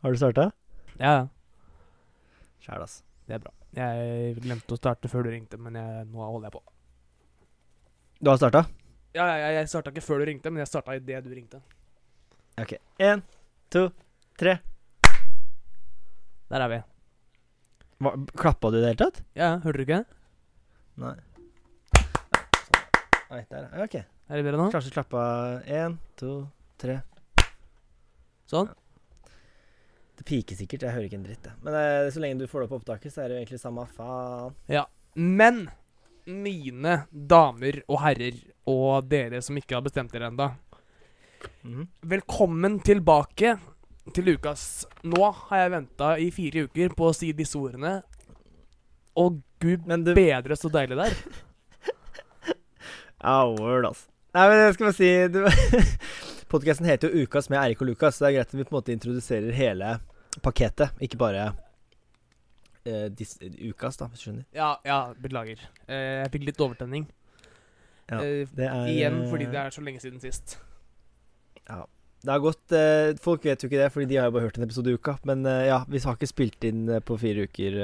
Har 0.00 0.12
du 0.12 0.16
starta? 0.16 0.50
Ja, 0.98 1.12
ja. 1.12 1.28
Sjæl, 2.62 2.82
ass. 2.82 3.00
Det 3.26 3.34
er 3.34 3.40
bra. 3.42 3.50
Jeg 3.74 4.36
glemte 4.44 4.76
å 4.76 4.78
starte 4.78 5.10
før 5.10 5.26
du 5.26 5.32
ringte, 5.32 5.58
men 5.58 5.74
jeg, 5.74 6.04
nå 6.12 6.22
holder 6.22 6.46
jeg 6.46 6.54
på. 6.54 6.62
Du 8.22 8.30
har 8.30 8.38
starta? 8.38 8.62
Ja, 9.16 9.26
jeg, 9.40 9.56
jeg 9.56 9.70
starta 9.72 9.90
ikke 9.90 10.04
før 10.06 10.22
du 10.22 10.28
ringte, 10.30 10.52
men 10.54 10.62
jeg 10.62 10.70
starta 10.70 10.94
idet 10.94 11.24
du 11.26 11.32
ringte. 11.34 11.58
OK. 12.62 12.76
Én, 13.02 13.24
to, 13.74 13.88
tre. 14.38 14.54
Der 16.48 16.64
er 16.68 16.72
vi. 16.72 16.80
Hva, 17.98 18.14
klappa 18.38 18.70
du 18.70 18.78
i 18.78 18.84
det 18.84 18.92
hele 18.92 19.02
tatt? 19.02 19.22
Ja, 19.34 19.56
hørte 19.64 19.82
du 19.82 19.86
ikke? 19.88 20.02
Nei. 21.02 21.16
Nei, 23.34 23.42
der. 23.50 23.70
OK. 23.82 23.98
Er 23.98 24.38
det 24.38 24.46
bedre 24.46 24.62
nå? 24.62 24.70
Kanskje 24.70 24.94
klappa 24.94 25.22
én, 25.66 25.98
to, 26.20 26.44
tre. 26.78 27.00
Sånn? 28.46 28.70
Det 30.18 30.26
piker 30.26 30.58
sikkert. 30.58 30.82
Jeg 30.82 30.96
hører 30.96 31.06
ikke 31.06 31.18
en 31.20 31.26
dritt, 31.28 31.44
jeg. 31.46 31.58
Men 31.62 31.76
eh, 31.78 32.08
så 32.10 32.22
lenge 32.22 32.42
du 32.42 32.50
får 32.50 32.64
det 32.64 32.70
på 32.72 32.78
opptaket, 32.80 33.14
så 33.14 33.22
er 33.22 33.28
det 33.30 33.36
jo 33.36 33.42
egentlig 33.44 33.60
samme 33.62 33.84
faen. 33.94 34.56
Ja. 34.70 34.88
Men 35.14 35.68
mine 36.28 37.02
damer 37.10 37.80
og 37.86 38.02
herrer, 38.02 38.36
og 38.68 39.06
dere 39.08 39.40
som 39.44 39.56
ikke 39.58 39.78
har 39.78 39.84
bestemt 39.86 40.12
dere 40.12 40.28
ennå, 40.32 40.50
mm. 41.62 41.84
velkommen 42.10 42.80
tilbake 42.84 43.54
til 44.16 44.30
ukas 44.34 44.86
Nå 45.06 45.20
har 45.48 45.62
jeg 45.62 45.72
venta 45.74 46.10
i 46.20 46.28
fire 46.34 46.64
uker 46.68 46.94
på 46.96 47.08
å 47.08 47.16
si 47.16 47.30
disse 47.36 47.58
ordene, 47.60 48.00
og 49.18 49.40
gud 49.62 49.86
du 49.86 50.12
bedre 50.14 50.56
så 50.58 50.70
deilig 50.72 50.98
det 50.98 51.08
er. 51.08 51.18
Word, 53.58 53.88
altså. 53.88 54.08
Nei, 54.36 54.44
men 54.50 54.60
jeg 54.60 54.74
skal 54.76 54.88
bare 54.88 54.98
si 54.98 55.10
du, 55.32 55.40
Podkasten 56.52 56.86
heter 56.88 57.10
jo 57.10 57.24
Ukas 57.24 57.48
med 57.52 57.60
Eirik 57.60 57.82
og 57.82 57.90
Lukas, 57.90 58.16
så 58.16 58.24
det 58.24 58.28
er 58.28 58.36
greit 58.38 58.52
at 58.52 58.56
vi 58.56 58.64
på 58.64 58.72
en 58.72 58.78
måte 58.78 58.94
introduserer 58.94 59.52
hele 59.56 59.98
pakketet, 60.42 60.96
ikke 61.04 61.18
bare 61.20 61.50
uh, 61.52 63.06
dis, 63.14 63.36
Ukas, 63.68 63.98
da, 64.00 64.08
hvis 64.08 64.22
du 64.22 64.28
skjønner. 64.28 64.46
Ja, 64.56 64.72
ja, 64.86 64.98
beklager. 65.20 65.60
Uh, 65.88 66.24
jeg 66.24 66.32
fikk 66.34 66.48
litt 66.50 66.64
overtenning. 66.64 67.06
Ja, 68.08 68.22
Eh, 68.24 68.46
Det 68.56 68.64
er 68.64 68.86
igjen 68.88 69.18
fordi 69.28 69.50
det 69.52 69.58
er 69.60 69.74
så 69.74 69.82
lenge 69.84 70.00
siden 70.00 70.20
sist. 70.22 70.56
Ja. 71.68 71.82
Det 72.24 72.32
har 72.32 72.40
gått 72.42 72.72
Folk 73.22 73.44
vet 73.44 73.62
jo 73.62 73.68
ikke 73.68 73.78
det, 73.78 73.92
Fordi 73.92 74.06
de 74.10 74.16
har 74.16 74.24
jo 74.26 74.32
bare 74.34 74.48
hørt 74.48 74.56
en 74.58 74.64
episode 74.64 74.90
i 74.90 74.96
uka. 74.96 75.18
Men 75.28 75.44
ja, 75.44 75.82
vi 75.86 76.00
har 76.02 76.16
ikke 76.16 76.26
spilt 76.26 76.64
inn 76.66 76.88
på 77.04 77.18
fire 77.20 77.44
uker 77.46 77.76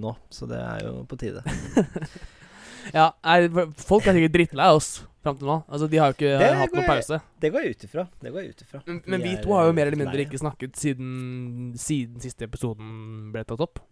nå, 0.00 0.14
så 0.32 0.46
det 0.48 0.60
er 0.62 0.86
jo 0.86 1.02
på 1.10 1.18
tide. 1.20 1.42
Ja, 2.94 3.10
er, 3.22 3.48
Folk 3.78 4.06
er 4.06 4.16
sikkert 4.16 4.34
drittlei 4.34 4.70
oss 4.74 5.02
fram 5.24 5.38
til 5.40 5.48
nå. 5.50 5.56
Altså, 5.68 5.88
De 5.92 6.00
har 6.02 6.10
jo 6.12 6.16
ikke 6.18 6.32
Det 6.42 6.50
hatt 6.58 6.74
noen 6.76 6.88
pause. 6.88 7.20
Det 7.42 7.52
går 7.54 7.64
jeg 7.66 7.76
ut 7.76 7.86
ifra. 7.88 8.04
Det 8.22 8.32
går 8.34 8.42
jeg 8.44 8.50
ut 8.56 8.62
ifra. 8.66 8.82
Men, 8.86 9.00
men 9.06 9.22
vi 9.24 9.32
er, 9.36 9.40
to 9.44 9.54
har 9.56 9.68
jo 9.70 9.72
mer 9.78 9.86
eller 9.90 10.00
mindre 10.04 10.24
ikke 10.26 10.40
snakket 10.42 10.76
siden, 10.78 11.72
siden 11.78 12.20
siste 12.24 12.46
episoden 12.50 13.32
ble 13.34 13.44
tatt 13.48 13.62
opp. 13.64 13.82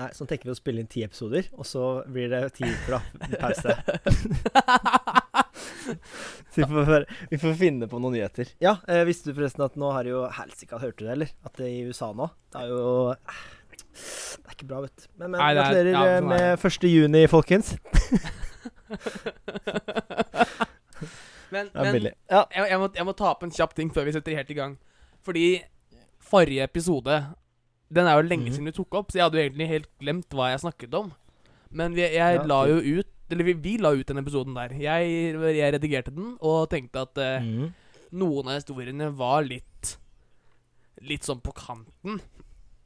Nei, 0.00 0.06
sånn 0.16 0.28
tenker 0.30 0.48
vi 0.48 0.52
å 0.54 0.56
spille 0.56 0.80
inn 0.80 0.88
ti 0.88 1.02
episoder, 1.04 1.48
og 1.58 1.66
så 1.68 1.84
blir 2.08 2.30
det 2.32 2.44
ti 2.56 2.64
uker, 2.64 2.96
da. 2.96 3.00
Pause. 3.42 3.74
Så 6.50 6.60
vi 6.60 6.64
får, 6.66 7.04
vi 7.30 7.38
får 7.38 7.54
finne 7.58 7.86
på 7.90 7.98
noen 8.00 8.14
nyheter. 8.16 8.48
Ja, 8.62 8.76
eh, 8.88 9.02
visste 9.08 9.30
du 9.30 9.36
forresten 9.38 9.64
at 9.64 9.76
nå 9.78 9.90
har 9.94 10.06
jo 10.08 10.22
Helsike, 10.34 10.78
hørte 10.80 11.02
du 11.02 11.06
det, 11.06 11.12
eller? 11.14 11.32
At 11.46 11.58
det 11.60 11.68
i 11.70 11.82
USA 11.86 12.10
nå 12.16 12.26
Det 12.52 12.62
er 12.64 12.70
jo 12.72 12.84
eh, 13.12 13.40
Det 13.92 14.46
er 14.48 14.56
ikke 14.56 14.68
bra, 14.70 14.80
vet 14.86 14.96
du. 14.96 15.06
Men, 15.20 15.30
men 15.34 15.40
er- 15.40 15.58
gratulerer 15.58 15.90
ja, 15.92 16.00
sånn 16.00 16.08
er 16.16 16.28
med 16.32 16.66
1. 16.70 16.88
juni, 16.90 17.24
folkens. 17.30 17.74
men 21.50 21.70
men. 21.74 22.08
Ja. 22.30 22.44
jeg, 22.54 22.66
jeg, 22.70 22.78
må, 22.80 22.88
jeg 22.94 23.06
må 23.08 23.14
ta 23.18 23.30
opp 23.32 23.42
en 23.46 23.50
kjapp 23.54 23.72
ting 23.78 23.90
før 23.94 24.06
vi 24.08 24.14
setter 24.16 24.36
helt 24.38 24.50
i 24.54 24.56
gang. 24.58 24.76
Fordi 25.26 25.46
forrige 26.30 26.62
episode 26.68 27.16
Den 27.90 28.06
er 28.06 28.14
jo 28.20 28.22
lenge 28.28 28.46
Mhm. 28.46 28.52
siden 28.54 28.68
vi 28.70 28.72
tok 28.76 28.94
opp, 28.94 29.08
så 29.10 29.18
jeg 29.18 29.24
hadde 29.26 29.38
jo 29.40 29.44
egentlig 29.48 29.66
helt 29.68 29.88
glemt 29.98 30.28
hva 30.30 30.50
jeg 30.52 30.60
snakket 30.62 30.94
om. 30.94 31.08
Men 31.74 31.94
vi, 31.94 32.02
jeg 32.02 32.14
Ja, 32.36 32.42
la 32.46 32.60
jo 32.70 32.76
ut 33.00 33.06
Eller 33.30 33.44
vi, 33.46 33.52
vi 33.54 33.76
la 33.78 33.90
ut 33.94 34.06
den 34.06 34.18
episoden 34.18 34.54
der. 34.54 34.68
Jeg, 34.74 35.34
jeg 35.56 35.72
redigerte 35.74 36.10
den 36.14 36.36
og 36.40 36.68
tenkte 36.70 37.02
at 37.02 37.18
eh, 37.18 37.40
Mhm. 37.42 37.72
noen 38.12 38.48
av 38.48 38.54
historiene 38.60 39.10
var 39.16 39.42
litt 39.42 39.96
Litt 41.02 41.22
sånn 41.24 41.40
på 41.40 41.52
kanten. 41.54 42.20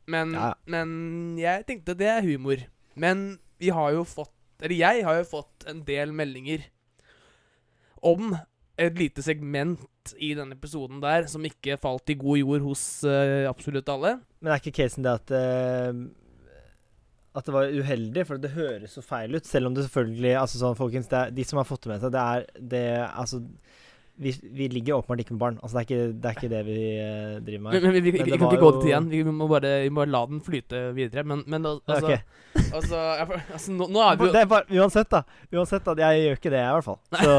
Men, 0.06 0.32
Ja. 0.34 0.54
men 0.66 1.36
jeg 1.38 1.66
tenkte 1.66 1.96
det 1.96 2.06
er 2.06 2.20
humor. 2.22 2.56
Men 2.94 3.38
vi 3.58 3.70
har 3.70 3.90
jo 3.92 4.04
fått 4.04 4.30
Eller 4.62 4.76
jeg 4.78 5.04
har 5.06 5.18
jo 5.18 5.28
fått 5.28 5.66
en 5.70 5.82
del 5.86 6.12
meldinger 6.14 6.66
om 8.04 8.34
et 8.80 8.98
lite 8.98 9.22
segment 9.24 10.14
i 10.18 10.32
denne 10.36 10.56
episoden 10.56 11.00
der 11.02 11.28
som 11.30 11.44
ikke 11.46 11.78
falt 11.80 12.10
i 12.12 12.18
god 12.18 12.40
jord 12.40 12.64
hos 12.66 12.82
uh, 13.06 13.46
absolutt 13.48 13.88
alle. 13.92 14.18
Men 14.42 14.52
er 14.52 14.62
ikke 14.62 14.82
casen 14.82 15.06
det 15.06 15.16
at 15.20 15.34
uh 15.38 16.04
At 17.34 17.48
det 17.48 17.52
var 17.54 17.66
uheldig, 17.66 18.22
for 18.28 18.38
det 18.38 18.52
høres 18.54 18.92
så 18.94 19.02
feil 19.02 19.34
ut. 19.34 19.46
Selv 19.46 19.66
om 19.66 19.74
det 19.74 19.88
selvfølgelig 19.88 20.36
Altså 20.38 20.58
sånn, 20.60 20.76
folkens, 20.78 21.08
det 21.10 21.18
er, 21.18 21.32
de 21.34 21.44
som 21.44 21.58
har 21.58 21.66
fått 21.66 21.82
det 21.82 21.90
med 21.90 22.04
seg, 22.04 22.12
det 22.14 22.20
er 22.22 22.44
det 22.74 22.84
Altså 23.08 23.40
vi, 24.16 24.30
vi 24.42 24.68
ligger 24.68 24.94
åpenbart 24.94 25.20
ikke 25.24 25.34
med 25.34 25.40
barn. 25.40 25.56
Altså 25.62 25.78
Det 25.78 25.80
er 25.80 25.86
ikke 25.88 26.06
det, 26.12 26.28
er 26.28 26.36
ikke 26.36 26.48
det 26.52 26.60
vi 26.66 26.76
uh, 27.02 27.46
driver 27.46 27.62
med. 27.62 27.72
Men, 27.72 27.82
men 27.82 27.92
vi, 27.94 28.12
Men 28.12 28.24
vi 28.24 28.30
kan 28.30 28.44
ikke 28.46 28.60
gå 28.62 28.70
dit 28.76 28.86
igjen. 28.90 29.08
Vi 29.10 29.22
må 29.26 29.48
bare, 29.50 29.72
vi 29.82 29.90
må 29.94 30.04
la 30.06 30.20
den 30.30 30.42
flyte 30.44 30.82
videre. 30.94 31.24
Men, 31.26 31.42
men 31.50 31.66
altså, 31.66 31.96
okay. 31.98 32.18
altså, 32.70 33.00
jeg- 33.18 33.42
altså 33.52 33.74
nå, 33.74 33.88
nå 33.90 34.04
er 34.04 34.20
vi 34.20 34.28
jo 34.28 34.32
Det 34.36 34.44
bare, 34.48 34.68
uansett, 34.70 35.10
da. 35.10 35.22
Uansett, 35.52 35.84
da. 35.88 35.96
Jeg 36.06 36.22
gjør 36.22 36.38
ikke 36.38 36.52
det, 36.54 36.60
jeg, 36.62 36.68
i 36.68 36.74
hvert 36.78 36.84
fall. 36.84 37.00
Så 37.24 37.34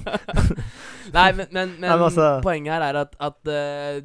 Nei, 1.16 1.28
men, 1.32 1.46
men, 1.50 1.74
men, 1.76 1.84
men 1.84 2.06
altså- 2.06 2.30
poenget 2.44 2.72
her 2.76 2.86
er 2.88 3.00
at, 3.02 3.16
at 3.20 3.52
uh, 3.52 4.00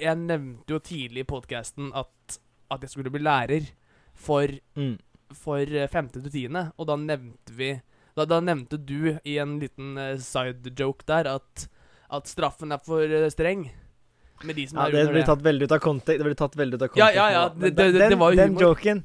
Jeg 0.00 0.16
nevnte 0.20 0.76
jo 0.76 0.78
tidlig 0.78 1.24
i 1.24 1.28
podkasten 1.28 1.90
at, 1.96 2.38
at 2.70 2.86
jeg 2.86 2.90
skulle 2.94 3.10
bli 3.10 3.24
lærer 3.24 3.66
for, 4.14 4.46
mm. 4.78 4.94
for 5.34 5.58
eh, 5.58 5.88
femte 5.90 6.22
til 6.22 6.30
tiende, 6.32 6.68
og 6.78 6.86
da 6.88 6.94
nevnte 6.96 7.52
vi 7.58 7.72
da, 8.14 8.26
da 8.30 8.40
nevnte 8.40 8.78
du 8.78 9.16
i 9.24 9.38
en 9.42 9.56
liten 9.62 9.96
uh, 9.98 10.16
side 10.22 10.74
joke 10.78 11.06
der 11.08 11.28
at, 11.36 11.64
at 12.14 12.30
straffen 12.30 12.74
er 12.74 12.82
for 12.84 13.02
eh, 13.02 13.26
streng. 13.32 13.66
Med 14.44 14.58
de 14.58 14.66
som 14.68 14.78
ja, 14.78 14.86
er 14.90 14.92
Det 14.92 15.14
blir 15.14 15.26
tatt 15.26 15.42
veldig 15.42 15.66
ut 15.68 15.74
av 15.74 15.82
kontekst. 15.82 16.20
Det 16.20 16.28
blir 16.28 16.38
tatt 16.38 16.56
veldig 16.58 16.78
ut 16.78 16.82
av 16.86 16.92
kontekst. 16.92 17.16
ja, 17.16 17.26
ja, 17.30 17.32
ja. 17.32 17.48
det- 17.48 17.74
det- 17.74 17.92
den, 17.98 18.10
det 18.10 18.18
var 18.20 18.32
jo 18.32 18.36
den 18.36 18.54
humor. 18.54 18.62
joken 18.62 19.04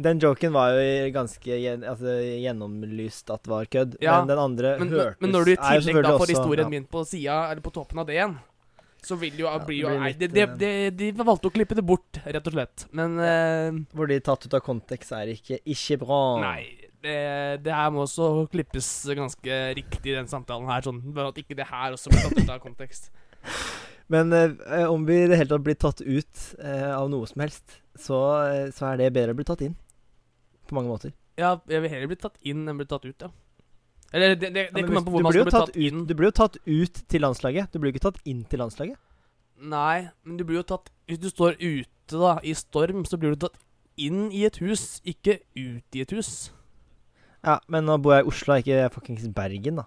Den 0.00 0.18
joken 0.18 0.52
var 0.52 0.70
jo 0.72 1.10
ganske 1.12 1.56
gjen, 1.60 1.82
altså, 1.84 2.14
gjennomlyst 2.40 3.30
at 3.34 3.46
var 3.46 3.66
kødd. 3.66 3.96
Ja, 4.00 4.20
Men 4.20 4.28
den 4.28 4.38
andre 4.38 4.78
Men, 4.78 4.88
hørtes 4.88 5.20
men 5.20 5.30
når 5.34 5.44
du 5.44 5.50
i 5.52 5.56
tillegg 5.56 6.02
da 6.06 6.16
får 6.16 6.32
historien 6.32 6.66
ja. 6.66 6.70
min 6.70 6.86
på 6.86 7.04
sida, 7.04 7.50
eller 7.50 7.60
på 7.60 7.72
toppen 7.74 7.98
av 7.98 8.06
det 8.06 8.14
igjen, 8.14 8.38
så 9.02 9.16
vil 9.20 9.36
jo, 9.36 9.46
Ja, 9.46 9.58
bli 9.58 9.80
jo 9.80 9.88
Nei, 9.98 10.12
de, 10.12 10.28
de, 10.28 10.40
eh, 10.40 10.90
de 10.90 11.12
valgte 11.12 11.48
å 11.50 11.52
klippe 11.52 11.76
det 11.76 11.84
bort, 11.84 12.20
rett 12.24 12.46
og 12.46 12.52
slett. 12.52 12.86
Men 12.92 13.18
uh, 13.18 13.80
Hvor 13.92 14.08
de 14.08 14.20
tatt 14.20 14.46
ut 14.46 14.54
av 14.54 14.60
kontekst 14.64 15.12
er 15.12 15.34
ikke, 15.34 15.60
ikke 15.64 15.98
bra. 16.00 16.22
Nei, 16.40 16.79
det, 17.04 17.18
det 17.64 17.74
her 17.74 17.92
må 17.94 18.04
også 18.04 18.46
klippes 18.52 18.88
ganske 19.16 19.60
riktig 19.78 20.16
den 20.16 20.30
samtalen 20.30 20.68
her, 20.70 20.84
sånn 20.84 21.00
bare 21.16 21.32
at 21.32 21.40
ikke 21.42 21.56
det 21.58 21.68
her 21.70 21.96
også 21.96 22.12
blir 22.12 22.26
tatt 22.26 22.40
ut 22.40 22.54
av 22.56 22.62
kontekst. 22.62 23.10
Men 24.12 24.32
eh, 24.34 24.84
om 24.90 25.04
vi 25.06 25.20
i 25.22 25.28
det 25.30 25.38
hele 25.38 25.52
tatt 25.52 25.66
blir 25.66 25.78
tatt 25.78 26.00
ut 26.02 26.46
eh, 26.58 26.90
av 26.90 27.06
noe 27.12 27.28
som 27.30 27.44
helst, 27.44 27.78
så, 27.94 28.18
eh, 28.48 28.64
så 28.74 28.90
er 28.90 28.98
det 28.98 29.12
bedre 29.14 29.36
å 29.36 29.38
bli 29.38 29.46
tatt 29.46 29.62
inn. 29.62 29.76
På 30.66 30.78
mange 30.78 30.90
måter. 30.90 31.14
Ja, 31.38 31.54
jeg 31.70 31.84
vil 31.84 31.92
heller 31.92 32.10
bli 32.10 32.18
tatt 32.20 32.36
inn 32.42 32.66
enn 32.68 32.80
bli 32.80 32.88
tatt 32.90 33.06
ut, 33.06 33.22
ja. 33.22 33.30
Eller 34.10 34.34
det, 34.34 34.50
det, 34.50 34.66
det 34.74 34.82
Ja, 34.82 34.86
kommer 34.86 34.98
an 34.98 35.06
på 35.06 35.14
hvor 35.14 35.22
du 35.22 35.28
man 35.28 35.36
skal 35.36 35.46
bli 35.46 35.54
tatt 35.54 35.70
tatt 35.70 35.78
inn. 35.78 36.02
Du 36.08 36.16
blir 36.18 36.30
jo 36.32 36.36
tatt 36.40 36.58
ut 36.66 37.00
til 37.06 37.22
landslaget. 37.22 37.70
Du 37.70 37.78
blir 37.78 37.92
jo 37.92 37.96
ikke 37.96 38.08
tatt 38.08 38.20
inn 38.26 38.42
til 38.50 38.62
landslaget. 38.64 38.98
Nei, 39.60 40.08
men 40.24 40.38
du 40.40 40.46
blir 40.48 40.62
jo 40.62 40.64
tatt 40.64 40.88
Hvis 41.04 41.20
du 41.20 41.28
står 41.28 41.58
ute 41.60 42.16
da, 42.16 42.38
i 42.42 42.54
storm, 42.56 43.04
så 43.06 43.18
blir 43.20 43.36
du 43.36 43.44
tatt 43.44 43.58
inn 44.00 44.30
i 44.34 44.42
et 44.48 44.56
hus, 44.64 44.98
ikke 45.06 45.38
ut 45.54 45.98
i 45.98 46.02
et 46.02 46.14
hus. 46.16 46.50
Ja, 47.46 47.58
Men 47.72 47.88
nå 47.88 47.96
bor 48.02 48.16
jeg 48.16 48.26
i 48.26 48.30
Oslo, 48.30 48.58
ikke 48.60 48.86
fuckings 48.94 49.26
Bergen, 49.34 49.80
da. 49.80 49.86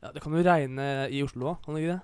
Ja, 0.00 0.12
Det 0.14 0.22
kan 0.24 0.32
jo 0.36 0.44
regne 0.44 0.86
i 1.12 1.22
Oslo 1.24 1.54
òg, 1.54 1.60
kan 1.64 1.76
det 1.76 1.84
ikke 1.84 1.96
det? 1.96 2.00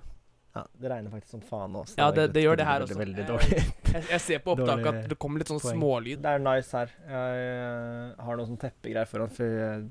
Ja, 0.56 0.62
Det 0.80 0.90
regner 0.90 1.12
faktisk 1.12 1.34
som 1.34 1.42
faen 1.44 1.72
nå. 1.72 1.82
Ja, 1.98 2.10
det, 2.16 2.30
det 2.32 2.42
gjør 2.44 2.56
det 2.56 2.66
her 2.66 2.84
veldig, 2.88 2.94
også. 2.96 3.00
Veldig 3.04 3.24
Eh. 3.56 3.72
Jeg, 3.96 4.04
jeg 4.10 4.20
ser 4.20 4.40
på 4.44 4.52
opptaket 4.52 4.86
at 4.90 5.08
det 5.08 5.16
kommer 5.20 5.40
litt 5.40 5.48
sånn 5.48 5.60
poeng. 5.60 5.76
smålyd. 5.78 6.20
Det 6.20 6.32
er 6.32 6.40
nice 6.44 6.76
her. 6.76 6.90
Jeg 7.08 7.42
eh, 7.48 8.24
har 8.24 8.36
noe 8.36 8.48
sånn 8.48 8.60
teppegreier 8.60 9.08
foran, 9.08 9.32
for 9.32 9.60
eh, 9.66 9.84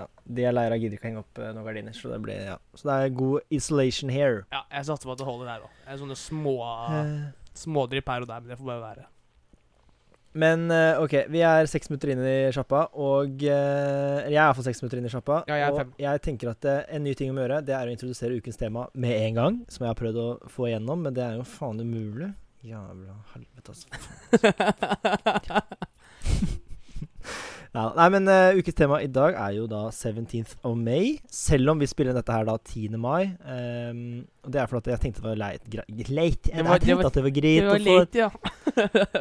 ja, 0.00 0.06
de 0.24 0.44
jeg 0.44 0.56
leier 0.56 0.76
av, 0.76 0.80
gidder 0.80 0.96
ikke 0.96 1.06
å 1.06 1.10
henge 1.10 1.24
opp 1.24 1.40
noen 1.44 1.66
gardiner. 1.68 1.96
Så 1.96 2.12
det, 2.12 2.20
blir, 2.24 2.40
ja. 2.52 2.58
så 2.76 2.88
det 2.88 2.98
er 3.00 3.16
god 3.20 3.56
isolation 3.58 4.12
here. 4.12 4.44
Ja, 4.52 4.62
jeg 4.72 4.88
satser 4.90 5.08
på 5.08 5.16
at 5.16 5.20
det 5.20 5.28
holder 5.28 5.50
der 5.52 5.66
òg. 5.66 5.82
Sånne 6.04 6.16
små 6.20 6.56
smådrypp 7.54 8.08
her 8.10 8.24
og 8.24 8.30
der, 8.30 8.40
men 8.44 8.52
det 8.52 8.60
får 8.60 8.70
bare 8.70 8.82
være. 8.82 9.06
Men 10.34 10.66
eh, 10.74 10.98
OK, 10.98 11.12
vi 11.30 11.44
er 11.46 11.68
seks 11.70 11.90
minutter 11.90 12.10
inn 12.10 12.22
i 12.26 12.50
sjappa, 12.54 12.88
og 12.98 13.44
eh, 13.46 14.24
Jeg 14.26 14.32
er 14.32 14.40
iallfall 14.40 14.66
seks 14.66 14.82
minutter 14.82 14.98
inn 14.98 15.06
i 15.06 15.12
sjappa. 15.12 15.42
Ja, 15.50 15.60
jeg 15.60 15.74
og 15.74 15.78
fem. 15.78 15.92
jeg 16.02 16.24
tenker 16.26 16.50
at 16.50 16.66
eh, 16.70 16.80
en 16.96 17.06
ny 17.06 17.14
ting 17.18 17.30
å 17.30 17.38
gjøre, 17.38 17.60
det 17.66 17.76
er 17.76 17.86
å 17.86 17.94
introdusere 17.94 18.40
ukens 18.40 18.58
tema 18.58 18.88
med 18.98 19.14
en 19.28 19.38
gang. 19.38 19.60
Som 19.70 19.86
jeg 19.86 19.92
har 19.92 20.00
prøvd 20.00 20.18
å 20.24 20.28
få 20.50 20.68
igjennom, 20.72 21.06
men 21.06 21.14
det 21.14 21.22
er 21.26 21.38
jo 21.38 21.46
faen 21.46 21.78
umulig. 21.82 22.32
Jævla 22.64 23.14
helvete, 23.34 23.74
altså. 23.74 23.86
Ja, 27.74 27.88
nei, 27.96 28.04
men 28.14 28.28
uh, 28.30 28.54
ukes 28.54 28.76
tema 28.78 29.00
i 29.02 29.08
dag 29.10 29.34
er 29.34 29.56
jo 29.56 29.64
da 29.66 29.88
17th 29.90 30.52
of 30.62 30.76
May. 30.78 31.16
Selv 31.26 31.72
om 31.72 31.80
vi 31.82 31.88
spiller 31.90 32.14
dette 32.14 32.30
her 32.30 32.44
da 32.46 32.54
10. 32.60 32.94
mai. 33.02 33.32
Um, 33.42 34.22
og 34.44 34.52
det 34.54 34.60
er 34.62 34.68
fordi 34.70 34.92
jeg 34.92 35.00
tenkte 35.02 35.24
det 35.24 35.32
var 35.32 35.40
leit, 35.40 35.62
leit. 36.12 36.46
Jeg 36.52 36.62
var- 36.68 36.78
tenkte 36.78 37.06
at 37.08 37.16
det 37.18 37.24
var 37.24 37.32
Det 37.34 37.40
greit 37.40 37.64
var 37.64 37.74
å 37.74 37.82
få 37.82 37.98
late, 37.98 38.14
ja. 38.20 38.28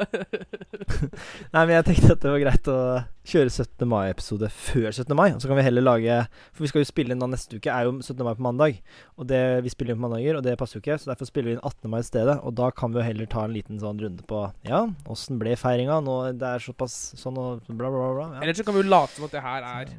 Nei, 1.54 1.64
men 1.66 1.74
jeg 1.78 1.86
tenkte 1.88 2.14
at 2.16 2.22
det 2.24 2.32
var 2.34 2.42
greit 2.44 2.68
å 2.72 2.78
kjøre 3.24 3.52
17. 3.54 3.86
mai-episode 3.88 4.50
før 4.52 4.90
17. 4.92 5.14
mai. 5.18 5.30
Og 5.34 5.40
så 5.42 5.48
kan 5.50 5.58
vi 5.58 5.64
heller 5.66 5.86
lage 5.86 6.18
For 6.52 6.66
vi 6.66 6.70
skal 6.72 6.84
jo 6.84 6.90
spille 6.90 7.16
inn 7.16 7.22
da 7.24 7.30
neste 7.32 7.56
uke, 7.58 7.72
er 7.72 7.88
jo 7.88 7.94
17. 8.04 8.24
mai 8.28 8.34
på 8.36 8.44
mandag. 8.46 8.80
Og 9.18 9.28
det, 9.30 9.40
vi 9.66 9.72
spiller 9.74 9.96
inn 9.96 10.02
på 10.02 10.06
mandager, 10.10 10.38
og 10.38 10.44
det 10.46 10.58
passer 10.60 10.78
jo 10.78 10.84
ikke, 10.84 10.98
så 11.02 11.12
derfor 11.14 11.30
spiller 11.30 11.50
vi 11.54 11.58
inn 11.58 11.64
18. 11.64 11.90
mai 11.94 12.02
i 12.04 12.08
stedet. 12.10 12.36
Og 12.44 12.52
da 12.60 12.68
kan 12.76 12.94
vi 12.94 13.00
jo 13.02 13.08
heller 13.08 13.30
ta 13.32 13.46
en 13.48 13.56
liten 13.56 13.80
sånn 13.82 14.02
runde 14.04 14.28
på 14.30 14.44
Ja, 14.68 14.84
åssen 15.10 15.40
ble 15.42 15.56
feiringa? 15.60 16.02
Nå 16.04 16.20
det 16.38 16.52
er 16.58 16.66
såpass 16.68 16.98
sånn 17.20 17.40
og 17.40 17.64
bla, 17.72 17.90
bla, 17.94 18.10
bla. 18.18 18.28
Ja. 18.36 18.43
Eller 18.44 18.58
så 18.60 18.66
kan 18.68 18.76
vi 18.76 18.84
jo 18.84 18.92
late 18.92 19.16
som 19.16 19.26
at 19.28 19.38
det 19.38 19.44
her 19.44 19.70
er 19.70 19.94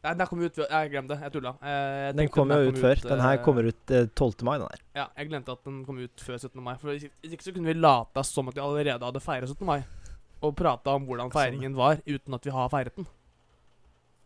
Nei, 0.00 0.14
den 0.16 0.28
kom 0.30 0.40
ut 0.40 0.56
Jeg 0.56 0.90
glemte 0.94 1.12
det. 1.12 1.26
Jeg 1.26 1.32
tulla. 1.34 1.50
Eh, 1.60 1.96
jeg 2.06 2.14
Den 2.16 2.28
kom 2.30 2.48
kommer 2.48 2.62
jo 2.64 2.72
ut 2.72 2.78
før. 2.80 3.00
Den 3.04 3.20
her 3.20 3.34
eh, 3.36 3.42
kommer 3.44 3.66
ut 3.68 3.92
eh, 3.92 4.06
12. 4.16 4.44
mai, 4.48 4.54
den 4.56 4.70
der. 4.72 4.82
Ja, 4.96 5.04
jeg 5.18 5.28
glemte 5.28 5.52
at 5.52 5.66
den 5.68 5.82
kom 5.84 5.98
ut 6.00 6.24
før 6.24 6.38
17. 6.38 6.62
mai. 6.64 6.72
For 6.80 6.94
Hvis 6.94 7.34
ikke 7.36 7.44
så 7.44 7.52
kunne 7.52 7.68
vi 7.68 7.76
lata 7.76 8.24
som 8.24 8.48
at 8.48 8.56
vi 8.56 8.62
allerede 8.64 9.04
hadde 9.04 9.20
feiret 9.20 9.52
17. 9.52 9.66
mai. 9.68 9.82
Og 10.40 10.56
prata 10.56 10.96
om 10.96 11.04
hvordan 11.04 11.28
Sånn, 11.28 11.36
feiringen 11.36 11.76
var, 11.76 12.00
uten 12.08 12.38
at 12.38 12.48
vi 12.48 12.54
har 12.56 12.72
feiret 12.72 12.96
den. 12.96 13.10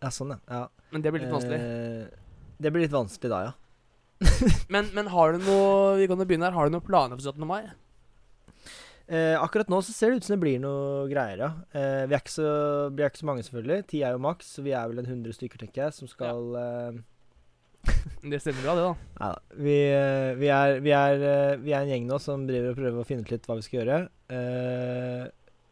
Ja, 0.04 0.12
sånn, 0.14 0.36
ja. 0.36 0.60
ja. 0.60 0.88
Men 0.94 1.02
det 1.02 1.10
blir 1.10 1.24
litt 1.24 1.34
vanskelig. 1.34 1.58
Eh, 1.58 2.46
det 2.62 2.70
blir 2.70 2.86
litt 2.86 2.94
vanskelig 2.94 3.32
da, 3.34 3.42
ja. 3.48 3.54
Men, 4.72 4.86
men 4.94 5.08
har 5.10 5.34
du 5.34 5.42
noe 5.42 5.96
Vi 5.98 6.06
kan 6.08 6.20
jo 6.22 6.24
begynne 6.24 6.46
her. 6.46 6.54
Har 6.54 6.70
du 6.70 6.76
noen 6.76 6.86
planer 6.86 7.18
for 7.18 7.34
17. 7.34 7.42
mai? 7.50 7.64
Eh, 9.04 9.34
akkurat 9.36 9.68
nå 9.68 9.82
så 9.84 9.92
ser 9.92 10.10
det 10.12 10.22
ut 10.22 10.26
som 10.26 10.32
det 10.34 10.40
blir 10.40 10.60
noe 10.62 11.04
greier, 11.10 11.42
ja. 11.42 11.50
Eh, 11.76 12.04
vi, 12.08 12.14
er 12.16 12.22
ikke 12.22 12.32
så, 12.32 12.46
vi 12.88 13.04
er 13.04 13.10
ikke 13.12 13.20
så 13.20 13.28
mange, 13.28 13.44
selvfølgelig. 13.44 13.86
Ti 13.90 14.00
er 14.00 14.16
jo 14.16 14.22
maks, 14.24 14.54
så 14.56 14.64
vi 14.64 14.72
er 14.72 14.88
vel 14.88 15.02
en 15.02 15.10
100 15.10 15.36
stykker, 15.36 15.60
tenker 15.60 15.84
jeg, 15.84 15.96
som 15.98 16.08
skal 16.08 16.56
eh, 16.60 17.02
Det 18.32 18.40
stemmer 18.40 18.64
bra, 18.64 18.76
det, 18.78 18.88
da. 18.88 19.12
Nei 19.20 19.30
da. 19.34 19.60
Vi, 19.68 19.78
eh, 19.92 20.32
vi, 20.40 20.50
er, 20.56 20.80
vi, 20.86 20.96
er, 20.96 21.28
eh, 21.34 21.54
vi 21.60 21.76
er 21.76 21.84
en 21.84 21.92
gjeng 21.92 22.08
nå 22.08 22.20
som 22.22 22.48
driver 22.48 22.72
og 22.72 22.80
prøver 22.80 23.04
å 23.04 23.06
finne 23.08 23.26
ut 23.26 23.32
litt 23.34 23.48
hva 23.48 23.60
vi 23.60 23.68
skal 23.68 23.82
gjøre. 23.82 24.02
Eh, 24.38 25.24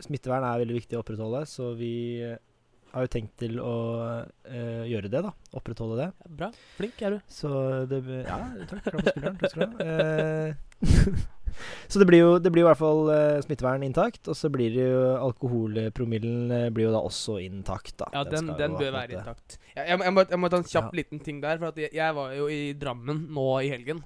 smittevern 0.04 0.48
er 0.50 0.64
veldig 0.66 0.80
viktig 0.82 0.98
å 0.98 1.04
opprettholde, 1.04 1.44
så 1.48 1.72
vi 1.78 1.94
har 2.92 3.06
jo 3.06 3.12
tenkt 3.14 3.38
til 3.40 3.56
å 3.64 3.76
eh, 4.44 4.84
gjøre 4.92 5.08
det, 5.08 5.24
da. 5.24 5.32
Opprettholde 5.56 6.02
det. 6.02 6.10
Ja, 6.12 6.34
bra. 6.42 6.54
Flink 6.76 7.00
er 7.00 7.16
du. 7.16 7.22
Så 7.32 7.52
det 7.88 8.02
Ja, 8.26 8.42
takk. 8.68 8.90
Klapp 8.90 9.06
på 9.06 9.14
skulderen. 9.14 9.38
Takk 9.40 9.54
skal 9.56 9.72
du 9.72 9.80
ha. 9.80 11.38
Eh, 11.52 11.88
så 11.88 12.00
det 12.00 12.06
blir, 12.08 12.22
jo, 12.22 12.38
det 12.42 12.52
blir 12.52 12.64
jo 12.64 12.66
i 12.66 12.70
hvert 12.70 12.80
fall 12.80 13.10
uh, 13.10 13.40
smittevern 13.44 13.84
intakt, 13.86 14.28
og 14.28 14.36
så 14.38 14.50
blir 14.52 14.72
det 14.74 14.86
jo 14.88 15.02
alkoholpromillen 15.20 16.50
eh, 16.50 16.68
blir 16.74 16.88
jo 16.88 16.94
da 16.94 17.02
også 17.04 17.38
intakt, 17.44 17.94
da. 18.00 18.10
Ja, 18.14 18.24
den, 18.24 18.48
den, 18.52 18.58
den 18.58 18.78
bør 18.78 18.94
være 18.96 19.18
intakt. 19.18 19.58
Jeg, 19.74 19.86
jeg, 19.86 20.00
jeg, 20.04 20.14
må, 20.14 20.24
jeg 20.30 20.40
må 20.40 20.52
ta 20.52 20.62
en 20.62 20.68
kjapp 20.68 20.90
Ja. 20.92 20.98
liten 21.02 21.22
ting 21.24 21.42
der. 21.42 21.60
For 21.60 21.80
jeg, 21.80 21.92
jeg 21.94 22.16
var 22.16 22.36
jo 22.36 22.48
i 22.52 22.62
Drammen 22.78 23.26
nå 23.32 23.48
i 23.60 23.72
helgen. 23.72 24.04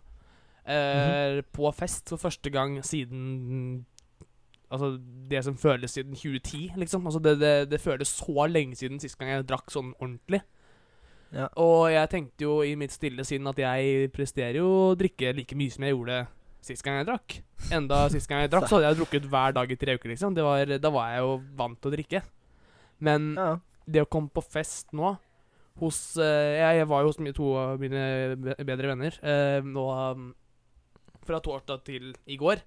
Uh, 0.66 0.72
mm 0.72 1.38
-hmm. 1.38 1.42
På 1.52 1.70
fest 1.70 2.08
for 2.08 2.16
første 2.16 2.50
gang 2.50 2.84
siden 2.84 3.86
Altså 4.70 4.98
det 5.30 5.44
som 5.44 5.56
føles 5.56 5.90
siden 5.90 6.14
2010, 6.14 6.72
liksom. 6.76 7.06
Altså 7.06 7.18
det, 7.18 7.40
det, 7.40 7.70
det 7.70 7.80
føles 7.80 8.08
så 8.08 8.46
lenge 8.46 8.76
siden 8.76 9.00
sist 9.00 9.18
gang 9.18 9.30
jeg 9.30 9.48
drakk 9.48 9.70
sånn 9.70 9.94
ordentlig. 10.00 10.40
Ja. 11.34 11.46
Og 11.56 11.92
jeg 11.92 12.10
tenkte 12.10 12.46
jo 12.46 12.62
i 12.62 12.74
mitt 12.74 12.94
stille 12.94 13.24
sinn 13.24 13.46
at 13.46 13.58
jeg 13.58 14.10
presterer 14.14 14.60
jo 14.60 14.66
å 14.66 14.96
drikke 14.98 15.32
like 15.36 15.58
mye 15.58 15.70
som 15.70 15.86
jeg 15.86 15.94
gjorde 15.94 16.26
sist 16.66 16.82
gang 16.86 16.98
jeg 17.00 17.06
drakk. 17.08 17.36
Enda 17.72 18.02
sist 18.12 18.28
gang 18.30 18.42
jeg 18.44 18.50
drakk, 18.52 18.66
så 18.68 18.76
hadde 18.78 18.90
jeg 18.90 18.98
drukket 19.00 19.28
hver 19.32 19.54
dag 19.56 19.70
i 19.72 19.78
tre 19.80 19.94
uker, 19.96 20.10
liksom. 20.12 20.34
Det 20.36 20.44
var, 20.46 20.66
da 20.82 20.90
var 20.94 21.12
jeg 21.14 21.22
jo 21.24 21.36
vant 21.58 21.78
til 21.80 21.90
å 21.90 21.94
drikke. 21.96 22.22
Men 23.00 23.34
Ja. 23.36 23.58
det 23.86 24.02
å 24.04 24.08
komme 24.10 24.30
på 24.34 24.42
fest 24.44 24.92
nå 24.96 25.16
hos 25.80 26.16
eh, 26.16 26.56
jeg, 26.78 26.86
var 26.88 27.02
jo 27.04 27.10
hos 27.12 27.18
to 27.36 27.50
av 27.60 27.78
mine 27.78 28.36
bedre 28.64 28.88
venner 28.94 29.12
eh, 29.22 29.60
nå 29.60 29.84
um, 30.14 30.30
fra 31.26 31.40
torsdag 31.44 31.84
til 31.84 32.14
i 32.26 32.36
går. 32.40 32.62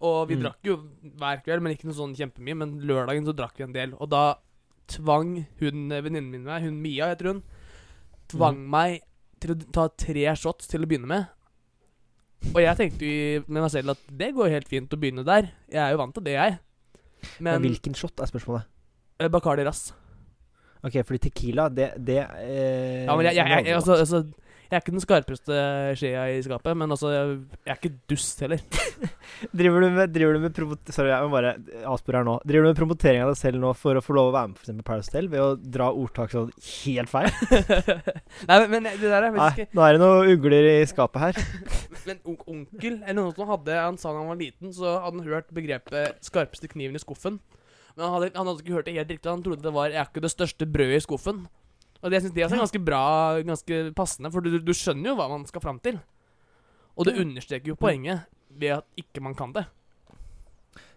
Og 0.00 0.28
vi 0.28 0.36
Mm. 0.36 0.42
drakk 0.44 0.62
jo 0.68 0.76
hver 1.16 1.42
kveld, 1.42 1.62
men 1.62 1.72
ikke 1.74 1.86
noe 1.88 1.96
sånn 1.96 2.14
kjempemye. 2.14 2.54
Men 2.56 2.80
lørdagen 2.86 3.24
så 3.26 3.32
drakk 3.34 3.56
vi 3.56 3.64
en 3.64 3.72
del. 3.72 3.94
Og 3.98 4.10
da 4.12 4.36
tvang 4.86 5.46
hun 5.58 5.90
eh, 5.92 6.00
venninnen 6.04 6.30
min 6.30 6.44
meg, 6.44 6.62
hun 6.62 6.80
Mia 6.82 7.08
heter 7.14 7.32
hun, 7.32 7.42
tvang 8.28 8.58
Mm. 8.60 8.68
meg 8.70 9.02
til 9.40 9.54
å 9.54 9.72
ta 9.72 9.88
tre 9.88 10.24
shots 10.36 10.68
til 10.68 10.84
å 10.84 10.86
begynne 10.88 11.06
med. 11.10 11.26
Og 12.54 12.62
jeg 12.62 12.78
tenkte 12.78 13.08
jo 13.08 13.42
med 13.48 13.60
meg 13.60 13.70
selv 13.72 13.92
at 13.96 14.08
det 14.22 14.30
går 14.36 14.52
helt 14.54 14.70
fint 14.70 14.92
å 14.92 14.98
begynne 15.00 15.24
der. 15.26 15.50
Jeg 15.72 15.82
er 15.82 15.94
jo 15.94 16.00
vant 16.00 16.14
til 16.16 16.24
det, 16.26 16.36
jeg. 16.38 16.56
Men, 17.40 17.56
Men, 17.56 17.62
hvilken 17.66 17.96
shot 17.98 18.20
er 18.22 18.30
spørsmålet? 18.30 18.68
eh, 19.20 19.30
Bacardi 19.32 19.64
Rass. 19.66 19.90
Ok, 20.86 21.00
fordi 21.06 21.18
Tequila, 21.26 21.68
det, 21.72 21.90
det 22.06 22.20
eh, 22.20 23.04
Ja, 23.06 23.16
men 23.16 23.26
jeg, 23.26 23.34
jeg, 23.40 23.64
jeg, 23.66 23.74
altså, 23.74 23.96
altså, 23.98 24.22
jeg 24.66 24.76
er 24.76 24.82
ikke 24.82 24.94
den 24.94 25.04
skarpeste 25.04 25.58
skjea 25.98 26.24
i 26.34 26.40
skapet, 26.42 26.74
men 26.78 26.90
altså, 26.90 27.12
jeg, 27.14 27.36
jeg 27.66 27.72
er 27.72 27.78
ikke 27.78 27.92
dust 28.10 28.40
heller. 28.42 28.62
Driver 29.58 29.84
du 29.84 29.88
med, 29.94 30.12
driver 30.14 30.36
du 30.36 30.44
med 30.46 30.92
Sorry, 30.94 31.10
jeg 31.10 31.26
må 31.26 31.30
bare 31.34 31.52
avspore 31.86 32.20
her 32.20 32.26
nå. 32.26 32.36
Driver 32.46 32.66
du 32.66 32.70
med 32.70 32.78
promotering 32.80 33.22
av 33.24 33.32
deg 33.32 33.38
selv 33.40 33.62
nå 33.62 33.72
for 33.78 33.98
å 33.98 34.02
få 34.04 34.16
lov 34.16 34.30
å 34.30 34.34
være 34.36 34.52
med 34.52 34.60
f.eks. 34.60 34.82
Paradise 34.86 35.12
Hotel 35.12 35.30
ved 35.32 35.44
å 35.44 35.48
dra 35.76 35.90
ordtak 35.92 36.34
sånn 36.34 36.52
helt 36.66 37.12
feil? 37.12 37.30
Nei, 38.48 38.58
men, 38.62 38.70
men 38.74 38.88
det 38.88 39.02
der 39.04 39.18
er 39.20 39.28
Nei, 39.28 39.38
faktisk 39.38 39.66
ikke 39.66 39.78
nå 39.78 39.84
er 39.86 39.96
det 39.96 40.02
noen 40.02 40.32
ugler 40.32 40.70
i 40.70 40.78
skapet 40.88 41.22
her. 41.26 41.42
Men 42.06 42.20
on 42.22 42.36
onkel, 42.46 43.00
eller 43.02 43.16
noen 43.18 43.34
som 43.34 43.48
hadde 43.50 43.76
Han 43.82 43.96
sa 43.98 44.12
da 44.12 44.20
han 44.20 44.28
var 44.30 44.38
liten, 44.38 44.70
så 44.74 44.92
hadde 45.02 45.18
han 45.18 45.26
hørt 45.26 45.48
begrepet 45.54 46.20
'skarpeste 46.22 46.70
kniven 46.70 46.98
i 46.98 47.02
skuffen'. 47.02 47.40
Men 47.96 48.04
han 48.04 48.14
hadde, 48.14 48.30
han 48.36 48.46
hadde 48.46 48.62
ikke 48.62 48.76
hørt 48.76 48.86
det 48.86 48.94
helt 48.94 49.10
riktig. 49.10 49.30
Han 49.30 49.42
trodde 49.42 49.64
det 49.64 49.74
var 49.74 49.90
'jeg 49.90 50.02
er 50.02 50.10
ikke 50.10 50.22
det 50.22 50.30
største 50.30 50.68
brødet 50.70 51.00
i 51.00 51.06
skuffen'. 51.06 51.46
Og 52.02 52.10
det, 52.10 52.18
jeg 52.18 52.26
synes 52.26 52.34
det 52.34 52.42
er 52.42 52.48
også 52.48 52.62
ganske 52.64 52.82
bra, 52.86 53.04
ganske 53.46 53.80
passende, 53.96 54.32
for 54.34 54.44
du, 54.44 54.58
du 54.60 54.74
skjønner 54.76 55.12
jo 55.12 55.16
hva 55.18 55.30
man 55.32 55.46
skal 55.48 55.64
fram 55.64 55.80
til. 55.84 55.98
Og 56.96 57.08
det 57.08 57.18
understreker 57.20 57.72
jo 57.72 57.78
poenget 57.80 58.28
ved 58.56 58.78
at 58.78 58.86
ikke 59.00 59.20
man 59.24 59.36
kan 59.36 59.52
det. 59.56 59.66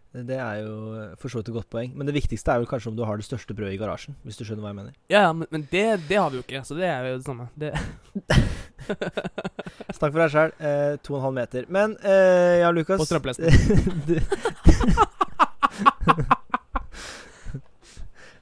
Det 0.10 0.40
er 0.42 0.64
jo 0.64 0.76
for 1.22 1.30
så 1.30 1.38
vidt 1.38 1.52
et 1.52 1.54
godt 1.54 1.70
poeng. 1.70 1.92
Men 1.94 2.08
det 2.08 2.16
viktigste 2.16 2.50
er 2.52 2.64
vel 2.64 2.70
kanskje 2.70 2.90
om 2.90 2.96
du 2.98 3.04
har 3.06 3.20
det 3.20 3.28
største 3.28 3.54
brødet 3.54 3.76
i 3.76 3.78
garasjen. 3.78 4.16
Hvis 4.26 4.40
du 4.40 4.44
skjønner 4.46 4.66
hva 4.66 4.72
jeg 4.72 4.80
mener. 4.80 4.96
Ja, 5.12 5.22
ja, 5.28 5.34
men, 5.38 5.46
men 5.54 5.68
det, 5.70 5.86
det 6.10 6.18
har 6.18 6.32
vi 6.34 6.40
jo 6.40 6.46
ikke, 6.48 6.64
så 6.66 6.74
det 6.80 6.88
er 6.90 7.12
jo 7.12 7.20
det 7.20 7.28
samme. 7.28 7.46
Det, 7.54 7.70
Snakk 10.00 10.10
for 10.10 10.20
deg 10.24 10.34
sjøl. 10.34 10.56
Eh, 10.58 10.98
to 11.06 11.14
og 11.14 11.20
en 11.20 11.26
halv 11.28 11.38
meter. 11.38 11.70
Men 11.70 11.94
eh, 12.02 12.58
ja, 12.64 12.74
Lukas 12.74 13.04
På 13.04 13.06
strampelesten. 13.06 13.54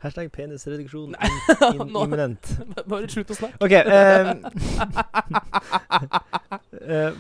Hashtag 0.04 0.32
penisreduksjon 0.32 1.16
in, 1.16 1.18
in, 1.74 1.96
imminent. 2.04 2.52
Bare 2.92 3.10
slutt 3.10 3.32
å 3.34 3.38
snakke. 3.38 3.58
OK. 3.66 3.74
eh, 6.94 7.12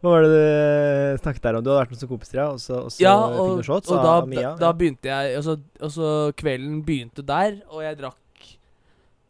hva 0.00 0.12
var 0.12 0.24
det 0.24 0.30
du 0.32 1.20
snakket 1.22 1.42
der 1.44 1.58
om? 1.58 1.64
Du 1.64 1.70
hadde 1.72 1.82
vært 1.82 1.92
med 1.94 2.00
som 2.00 2.10
kompiser, 2.10 2.38
ja, 2.40 2.46
og 2.52 2.60
så, 2.62 2.74
og 2.86 2.92
så 2.94 3.02
Ja, 3.02 3.16
fikk 3.28 3.40
og, 3.42 3.56
du 3.58 3.66
shots 3.68 3.90
og 3.90 3.98
av 3.98 4.04
da, 4.06 4.14
Mia? 4.30 4.52
da, 4.54 4.68
da 4.68 4.70
begynte 4.76 5.10
jeg 5.10 5.40
og 5.40 5.44
så, 5.44 5.56
og 5.82 5.90
så 5.92 6.12
kvelden 6.38 6.80
begynte 6.86 7.24
der, 7.26 7.58
og 7.68 7.84
jeg 7.84 7.98
drakk 8.00 8.22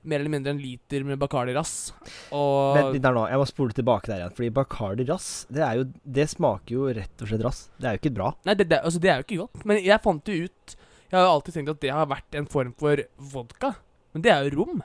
mer 0.06 0.22
eller 0.22 0.30
mindre 0.30 0.52
en 0.54 0.62
liter 0.62 1.02
med 1.02 1.18
Bacardi 1.18 1.54
Rass. 1.56 1.92
Og 2.30 2.76
Vent 2.76 2.92
litt 2.94 3.02
der 3.02 3.14
nå, 3.16 3.24
jeg 3.26 3.40
må 3.42 3.46
spole 3.50 3.74
tilbake 3.74 4.10
der 4.10 4.22
igjen. 4.22 4.34
Fordi 4.38 4.50
Bacardi 4.54 5.06
rass, 5.08 5.30
det, 5.50 5.62
er 5.66 5.80
jo, 5.80 5.86
det 6.18 6.28
smaker 6.30 6.76
jo 6.76 6.86
rett 6.94 7.24
og 7.24 7.30
slett 7.30 7.46
rass. 7.46 7.64
Det 7.74 7.90
er 7.90 7.96
jo 7.96 8.02
ikke 8.04 8.14
bra. 8.20 8.30
Nei, 8.46 8.54
det, 8.58 8.68
det, 8.70 8.78
altså, 8.86 9.02
det 9.02 9.10
er 9.10 9.18
jo 9.18 9.26
ikke 9.26 9.40
godt. 9.42 9.64
Men 9.66 9.82
jeg 9.82 10.04
fant 10.04 10.30
jo 10.30 10.46
ut 10.46 10.76
Jeg 11.10 11.16
har 11.20 11.28
alltid 11.30 11.54
tenkt 11.54 11.70
at 11.70 11.80
det 11.84 11.90
har 11.94 12.06
vært 12.10 12.36
en 12.40 12.46
form 12.50 12.72
for 12.78 13.02
vodka. 13.32 13.74
Men 14.16 14.22
det 14.24 14.32
er 14.32 14.46
jo 14.48 14.62
rom. 14.64 14.82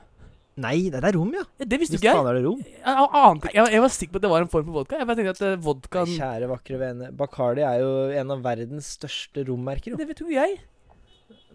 Nei, 0.62 0.90
det 0.92 1.00
er 1.00 1.14
rom, 1.16 1.30
ja. 1.32 1.42
Ja, 1.58 1.64
det 1.64 1.78
visste 1.80 1.96
Hvis 1.96 2.02
ikke 2.04 2.12
jeg. 2.12 2.26
er 2.28 2.36
det 2.36 2.42
rom. 2.44 2.58
Jeg, 2.60 3.06
ante 3.22 3.52
jeg, 3.54 3.70
jeg 3.72 3.80
var 3.80 3.92
sikker 3.94 4.12
på 4.12 4.20
at 4.20 4.24
det 4.26 4.30
var 4.34 4.44
en 4.44 4.50
form 4.52 4.66
for 4.66 4.76
vodka. 4.82 4.98
Jeg 5.00 5.08
bare 5.08 5.16
tenkte 5.18 5.32
at 5.32 5.46
eh, 5.48 5.62
vodkaen 5.64 6.10
Kjære, 6.12 6.48
vakre 6.50 6.80
vene. 6.82 7.08
Bacardi 7.16 7.64
er 7.64 7.78
jo 7.80 7.94
en 8.20 8.34
av 8.34 8.42
verdens 8.44 8.90
største 8.98 9.46
rommerker. 9.48 9.94
Jo. 9.94 10.00
Det 10.02 10.08
vet 10.10 10.20
jo 10.20 10.28
jeg. 10.34 10.58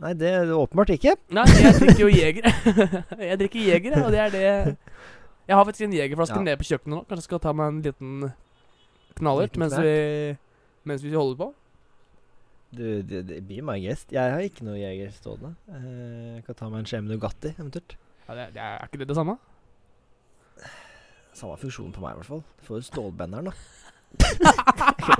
Nei, 0.02 0.14
det 0.18 0.32
er 0.40 0.52
åpenbart 0.54 0.92
ikke. 0.98 1.14
Nei, 1.34 1.46
jeg 1.62 1.76
drikker 1.78 2.04
jo 2.04 2.10
Jeger. 2.14 2.50
jeg 3.30 3.40
drikker 3.44 3.62
Jeger, 3.70 3.96
og 4.02 4.12
det 4.14 4.20
er 4.26 4.34
det 4.34 4.44
Jeg 5.48 5.56
har 5.56 5.64
faktisk 5.70 5.86
en 5.88 5.96
Jegerflaske 6.00 6.36
Ja. 6.42 6.44
nede 6.50 6.60
på 6.60 6.68
kjøkkenet 6.70 6.94
nå. 6.98 7.00
Kanskje 7.06 7.22
jeg 7.24 7.30
skal 7.30 7.42
ta 7.46 7.54
meg 7.56 7.72
en 7.72 7.80
liten 7.86 8.28
knallert 9.18 9.56
mens 9.62 9.78
vi, 9.82 9.94
mens 10.90 11.06
vi 11.06 11.14
holder 11.14 11.38
på. 11.40 11.48
Du, 12.68 12.84
det, 13.08 13.22
det 13.30 13.38
blir 13.48 13.64
my 13.64 13.78
guest. 13.80 14.10
Jeg 14.12 14.34
har 14.34 14.42
ikke 14.44 14.66
noe 14.68 14.76
Jeger 14.80 15.12
stående. 15.16 15.54
Eh, 15.72 16.36
Jeg 16.38 16.44
kan 16.50 16.58
ta 16.60 16.68
meg 16.72 16.82
en 16.84 16.90
skje 16.90 17.00
med 17.04 17.14
Nugatti, 17.16 17.54
eventuelt. 17.56 17.96
Ja, 18.28 18.36
det, 18.36 18.48
det 18.58 18.62
er, 18.64 18.74
er 18.82 18.90
ikke 18.90 19.00
det 19.04 19.08
det 19.08 19.16
samme? 19.16 19.38
Samme 21.38 21.56
funksjon 21.62 21.94
på 21.96 22.02
meg, 22.04 22.18
i 22.18 22.20
hvert 22.20 22.32
fall. 22.34 22.44
Du 22.60 22.66
får 22.68 22.84
stålbenderen, 22.90 23.48
da. 23.48 23.56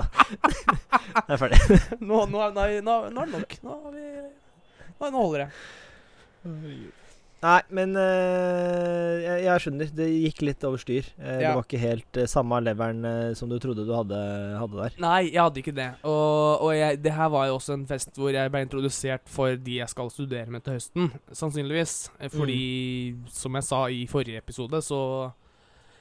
Jeg 1.18 1.34
er 1.34 1.40
ferdig. 1.40 1.58
Nå, 2.04 2.24
nå, 2.28 2.44
nei, 2.56 2.68
nå, 2.84 2.94
nå 3.14 3.24
er 3.24 3.32
det 3.32 3.40
nok. 3.40 3.56
Nå, 3.64 3.76
vi, 3.94 4.04
nå 5.00 5.10
holder 5.16 5.46
det. 5.46 5.50
Nei, 7.38 7.60
men 7.70 7.92
eh, 7.94 9.12
jeg, 9.22 9.42
jeg 9.44 9.62
skjønner. 9.62 9.90
Det 9.94 10.06
gikk 10.10 10.40
litt 10.42 10.64
over 10.66 10.80
styr. 10.82 11.06
Eh, 11.22 11.36
Det 11.38 11.50
var 11.54 11.62
ikke 11.62 11.78
helt 11.82 12.18
eh, 12.18 12.26
samme 12.26 12.58
leveren 12.66 13.04
eh, 13.06 13.28
som 13.38 13.50
du 13.52 13.54
trodde 13.62 13.84
du 13.86 13.92
hadde, 13.94 14.18
hadde 14.58 14.80
der. 14.80 14.96
Nei, 15.04 15.20
jeg 15.28 15.38
hadde 15.44 15.60
ikke 15.62 15.74
det. 15.76 15.86
Og, 16.02 16.64
og 16.66 16.72
jeg, 16.74 16.98
det 17.04 17.12
her 17.14 17.30
var 17.30 17.46
jo 17.46 17.58
også 17.60 17.76
en 17.76 17.84
fest 17.86 18.10
hvor 18.18 18.34
jeg 18.34 18.50
ble 18.50 18.64
introdusert 18.66 19.30
for 19.30 19.54
de 19.54 19.76
jeg 19.78 19.92
skal 19.92 20.10
studere 20.10 20.50
med 20.50 20.64
til 20.66 20.78
høsten, 20.80 21.12
sannsynligvis. 21.30 21.94
Fordi, 22.18 22.32
Fordi, 22.40 22.58
som 23.38 23.60
jeg 23.60 23.68
sa 23.68 23.84
i 23.94 24.00
forrige 24.10 24.42
episode, 24.42 24.82
så 24.82 25.00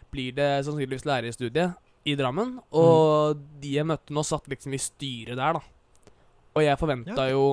blir 0.09 0.33
det 0.39 0.49
sannsynligvis 0.65 1.05
lærerstudie 1.05 1.67
i 2.07 2.17
Drammen. 2.17 2.55
Og 2.73 3.37
de 3.61 3.75
jeg 3.77 3.85
møtte 3.85 4.15
nå, 4.15 4.25
satt 4.25 4.49
liksom 4.49 4.73
i 4.73 4.81
styret 4.81 5.37
der, 5.37 5.59
da. 5.61 6.13
Og 6.57 6.65
jeg 6.65 6.81
forventa 6.81 7.27
Ja. 7.27 7.29
jo 7.35 7.45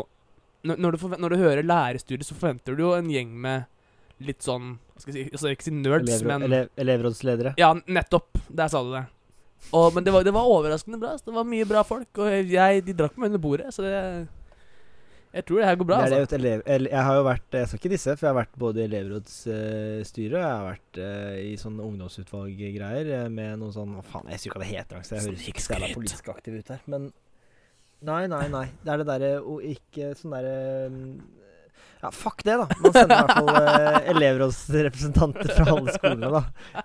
når, 0.64 0.96
du 0.96 1.08
når 1.20 1.34
du 1.34 1.36
hører 1.42 1.60
lærerstudie, 1.66 2.24
så 2.24 2.32
forventer 2.40 2.72
du 2.78 2.86
jo 2.86 2.94
en 2.96 3.10
gjeng 3.12 3.28
med 3.44 3.66
litt 4.22 4.44
sånn 4.44 4.76
Hva 4.94 5.02
skal 5.02 5.16
jeg 5.16 5.26
si, 5.26 5.32
altså, 5.34 5.50
ikke 5.54 5.66
si 5.66 5.74
nerds, 5.74 6.06
Elever, 6.10 6.28
men 6.30 6.46
ele, 6.46 6.60
elevrådsledere. 6.78 7.54
ja, 7.58 7.72
nettopp. 7.86 8.38
Der 8.48 8.68
sa 8.70 8.82
du 8.86 8.92
det. 8.94 9.04
Og, 9.72 9.90
men 9.96 10.04
det 10.04 10.12
var, 10.12 10.22
det 10.26 10.32
var 10.36 10.46
overraskende 10.46 10.98
bra. 11.00 11.14
Så 11.18 11.30
Det 11.30 11.34
var 11.34 11.46
mye 11.48 11.64
bra 11.66 11.82
folk. 11.88 12.10
Og 12.20 12.50
jeg, 12.52 12.84
de 12.84 12.94
drakk 12.94 13.16
meg 13.18 13.32
under 13.32 13.40
bordet, 13.42 13.72
så 13.74 13.82
det 13.82 13.94
Jeg 15.34 15.44
tror 15.48 15.58
det 15.58 15.66
her 15.66 15.76
går 15.80 15.88
bra. 15.88 15.96
Det 16.04 16.18
Altså. 16.20 16.36
elev, 16.36 16.62
jeg 16.68 17.02
har 17.08 17.16
jo 17.16 17.24
vært 17.26 17.56
Jeg 17.58 17.66
skal 17.66 17.78
ikke 17.80 17.92
disse, 17.94 18.16
for 18.16 18.26
jeg 18.26 18.34
har 18.34 18.38
vært 18.44 18.58
både 18.58 18.82
i 18.82 18.84
elevrådsstyret 18.86 20.38
jeg 20.38 20.46
har 20.46 20.66
vært 20.68 21.00
uh, 21.02 21.34
i 21.42 21.56
sånn 21.58 21.80
ungdomsutvalggreier 21.82 23.10
eh, 23.24 23.28
med 23.28 23.58
noen 23.58 23.72
sånn 23.74 23.96
Hva 23.96 24.04
faen, 24.06 24.28
jeg 24.30 24.38
husker 24.38 24.52
ikke 24.52 24.60
hva 24.60 24.68
det 24.68 24.74
heter. 24.76 25.02
Så 25.02 25.16
jeg 25.16 25.26
høres 25.26 25.48
ikke 25.48 25.64
jævla 25.74 25.94
politisk 25.96 26.28
aktiv 26.36 26.58
ut 26.60 26.74
her. 26.76 26.84
Men 26.86 27.08
nei, 28.04 28.26
nei, 28.30 28.44
nei. 28.52 28.66
Det 28.84 28.92
er 28.94 29.02
det 29.02 29.08
derre 29.10 29.32
å 29.42 29.58
ikke 29.64 30.12
sånn 30.20 30.36
derre 30.36 30.58
mm, 30.92 31.08
ja, 32.04 32.10
fuck 32.12 32.42
det, 32.44 32.56
da. 32.60 32.66
Man 32.84 32.92
sender 32.92 33.14
i 33.14 33.24
hvert 33.24 33.38
fall 33.38 33.60
eh, 33.60 34.10
elevrådsrepresentanter 34.12 35.52
fra 35.56 35.66
alle 35.72 35.94
skolene 35.96 36.30
da, 36.34 36.42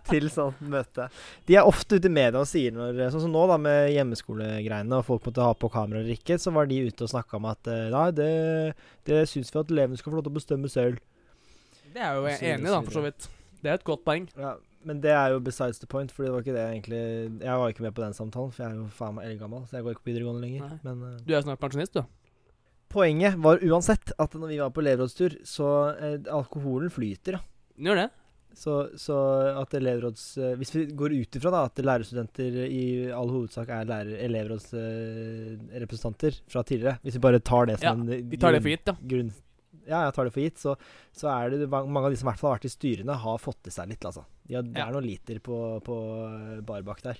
til 0.09 0.29
sånt 0.31 0.61
møte. 0.71 1.09
De 1.49 1.57
er 1.59 1.67
ofte 1.67 1.99
ute 1.99 2.07
i 2.07 2.13
media 2.13 2.39
og 2.39 2.47
sier 2.49 2.75
når 2.75 3.01
Sånn 3.09 3.25
som 3.25 3.33
nå, 3.35 3.41
da, 3.49 3.57
med 3.61 3.89
hjemmeskolegreiene, 3.95 4.99
og 5.01 5.07
folk 5.07 5.27
måtte 5.27 5.43
ha 5.43 5.55
på 5.57 5.71
kamera 5.73 6.01
eller 6.03 6.15
ikke, 6.15 6.37
så 6.39 6.53
var 6.55 6.69
de 6.69 6.79
ute 6.87 7.05
og 7.05 7.11
snakka 7.11 7.39
om 7.39 7.49
at 7.51 7.71
eh, 7.71 7.87
nei, 7.93 8.05
det, 8.15 8.31
det 9.09 9.25
syns 9.31 9.51
vi 9.51 9.61
at 9.63 9.75
elevene 9.75 9.99
skal 9.99 10.13
få 10.13 10.19
lov 10.19 10.27
til 10.29 10.35
å 10.35 10.39
bestemme 10.39 10.71
selv. 10.71 11.03
Det 11.89 12.01
er 12.05 12.15
jo 12.15 12.25
jeg 12.29 12.55
enig 12.55 12.69
i, 12.69 12.73
da, 12.73 12.81
for 12.85 12.99
så 12.99 13.05
vidt. 13.07 13.29
Det 13.59 13.71
er 13.71 13.79
et 13.79 13.87
godt 13.87 14.05
poeng. 14.07 14.29
Ja, 14.39 14.53
men 14.87 15.01
det 15.03 15.11
er 15.11 15.33
jo 15.33 15.41
besides 15.43 15.81
the 15.81 15.89
point, 15.91 16.13
for 16.15 16.23
det 16.23 16.31
var 16.31 16.45
ikke 16.45 16.55
det 16.55 16.61
egentlig 16.69 16.99
Jeg 17.43 17.57
var 17.59 17.73
ikke 17.73 17.83
med 17.83 17.95
på 17.97 18.03
den 18.05 18.15
samtalen, 18.15 18.53
for 18.55 18.63
jeg 18.63 18.71
er 18.71 18.77
jo 18.79 18.85
faen 18.95 19.17
meg 19.17 19.27
eldgammel, 19.27 19.65
så 19.67 19.75
jeg 19.79 19.87
går 19.87 19.97
ikke 19.97 20.05
på 20.05 20.11
videregående 20.13 20.45
lenger. 20.45 20.77
Men 20.85 21.01
eh, 21.09 21.17
Du 21.27 21.33
er 21.35 21.43
snart 21.43 21.59
pensjonist, 21.59 21.97
du. 21.97 22.05
Poenget 22.89 23.35
var 23.41 23.59
uansett 23.63 24.11
at 24.19 24.33
når 24.35 24.47
vi 24.53 24.57
var 24.61 24.69
på 24.75 24.81
elevrådstur, 24.83 25.31
så 25.47 25.67
eh, 25.95 26.19
alkoholen 26.33 26.89
flyter, 26.93 27.33
ja. 27.37 27.41
Den 27.77 27.85
gjør 27.91 27.99
det. 28.03 28.09
Så, 28.59 28.73
så 28.97 29.15
at 29.61 29.73
elevråds 29.77 30.23
eh, 30.41 30.55
Hvis 30.57 30.71
vi 30.73 30.87
går 30.97 31.13
ut 31.21 31.35
ifra 31.37 31.51
da 31.53 31.59
at 31.67 31.77
lærerstudenter 31.85 32.55
i 32.65 32.79
all 33.13 33.29
hovedsak 33.29 33.69
er 33.71 33.85
lærer, 33.87 34.15
elevrådsrepresentanter 34.25 36.33
fra 36.49 36.63
tidligere 36.65 36.97
Hvis 37.03 37.15
vi 37.19 37.23
bare 37.23 37.39
tar 37.45 37.65
det 37.69 37.75
Ja, 37.77 37.91
som 37.93 38.01
en 38.07 38.13
eh, 38.15 38.23
Vi 38.25 38.37
tar 38.41 38.51
det 38.57 38.63
for 38.65 38.73
gitt, 38.73 38.87
da. 38.89 38.95
grunn 39.13 39.29
ja, 39.89 39.99
jeg 40.05 40.13
tar 40.13 40.25
det 40.27 40.33
for 40.35 40.43
gitt. 40.43 40.57
Så, 40.61 40.71
så 41.17 41.25
er 41.31 41.49
det 41.49 41.65
mange 41.71 42.01
av 42.05 42.11
de 42.13 42.17
som 42.19 42.27
i 42.27 42.29
hvert 42.29 42.39
fall 42.41 42.51
har 42.51 42.57
vært 42.59 42.67
i 42.67 42.69
styrene, 42.73 43.13
har 43.23 43.37
fått 43.41 43.57
til 43.65 43.73
seg 43.73 43.87
litt, 43.89 44.03
altså. 44.05 44.21
De 44.45 44.53
har, 44.57 44.63
det 44.67 44.77
Ja. 44.77 44.85
er 44.85 44.93
noen 44.93 45.07
liter 45.07 45.37
på, 45.41 45.55
på 45.81 45.95
bar 46.67 46.81
bak 46.85 46.99
der. 47.01 47.17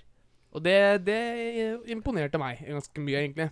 Og 0.54 0.62
det, 0.66 0.76
det 1.08 1.18
imponerte 1.90 2.38
meg 2.42 2.62
ganske 2.68 3.02
mye, 3.02 3.20
egentlig. 3.24 3.48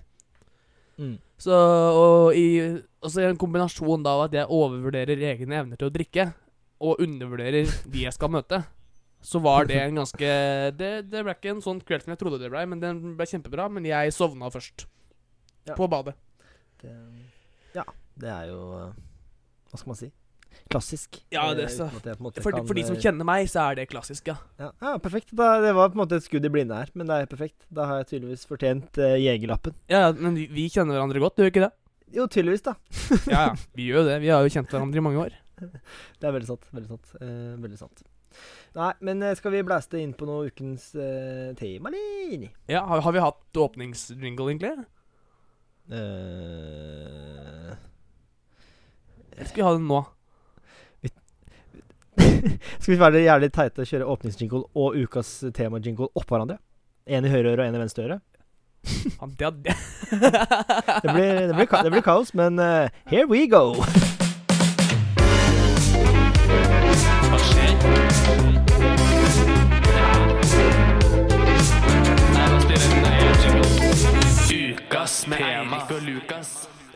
Mm. 0.97 1.15
Så, 1.37 1.53
og 1.53 2.37
i, 2.37 2.47
også 3.05 3.21
i 3.21 3.27
en 3.29 3.39
kombinasjon 3.39 4.05
da 4.05 4.15
av 4.17 4.25
at 4.27 4.37
jeg 4.39 4.49
overvurderer 4.49 5.21
egne 5.31 5.61
evner 5.61 5.79
til 5.79 5.89
å 5.89 5.93
drikke, 5.93 6.31
og 6.81 7.01
undervurderer 7.03 7.69
de 7.93 8.03
jeg 8.05 8.15
skal 8.15 8.33
møte, 8.33 8.61
så 9.27 9.41
var 9.43 9.67
det 9.69 9.79
en 9.81 9.97
ganske 10.01 10.29
Det, 10.77 10.91
det 11.09 11.23
ble 11.25 11.33
ikke 11.35 11.55
en 11.55 11.63
sånn 11.63 11.81
kveld 11.85 12.05
som 12.05 12.13
jeg 12.13 12.21
trodde 12.21 12.41
det 12.41 12.51
ble, 12.53 12.63
men 12.69 12.83
den 12.83 13.01
ble 13.17 13.27
kjempebra. 13.29 13.67
Men 13.73 13.87
jeg 13.89 14.13
sovna 14.15 14.51
først. 14.53 14.87
Ja. 15.67 15.75
På 15.75 15.89
badet. 15.91 16.15
Det, 16.79 16.93
ja, 17.75 17.83
det 18.21 18.29
er 18.31 18.51
jo 18.51 18.59
Hva 19.67 19.79
skal 19.79 19.89
man 19.89 19.97
si? 19.99 20.11
Klassisk. 20.69 21.21
Ja, 21.31 21.53
det 21.53 21.65
Eh, 21.67 21.73
så- 21.77 21.89
For, 21.89 22.51
kan, 22.51 22.65
for 22.67 22.73
de 22.73 22.83
som 22.83 22.95
eh, 22.95 23.01
kjenner 23.01 23.25
meg, 23.25 23.47
så 23.47 23.71
er 23.71 23.75
det 23.75 23.89
klassisk, 23.89 24.27
ja. 24.27 24.35
ja, 24.59 24.71
ja, 24.81 24.97
perfekt. 24.97 25.29
Da, 25.35 25.61
det 25.61 25.73
var 25.75 25.89
på 25.89 25.95
en 25.95 26.01
måte 26.05 26.17
et 26.17 26.23
skudd 26.25 26.45
i 26.45 26.49
blinde 26.49 26.75
her, 26.75 26.89
men 26.93 27.07
det 27.07 27.15
er 27.21 27.25
perfekt. 27.31 27.65
Da 27.71 27.85
har 27.85 28.01
jeg 28.03 28.07
tydeligvis 28.11 28.45
fortjent 28.49 28.97
uh, 28.97 29.15
jegerlappen. 29.15 29.73
Ja, 29.89 30.11
Men 30.11 30.35
vi, 30.35 30.47
vi 30.51 30.67
kjenner 30.69 30.97
hverandre 30.97 31.19
godt, 31.23 31.37
gjør 31.37 31.47
vi 31.49 31.53
ikke 31.55 31.65
det? 31.67 31.73
Jo, 32.17 32.27
tydeligvis, 32.27 32.63
da. 32.67 32.75
Ja, 33.33 33.41
ja. 33.47 33.55
Vi 33.75 33.87
gjør 33.87 34.01
jo 34.03 34.07
det. 34.09 34.21
Vi 34.21 34.27
har 34.33 34.43
jo 34.43 34.49
kjent 34.53 34.69
hverandre 34.71 34.97
i 34.97 35.05
mange 35.07 35.23
år. 35.25 35.33
Det 36.19 36.27
er 36.27 36.31
veldig 36.35 36.47
sant. 36.47 36.67
Veldig 36.73 36.89
sant. 36.91 37.15
Eh, 37.21 37.55
veldig 37.63 37.79
sant. 37.79 38.03
Nei, 38.77 38.91
men 39.01 39.23
skal 39.35 39.51
vi 39.55 39.63
blæste 39.65 39.97
inn 39.97 40.13
på 40.13 40.27
noe 40.29 40.51
ukens 40.51 40.91
eh, 40.95 41.55
tema, 41.57 41.89
eller? 41.89 42.51
Ja, 42.69 42.83
har, 42.85 43.01
har 43.01 43.15
vi 43.15 43.23
hatt 43.23 43.57
åpningsjingle, 43.57 44.51
egentlig? 44.51 44.75
Uh... 45.87 47.73
Eller 49.37 49.47
skal 49.47 49.61
vi 49.61 49.65
ha 49.67 49.73
den 49.77 49.87
nå? 49.87 50.01
skal 52.81 52.93
vi 52.93 52.99
være 52.99 53.23
jævlig 53.25 53.51
teite 53.55 53.83
og 53.83 53.87
kjøre 53.91 54.09
åpningsjingle 54.15 54.63
og 54.75 54.97
ukas 55.03 55.31
tema-jingle 55.55 56.09
oppå 56.13 56.35
hverandre? 56.35 56.57
En 57.07 57.25
i 57.25 57.31
høyre 57.31 57.53
øre 57.55 57.63
og 57.63 57.69
en 57.69 57.75
i 57.79 57.83
venstre 57.85 58.07
øre? 58.07 58.19
Det, 59.37 59.49
det. 59.65 59.75
Det 61.03 61.13
blir, 61.13 61.47
det 61.47 61.55
blir, 61.55 61.83
det 61.83 61.91
blir 61.91 62.01
kaos, 62.05 62.33
men 62.37 62.59
uh, 62.59 62.87
here 63.11 63.27
we 63.27 63.47
go! 63.51 63.73
Hva 67.27 67.39
skjer? 67.49 68.87
Ukas 74.47 75.25
tema. 75.25 75.81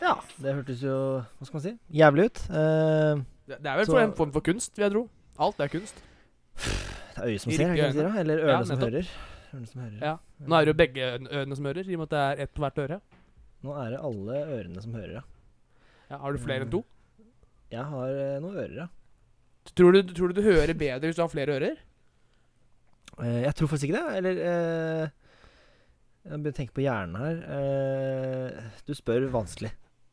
Ja, 0.02 0.14
det 0.42 0.54
hørtes 0.56 0.80
jo 0.82 0.94
Hva 1.38 1.46
skal 1.46 1.56
man 1.56 1.62
si? 1.64 1.72
Jævlig 1.94 2.24
ut. 2.30 2.40
Uh, 2.50 3.22
Det 3.46 3.58
det 3.62 3.70
er 3.70 3.76
vel 3.76 3.86
Så- 3.86 3.92
for 3.92 4.00
en 4.00 4.12
form 4.16 4.32
for 4.32 4.40
kunst, 4.40 4.76
vil 4.76 4.84
jeg 4.84 4.92
tro. 4.92 5.08
Alt 5.42 5.60
er 5.60 5.70
kunst. 5.72 6.00
det 6.62 7.18
er 7.18 7.28
øyet 7.28 7.42
som 7.42 7.52
ser, 7.52 7.66
er 7.66 7.74
det 7.74 7.88
ikke 7.88 7.98
det 7.98 8.20
eller 8.22 8.42
ørene 8.46 8.54
Ja, 8.54 8.64
som 8.68 8.82
hører. 8.84 9.12
Ørene 9.52 9.68
som 9.68 9.82
hører. 9.82 9.98
Ja. 10.00 10.14
Nå 10.46 10.56
er 10.56 10.64
det 10.64 10.72
jo 10.72 10.78
begge 10.80 11.10
ørene 11.18 11.58
som 11.58 11.68
hører, 11.68 11.88
i 11.88 11.96
og 11.96 12.02
med 12.02 12.08
at 12.08 12.14
det 12.14 12.22
er 12.24 12.42
ett 12.46 12.54
på 12.54 12.64
hvert 12.64 12.82
øre. 12.84 12.98
Nå 13.62 13.76
er 13.78 13.94
det 13.94 14.02
alle 14.08 14.40
ørene 14.56 14.82
som 14.84 14.94
hører, 14.98 15.14
ja. 15.20 15.24
Ja, 16.10 16.18
har 16.20 16.34
du 16.34 16.42
flere 16.42 16.66
enn 16.66 16.72
to? 16.72 16.82
Jeg 17.72 17.88
har 17.88 18.18
eh, 18.20 18.38
noen 18.44 18.58
ører, 18.58 18.76
ja. 18.82 18.88
Tror 19.72 19.94
du, 19.94 20.02
tror 20.12 20.32
du 20.32 20.40
du 20.40 20.44
hører 20.44 20.74
bedre 20.74 21.06
hvis 21.06 21.16
du 21.16 21.22
har 21.22 21.30
flere 21.32 21.54
ører? 21.56 21.76
Uh, 23.18 23.42
jeg 23.44 23.54
tror 23.54 23.70
faktisk 23.70 23.90
ikke 23.90 24.00
det. 24.00 24.16
Eller 24.18 24.40
uh, 24.42 25.04
Jeg 26.24 26.32
begynner 26.32 26.54
å 26.54 26.58
tenke 26.58 26.76
på 26.76 26.84
hjernen 26.84 27.20
her. 27.20 27.38
Uh, 27.46 28.80
du 28.88 28.94
spør 28.98 29.28
vanskelig. 29.32 29.72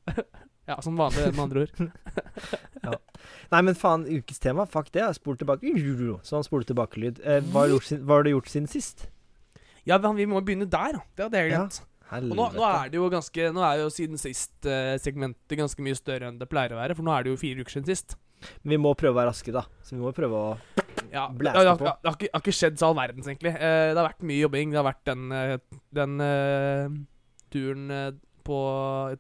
Ja, 0.69 0.75
som 0.85 0.97
vanlig, 0.99 1.31
med 1.33 1.41
andre 1.47 1.65
ord. 1.65 1.79
Nei, 3.49 3.61
men 3.65 3.75
faen, 3.77 4.03
ukes 4.19 4.39
tema, 4.41 4.65
fuck 4.69 4.91
det. 4.93 5.07
Spol 5.17 5.37
tilbake. 5.39 5.71
Sånn 6.27 6.45
spole 6.45 6.67
tilbake-lyd. 6.69 7.21
Eh, 7.25 7.39
hva, 7.49 7.63
har 7.65 7.71
du 7.71 7.77
gjort 7.79 8.03
hva 8.05 8.19
har 8.19 8.27
du 8.27 8.31
gjort 8.35 8.51
siden 8.51 8.69
sist? 8.69 9.07
Ja, 9.89 9.97
men 10.03 10.19
vi 10.19 10.27
må 10.29 10.41
begynne 10.45 10.67
der. 10.69 10.99
Det 11.17 11.25
hadde 11.27 11.41
jeg 11.45 11.55
Ja. 11.55 11.67
Og 12.09 12.23
nå, 12.33 12.45
nå 12.57 12.63
er 12.65 12.87
det 12.89 12.97
jo 12.97 13.03
ganske 13.13 13.51
Nå 13.53 13.61
er 13.61 13.83
jo 13.83 13.89
siden 13.93 14.17
sist 14.17 14.65
eh, 14.65 14.95
segmentet 14.97 15.53
ganske 15.59 15.83
mye 15.85 15.93
større 15.93 16.25
enn 16.31 16.39
det 16.39 16.47
pleier 16.49 16.73
å 16.73 16.79
være, 16.79 16.95
for 16.97 17.05
nå 17.05 17.13
er 17.13 17.27
det 17.27 17.35
jo 17.35 17.37
fire 17.37 17.61
uker 17.61 17.75
siden 17.75 17.85
sist. 17.91 18.15
Men 18.63 18.73
vi 18.73 18.79
må 18.81 18.95
prøve 18.97 19.13
å 19.13 19.19
være 19.19 19.29
raske, 19.29 19.53
da. 19.53 19.61
Så 19.85 19.93
vi 19.93 20.01
må 20.01 20.09
prøve 20.17 20.39
å 20.39 20.47
Ja, 21.13 21.27
det, 21.29 21.51
har- 21.53 21.77
på. 21.77 21.85
det, 21.85 22.07
har 22.09 22.15
ikke, 22.17 22.25
det 22.25 22.33
har 22.33 22.41
ikke 22.45 22.55
skjedd 22.57 22.79
så 22.81 22.89
all 22.89 22.97
verdens, 22.97 23.29
egentlig. 23.29 23.53
Eh, 23.53 23.91
det 23.93 23.97
har 23.99 24.07
vært 24.09 24.25
mye 24.25 24.41
jobbing. 24.41 24.73
Det 24.73 24.79
har 24.81 24.87
vært 24.89 25.05
den, 25.11 25.27
eh, 25.37 25.53
den 25.99 26.17
eh, 26.25 26.97
turen 27.53 27.85
eh, 27.93 28.09
på, 28.43 28.57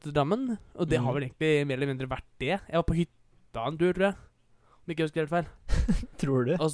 til 0.03 0.13
Drammen. 0.15 0.57
Og 0.75 0.89
det 0.89 0.99
har 0.99 1.05
Mhm. 1.11 1.15
vel 1.15 1.23
egentlig 1.29 1.67
mer 1.67 1.75
eller 1.77 1.87
mindre 1.93 2.07
vært 2.09 2.25
det. 2.39 2.55
Jeg 2.69 2.75
var 2.79 2.83
på 2.87 2.95
hytta 2.97 3.65
en 3.67 3.77
tur, 3.77 3.93
tror 3.93 4.05
jeg. 4.09 4.15
Om 4.85 4.91
ikke 4.93 5.03
jeg 5.03 5.09
husker 5.09 5.21
helt 5.21 5.29
feil. 5.29 5.47
Tror 6.21 6.45
du? 6.45 6.53
Og 6.59 6.71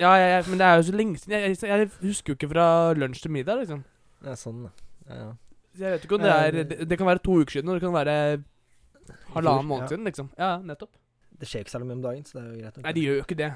ja, 0.00 0.12
ja, 0.16 0.26
ja, 0.36 0.42
men 0.48 0.58
det 0.58 0.66
er 0.66 0.76
jo 0.76 0.82
så 0.88 0.94
lenge 0.96 1.18
siden. 1.18 1.32
Jeg, 1.36 1.56
jeg, 1.62 1.68
jeg 1.68 1.90
husker 2.02 2.32
jo 2.32 2.36
ikke 2.38 2.48
fra 2.52 2.66
lunsj 2.96 3.22
til 3.22 3.30
middag, 3.34 3.58
liksom. 3.60 3.82
Ja, 4.24 4.34
sånn, 4.34 4.62
da. 4.64 4.70
Ja, 5.08 5.14
ja. 5.20 5.32
Så 5.76 5.84
jeg 5.84 5.92
vet 5.92 6.04
ikke 6.08 6.16
om 6.18 6.22
det 6.24 6.32
er 6.32 6.50
Det, 6.64 6.88
det 6.88 6.98
kan 6.98 7.06
være 7.06 7.22
to 7.22 7.36
uker 7.42 7.52
siden, 7.58 7.68
og 7.68 7.76
det 7.78 7.82
kan 7.84 7.92
være 7.94 8.14
halvannen 9.34 9.68
måned 9.68 9.84
ja. 9.84 9.88
siden, 9.92 10.04
liksom. 10.08 10.30
Ja, 10.38 10.50
nettopp. 10.64 10.90
Det 11.38 11.46
skjer 11.48 11.62
ikke 11.64 11.70
særlig 11.76 11.86
mye 11.90 11.98
om 12.00 12.02
dagen, 12.08 12.24
så 12.26 12.38
det 12.38 12.42
er 12.42 12.48
jo 12.50 12.60
greit. 12.62 12.76
nok. 12.78 12.84
Nei, 12.88 12.92
det 12.96 13.02
gjør 13.04 13.18
jo 13.20 13.24
ikke 13.26 13.38
det. 13.38 13.50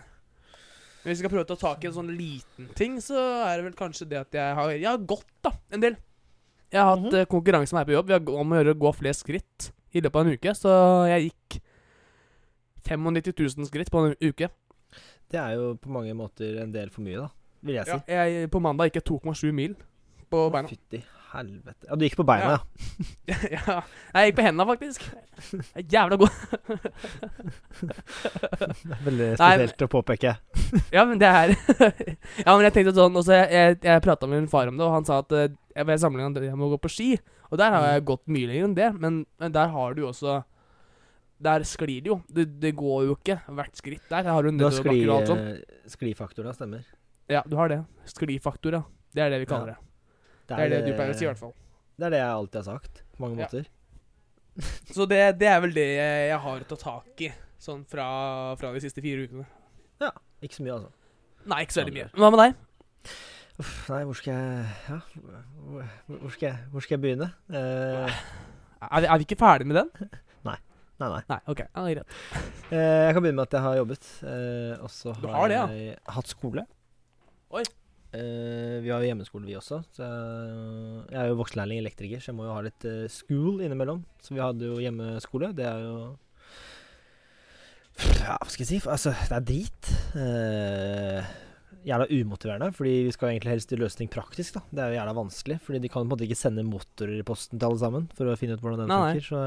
Men 1.02 1.11
hvis 1.11 1.16
vi 1.18 1.22
skal 1.25 1.32
prøve 1.32 1.44
å 1.46 1.50
ta 1.50 1.56
tak 1.64 1.82
i 1.84 1.88
en 1.90 1.96
sånn 1.96 2.12
liten 2.14 2.68
ting, 2.78 3.00
så 3.02 3.18
er 3.49 3.56
det 3.58 3.64
vel 3.66 3.75
kanskje 3.80 4.06
det 4.12 4.20
at 4.20 4.37
jeg 4.38 4.54
har 4.54 4.70
Jeg 4.76 4.87
har 4.87 4.99
gått, 4.99 5.26
da, 5.42 5.50
en 5.75 5.82
del. 5.82 5.96
Jeg 6.72 6.80
har 6.80 6.96
hatt 6.96 7.04
mm 7.04 7.10
-hmm. 7.10 7.26
konkurranse 7.28 7.74
med 7.74 7.80
meg 7.80 7.86
på 7.86 7.92
jobb. 7.92 8.06
Vi 8.06 8.12
har 8.12 8.40
om 8.40 8.52
å 8.52 8.56
gjøre 8.56 8.74
å 8.74 8.80
gå 8.80 8.92
flest 8.92 9.20
skritt 9.20 9.72
i 9.92 10.00
løpet 10.00 10.16
av 10.16 10.26
en 10.26 10.32
uke. 10.32 10.54
Så 10.54 10.68
jeg 11.08 11.22
gikk 11.22 11.62
95 12.88 13.58
000 13.58 13.66
skritt 13.66 13.90
på 13.90 13.98
en 13.98 14.16
uke. 14.20 14.48
Det 15.30 15.40
er 15.40 15.54
jo 15.54 15.74
på 15.74 15.88
mange 15.88 16.14
måter 16.14 16.62
en 16.62 16.72
del 16.72 16.90
for 16.90 17.02
mye, 17.02 17.16
da. 17.16 17.28
Vil 17.62 17.74
jeg 17.74 17.86
si. 17.86 17.98
Ja, 18.08 18.24
jeg, 18.24 18.50
på 18.50 18.58
mandag 18.58 18.84
gikk 18.84 18.94
jeg 18.94 19.10
2,7 19.10 19.52
mil 19.52 19.76
på 20.30 20.50
beina. 20.50 20.68
Fytti 20.68 21.02
helvete. 21.32 21.86
Ja, 21.88 21.96
du 21.96 22.04
gikk 22.04 22.16
på 22.18 22.26
beina, 22.26 22.56
ja. 22.56 23.36
ja. 23.52 23.76
Jeg 24.14 24.30
gikk 24.30 24.38
på 24.38 24.44
hendene, 24.46 24.66
faktisk. 24.68 25.06
er 25.72 25.86
jævla 25.94 26.18
god. 26.20 26.28
Det 27.82 28.96
er 28.96 29.04
veldig 29.06 29.28
Nei, 29.30 29.36
spesielt 29.36 29.84
å 29.86 29.88
påpeke. 29.92 30.34
Ja, 30.92 31.04
men 31.08 31.20
det 31.20 31.28
er 31.28 31.52
Ja, 32.44 32.54
men 32.54 32.62
jeg 32.64 32.72
tenkte 32.74 32.94
sånn 32.96 33.16
også 33.18 33.34
Jeg, 33.34 33.48
jeg, 33.52 33.76
jeg 33.84 34.02
prata 34.04 34.28
med 34.28 34.40
min 34.40 34.50
far 34.50 34.70
om 34.70 34.78
det, 34.78 34.86
og 34.86 34.94
han 34.94 35.06
sa 35.08 35.18
at 35.22 35.34
eh, 35.74 35.84
jeg 35.84 36.00
var 36.00 36.32
det 36.34 36.54
med 36.56 36.66
å 36.66 36.70
gå 36.74 36.78
på 36.84 36.90
ski. 36.92 37.10
Og 37.50 37.58
der 37.60 37.70
har 37.74 37.86
jeg 37.92 38.04
gått 38.08 38.24
mye 38.32 38.48
lenger 38.48 38.64
enn 38.68 38.74
det, 38.78 38.88
men, 39.00 39.20
men 39.38 39.52
der 39.52 39.68
har 39.74 39.94
du 39.94 40.02
jo 40.02 40.08
også 40.12 40.42
Der 41.42 41.64
sklir 41.66 42.02
det 42.04 42.06
jo. 42.12 42.20
Det, 42.30 42.44
det 42.62 42.70
går 42.78 43.06
jo 43.08 43.16
ikke 43.18 43.40
hvert 43.50 43.74
skritt 43.76 44.04
der. 44.08 44.28
Har 44.30 44.42
du 44.46 44.52
har 44.62 44.70
skli, 44.70 45.00
og 45.08 45.16
alt 45.16 45.26
sånt. 45.32 45.40
eh, 45.40 45.88
sklifaktor, 45.90 46.44
da, 46.46 46.52
stemmer. 46.54 46.84
Ja, 47.28 47.42
du 47.46 47.56
har 47.58 47.68
det. 47.72 47.80
Sklifaktor, 48.06 48.72
ja. 48.78 48.82
Det 49.12 49.24
er 49.24 49.30
det 49.34 49.40
vi 49.42 49.48
kaller 49.50 49.72
det. 49.74 49.78
Det 50.48 50.58
er 50.58 50.68
det 50.70 50.80
du 50.86 50.92
pleier 50.94 51.10
å 51.12 51.16
si, 51.18 51.24
i 51.24 51.28
hvert 51.28 51.40
fall. 51.40 51.52
Det 51.98 52.06
er 52.06 52.14
det 52.14 52.20
jeg 52.22 52.30
alltid 52.36 52.60
har 52.60 52.68
sagt, 52.68 53.02
på 53.16 53.24
mange 53.24 53.40
Ja. 53.40 53.48
måter. 53.48 53.66
Så 54.94 55.06
det, 55.08 55.20
det 55.40 55.48
er 55.48 55.60
vel 55.64 55.72
det 55.74 55.84
jeg, 55.96 56.22
jeg 56.30 56.38
har 56.46 56.62
å 56.64 56.68
ta 56.70 56.76
tak 56.76 57.20
i, 57.26 57.32
sånn 57.62 57.82
fra, 57.88 58.06
fra 58.60 58.72
de 58.74 58.82
siste 58.84 59.02
fire 59.04 59.26
ukene. 59.26 59.46
Ja. 60.02 60.10
Ikke 60.42 60.58
så 60.60 60.64
mye, 60.66 60.78
altså. 60.78 60.90
Nei, 61.50 61.60
ikke 61.66 61.74
så 61.74 61.82
veldig 61.82 61.94
mye. 61.98 62.08
Hva 62.18 62.30
med 62.34 62.42
deg? 62.42 63.12
Uff, 63.61 63.88
nei, 63.92 64.00
hvor 64.09 64.16
skal 64.16 64.32
jeg 64.32 64.64
Ja, 64.88 64.97
hvor, 65.68 65.85
hvor, 66.09 66.30
skal, 66.32 66.47
jeg, 66.49 66.59
hvor 66.73 66.80
skal 66.85 66.94
jeg 66.97 67.02
begynne? 67.04 67.28
Eh, 67.52 68.21
Er 68.88 69.02
vi, 69.04 69.06
er 69.12 69.18
vi 69.21 69.26
ikke 69.28 69.38
ferdig 69.42 69.66
med 69.68 69.76
den? 69.82 69.90
nei, 70.49 70.56
nei. 71.02 71.21
Nei, 71.28 71.38
ok. 71.50 71.61
Ja, 71.66 71.82
greit. 71.82 72.16
Eh, 72.71 72.78
jeg 72.78 73.14
kan 73.16 73.23
begynne 73.25 73.38
med 73.40 73.49
at 73.49 73.54
jeg 73.59 73.64
har 73.64 73.76
jobbet. 73.80 74.09
Eh, 74.23 74.75
og 74.82 74.90
så 74.94 75.12
Du 75.21 75.26
har, 75.28 75.37
har 75.37 75.49
det, 75.52 75.56
ja? 75.56 75.64
jeg 75.75 75.97
hatt 76.16 76.30
skole. 76.30 76.64
Oi. 77.52 77.62
Eh, 78.14 78.76
vi 78.85 78.90
har 78.92 79.00
jo 79.02 79.09
hjemmeskole, 79.11 79.47
vi 79.49 79.56
også. 79.59 79.80
Så 79.97 80.04
jeg, 80.06 81.04
jeg 81.11 81.21
er 81.23 81.30
jo 81.32 81.38
voksenlærling 81.40 81.80
elektriker, 81.82 82.21
så 82.23 82.30
jeg 82.32 82.38
må 82.38 82.47
jo 82.49 82.54
ha 82.56 82.62
litt 82.66 82.87
eh, 82.88 83.06
school 83.12 83.62
innimellom. 83.66 84.02
Så 84.23 84.37
vi 84.37 84.42
hadde 84.44 84.68
jo 84.68 84.78
hjemmeskole. 84.82 85.52
Det 85.59 85.66
er 85.68 85.80
jo 85.87 85.97
Ja, 88.23 88.37
hva 88.40 88.49
skal 88.50 88.62
jeg 88.64 88.71
si? 88.73 88.80
Altså, 88.88 89.12
det 89.28 89.37
er 89.38 89.47
drit. 89.52 89.90
Eh, 90.23 91.32
jævla 91.86 92.06
umotiverende, 92.10 92.70
fordi 92.76 92.92
vi 93.06 93.14
skal 93.14 93.28
jo 93.28 93.34
egentlig 93.36 93.52
helst 93.54 93.74
løse 93.78 93.98
ting 93.98 94.10
praktisk, 94.12 94.56
da. 94.58 94.62
Det 94.70 94.82
er 94.82 94.92
jo 94.92 94.98
jævla 95.00 95.14
vanskelig, 95.16 95.58
fordi 95.64 95.80
de 95.82 95.90
kan 95.90 96.02
på 96.02 96.06
en 96.06 96.12
måte 96.12 96.26
ikke 96.26 96.38
sende 96.38 96.64
motorer 96.66 97.18
i 97.18 97.26
posten 97.26 97.58
til 97.58 97.68
alle 97.68 97.82
sammen 97.82 98.08
for 98.16 98.30
å 98.30 98.36
finne 98.38 98.56
ut 98.56 98.64
hvordan 98.64 98.84
den 98.84 98.92
funker. 98.92 99.26
Så 99.26 99.42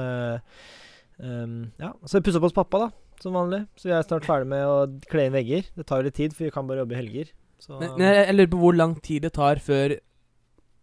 um, 1.24 1.58
ja. 1.82 1.94
Så 2.04 2.20
vi 2.20 2.26
pusser 2.28 2.42
opp 2.42 2.50
hos 2.50 2.58
pappa, 2.58 2.86
da, 2.86 2.90
som 3.24 3.38
vanlig. 3.38 3.64
Så 3.80 3.90
vi 3.90 3.96
er 3.96 4.08
snart 4.08 4.28
ferdig 4.28 4.52
med 4.52 4.66
å 4.68 4.78
kle 5.12 5.30
inn 5.30 5.38
vegger. 5.38 5.70
Det 5.78 5.88
tar 5.88 6.02
jo 6.02 6.10
litt 6.10 6.20
tid, 6.20 6.36
for 6.36 6.48
vi 6.48 6.54
kan 6.56 6.68
bare 6.70 6.84
jobbe 6.84 6.98
i 6.98 7.02
helger. 7.02 7.32
Så 7.62 7.80
Men, 7.80 7.96
men 7.96 8.20
jeg 8.20 8.36
lurer 8.36 8.52
på 8.52 8.62
hvor 8.66 8.76
lang 8.76 8.98
tid 9.04 9.26
det 9.26 9.36
tar 9.38 9.62
før 9.64 9.96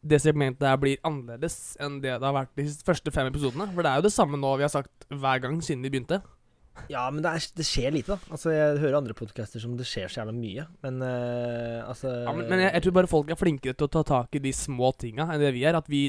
det 0.02 0.18
segmentet 0.18 0.66
her 0.66 0.78
blir 0.82 0.99
annerledes 1.06 1.76
enn 1.78 2.00
det 2.02 2.16
det 2.16 2.26
har 2.26 2.34
vært 2.34 2.56
de 2.58 2.64
første 2.87 3.12
fem 3.14 3.28
episodene. 3.30 3.68
For 3.70 3.84
det 3.84 3.90
er 3.90 4.00
jo 4.00 4.06
det 4.08 4.14
samme 4.14 4.40
nå 4.40 4.56
vi 4.58 4.66
har 4.66 4.72
sagt 4.72 5.06
hver 5.12 5.42
gang 5.44 5.61
siden 5.62 5.84
vi 5.84 5.92
begynte. 5.94 6.22
Ja, 6.91 7.05
men 7.12 7.23
det, 7.25 7.31
er, 7.31 7.47
det 7.57 7.67
skjer 7.67 7.95
lite, 7.95 8.17
da. 8.17 8.33
Altså, 8.33 8.50
Jeg 8.55 8.81
hører 8.83 8.99
andre 8.99 9.17
podcaster 9.17 9.62
som 9.62 9.76
det 9.79 9.87
skjer 9.88 10.11
så 10.11 10.23
jævla 10.23 10.35
mye. 10.37 10.67
Men 10.85 11.00
uh, 11.05 11.88
altså 11.88 12.11
Ja, 12.11 12.35
men, 12.37 12.49
men 12.50 12.64
jeg, 12.64 12.73
jeg 12.75 12.87
tror 12.87 12.97
bare 13.00 13.11
folk 13.11 13.33
er 13.33 13.41
flinkere 13.41 13.76
til 13.76 13.88
å 13.88 13.93
ta 13.93 14.05
tak 14.09 14.38
i 14.38 14.43
de 14.43 14.52
små 14.57 14.93
tinga 14.99 15.29
enn 15.33 15.43
det 15.43 15.52
vi 15.57 15.64
er. 15.69 15.79
At 15.79 15.88
vi 15.93 16.07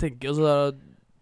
tenker 0.00 0.34
oss 0.34 0.42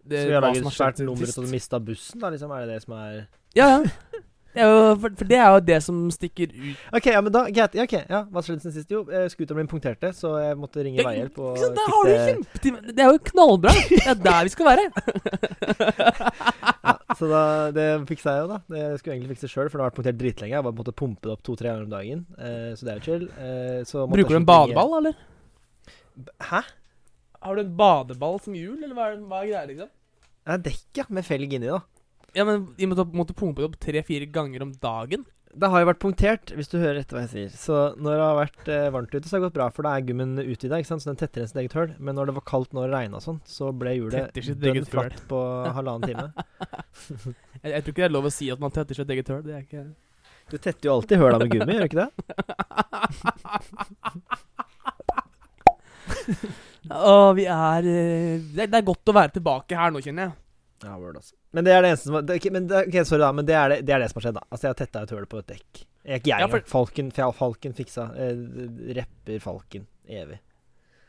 det, 0.05 0.21
Så 0.21 0.29
vi 0.29 0.37
har 0.37 0.45
laget 0.45 0.65
et 0.65 0.77
svært 0.77 1.01
nummer 1.05 1.31
til 1.31 1.45
å 1.45 1.49
mista 1.51 1.81
bussen, 1.81 2.21
da? 2.21 2.33
Liksom, 2.33 2.53
er 2.53 2.65
det 2.65 2.75
det 2.75 2.85
som 2.85 2.97
er 2.99 3.19
Ja, 3.55 3.67
ja. 3.77 4.23
Det 4.55 4.63
jo, 4.63 4.75
for, 5.01 5.11
for 5.19 5.27
det 5.27 5.35
er 5.35 5.49
jo 5.51 5.63
det 5.67 5.77
som 5.83 5.97
stikker 6.15 6.47
ut. 6.47 6.83
OK, 6.95 7.09
ja, 7.11 7.19
men 7.19 7.33
da 7.35 7.41
greit. 7.49 7.73
Ja, 7.75 7.83
ok, 7.83 7.95
ja, 8.07 8.21
Hva 8.31 8.43
skjedde 8.45 8.63
siden 8.63 8.75
sist? 8.77 8.93
Jo, 8.93 9.01
eh, 9.11 9.25
scooteren 9.31 9.59
min 9.59 9.67
punkterte, 9.67 10.13
så 10.15 10.31
jeg 10.39 10.55
måtte 10.59 10.85
ringe 10.85 11.01
Ja, 11.01 11.09
veihjelp 11.09 11.41
og 11.43 11.57
Så 11.59 11.73
der 11.75 11.91
har 11.91 12.07
du 12.07 12.69
Det 12.87 13.03
er 13.03 13.11
jo 13.11 13.19
knallbra. 13.31 13.75
Det 13.91 14.05
er 14.13 14.21
der 14.23 14.47
vi 14.47 14.53
skal 14.53 14.69
være. 14.69 14.85
ja, 16.87 16.94
Så 17.15 17.29
da, 17.31 17.41
det 17.75 17.85
fiksa 18.09 18.33
jeg 18.35 18.43
jo, 18.43 18.47
da. 18.51 18.57
Det 18.67 18.83
skulle 18.99 19.13
jeg 19.13 19.19
egentlig 19.21 19.35
fikse 19.37 19.49
sjøl, 19.51 19.69
for 19.69 19.77
det 19.77 19.83
har 19.85 19.91
vært 19.91 19.99
punktert 19.99 20.19
dritlenge. 20.19 20.55
Jeg 20.57 20.65
bare 20.67 20.77
måtte 20.79 20.95
pumpe 20.95 21.27
det 21.29 21.35
opp 21.35 21.43
to-tre 21.47 21.71
ganger 21.71 21.85
om 21.87 21.93
dagen. 21.93 22.23
Eh, 22.37 22.71
så 22.75 22.87
det 22.87 22.93
er 22.93 22.99
jo 22.99 23.05
chill. 23.07 23.27
Eh, 23.39 23.81
så 23.87 24.03
måtte 24.03 24.19
Bruker 24.19 24.35
du 24.35 24.39
en 24.41 24.47
badeball, 24.49 24.95
eller? 24.99 25.19
Hæ? 26.49 26.61
Har 27.45 27.55
du 27.55 27.61
en 27.61 27.75
badeball 27.79 28.39
som 28.43 28.57
hjul, 28.57 28.79
eller 28.81 28.95
hva 28.97 29.11
er, 29.11 29.19
hva 29.29 29.41
er 29.43 29.51
greia, 29.51 29.65
liksom? 29.71 29.91
Det 30.45 30.55
er 30.57 30.65
dekk, 30.69 30.87
ja. 30.99 31.05
Med 31.17 31.27
felg 31.27 31.55
inni, 31.57 31.71
da. 31.71 31.81
Ja, 32.35 32.43
men 32.47 32.67
Vi 32.75 32.89
måtte, 32.91 33.07
måtte 33.15 33.37
pumpe 33.37 33.63
det 33.63 33.69
opp 33.69 33.79
tre-fire 33.81 34.27
ganger 34.27 34.65
om 34.65 34.73
dagen. 34.81 35.23
Det 35.55 35.69
har 35.71 35.79
jo 35.81 35.87
vært 35.87 36.01
punktert, 36.03 36.51
hvis 36.57 36.67
du 36.71 36.77
hører 36.81 36.97
etter 36.99 37.15
hva 37.15 37.21
jeg 37.23 37.31
sier. 37.31 37.51
Så 37.55 37.75
når 37.95 38.11
det 38.17 38.25
har 38.25 38.35
vært 38.39 38.65
eh, 38.75 38.91
varmt 38.91 39.13
ute, 39.13 39.23
så 39.23 39.31
har 39.35 39.39
det 39.39 39.45
gått 39.47 39.57
bra, 39.57 39.67
for 39.71 39.81
da 39.87 39.91
er 39.95 40.07
gummen 40.07 40.31
utvida, 40.43 40.75
så 40.83 40.97
den 40.99 41.19
tetter 41.19 41.39
enn 41.43 41.49
sitt 41.51 41.61
eget 41.61 41.75
høl. 41.77 41.89
Men 41.97 42.11
når 42.19 42.25
det 42.29 42.35
var 42.39 42.45
kaldt 42.49 42.71
når 42.75 42.83
det 42.89 42.95
regna 42.97 43.15
og 43.21 43.23
sånn, 43.23 43.41
så 43.47 43.65
ble 43.71 43.91
hjulet 43.95 44.35
dønn 44.59 44.89
flatt 44.89 45.17
på 45.29 45.39
halvannen 45.77 46.07
time. 46.11 46.27
Jeg, 47.65 47.71
jeg 47.71 47.81
tror 47.81 47.91
ikke 47.93 48.03
det 48.03 48.05
er 48.05 48.13
lov 48.13 48.25
å 48.27 48.35
si 48.35 48.45
at 48.53 48.59
man 48.61 48.73
tetter 48.75 48.93
sitt 48.99 49.11
eget 49.15 49.29
høl. 49.31 49.43
Det 49.45 49.53
er 49.55 49.61
ikke 49.63 49.83
Du 50.51 50.55
tetter 50.59 50.85
jo 50.85 50.91
alltid 50.99 51.17
høla 51.17 51.37
med 51.41 51.49
gummi, 51.55 51.73
gjør 51.73 51.81
du 51.81 51.87
ikke 51.89 52.03
det? 52.03 52.11
Å, 56.85 57.33
vi 57.33 57.47
er 57.49 57.81
eh, 57.89 58.37
det, 58.53 58.69
det 58.69 58.77
er 58.77 58.85
godt 58.85 59.09
å 59.09 59.13
være 59.15 59.31
tilbake 59.39 59.73
her 59.79 59.89
nå, 59.93 59.99
kjenner 60.05 60.23
jeg. 60.27 60.33
Ja, 60.83 60.97
word, 60.99 61.15
altså. 61.15 61.33
Men 61.53 61.63
det 61.63 61.71
er 61.73 61.81
det 61.81 61.89
eneste 61.93 62.09
som 62.09 62.25
det, 62.25 62.35
okay, 62.35 62.51
men 62.51 62.67
det, 62.67 62.87
ok, 62.89 62.97
Sorry, 63.07 63.19
da, 63.21 63.31
men 63.31 63.45
det 63.47 63.55
er 63.55 63.69
det, 63.69 63.77
det 63.87 63.93
er 63.95 63.99
det 64.03 64.09
som 64.11 64.19
har 64.19 64.25
skjedd, 64.27 64.35
da. 64.35 64.43
Altså, 64.51 64.63
jeg 64.67 64.73
har 64.73 64.79
tetta 64.81 65.03
et 65.03 65.13
høl 65.15 65.25
på 65.31 65.39
et 65.39 65.47
dekk. 65.53 65.85
Jeg, 66.05 66.19
ikke 66.21 66.29
jeg, 66.33 66.39
Ja, 66.39 66.47
for- 66.47 66.65
Falken, 66.69 67.11
Falken 67.11 67.73
fiksa. 67.73 68.09
Eh, 68.19 68.41
repper 68.99 69.39
Falken 69.41 69.87
evig. 70.07 70.39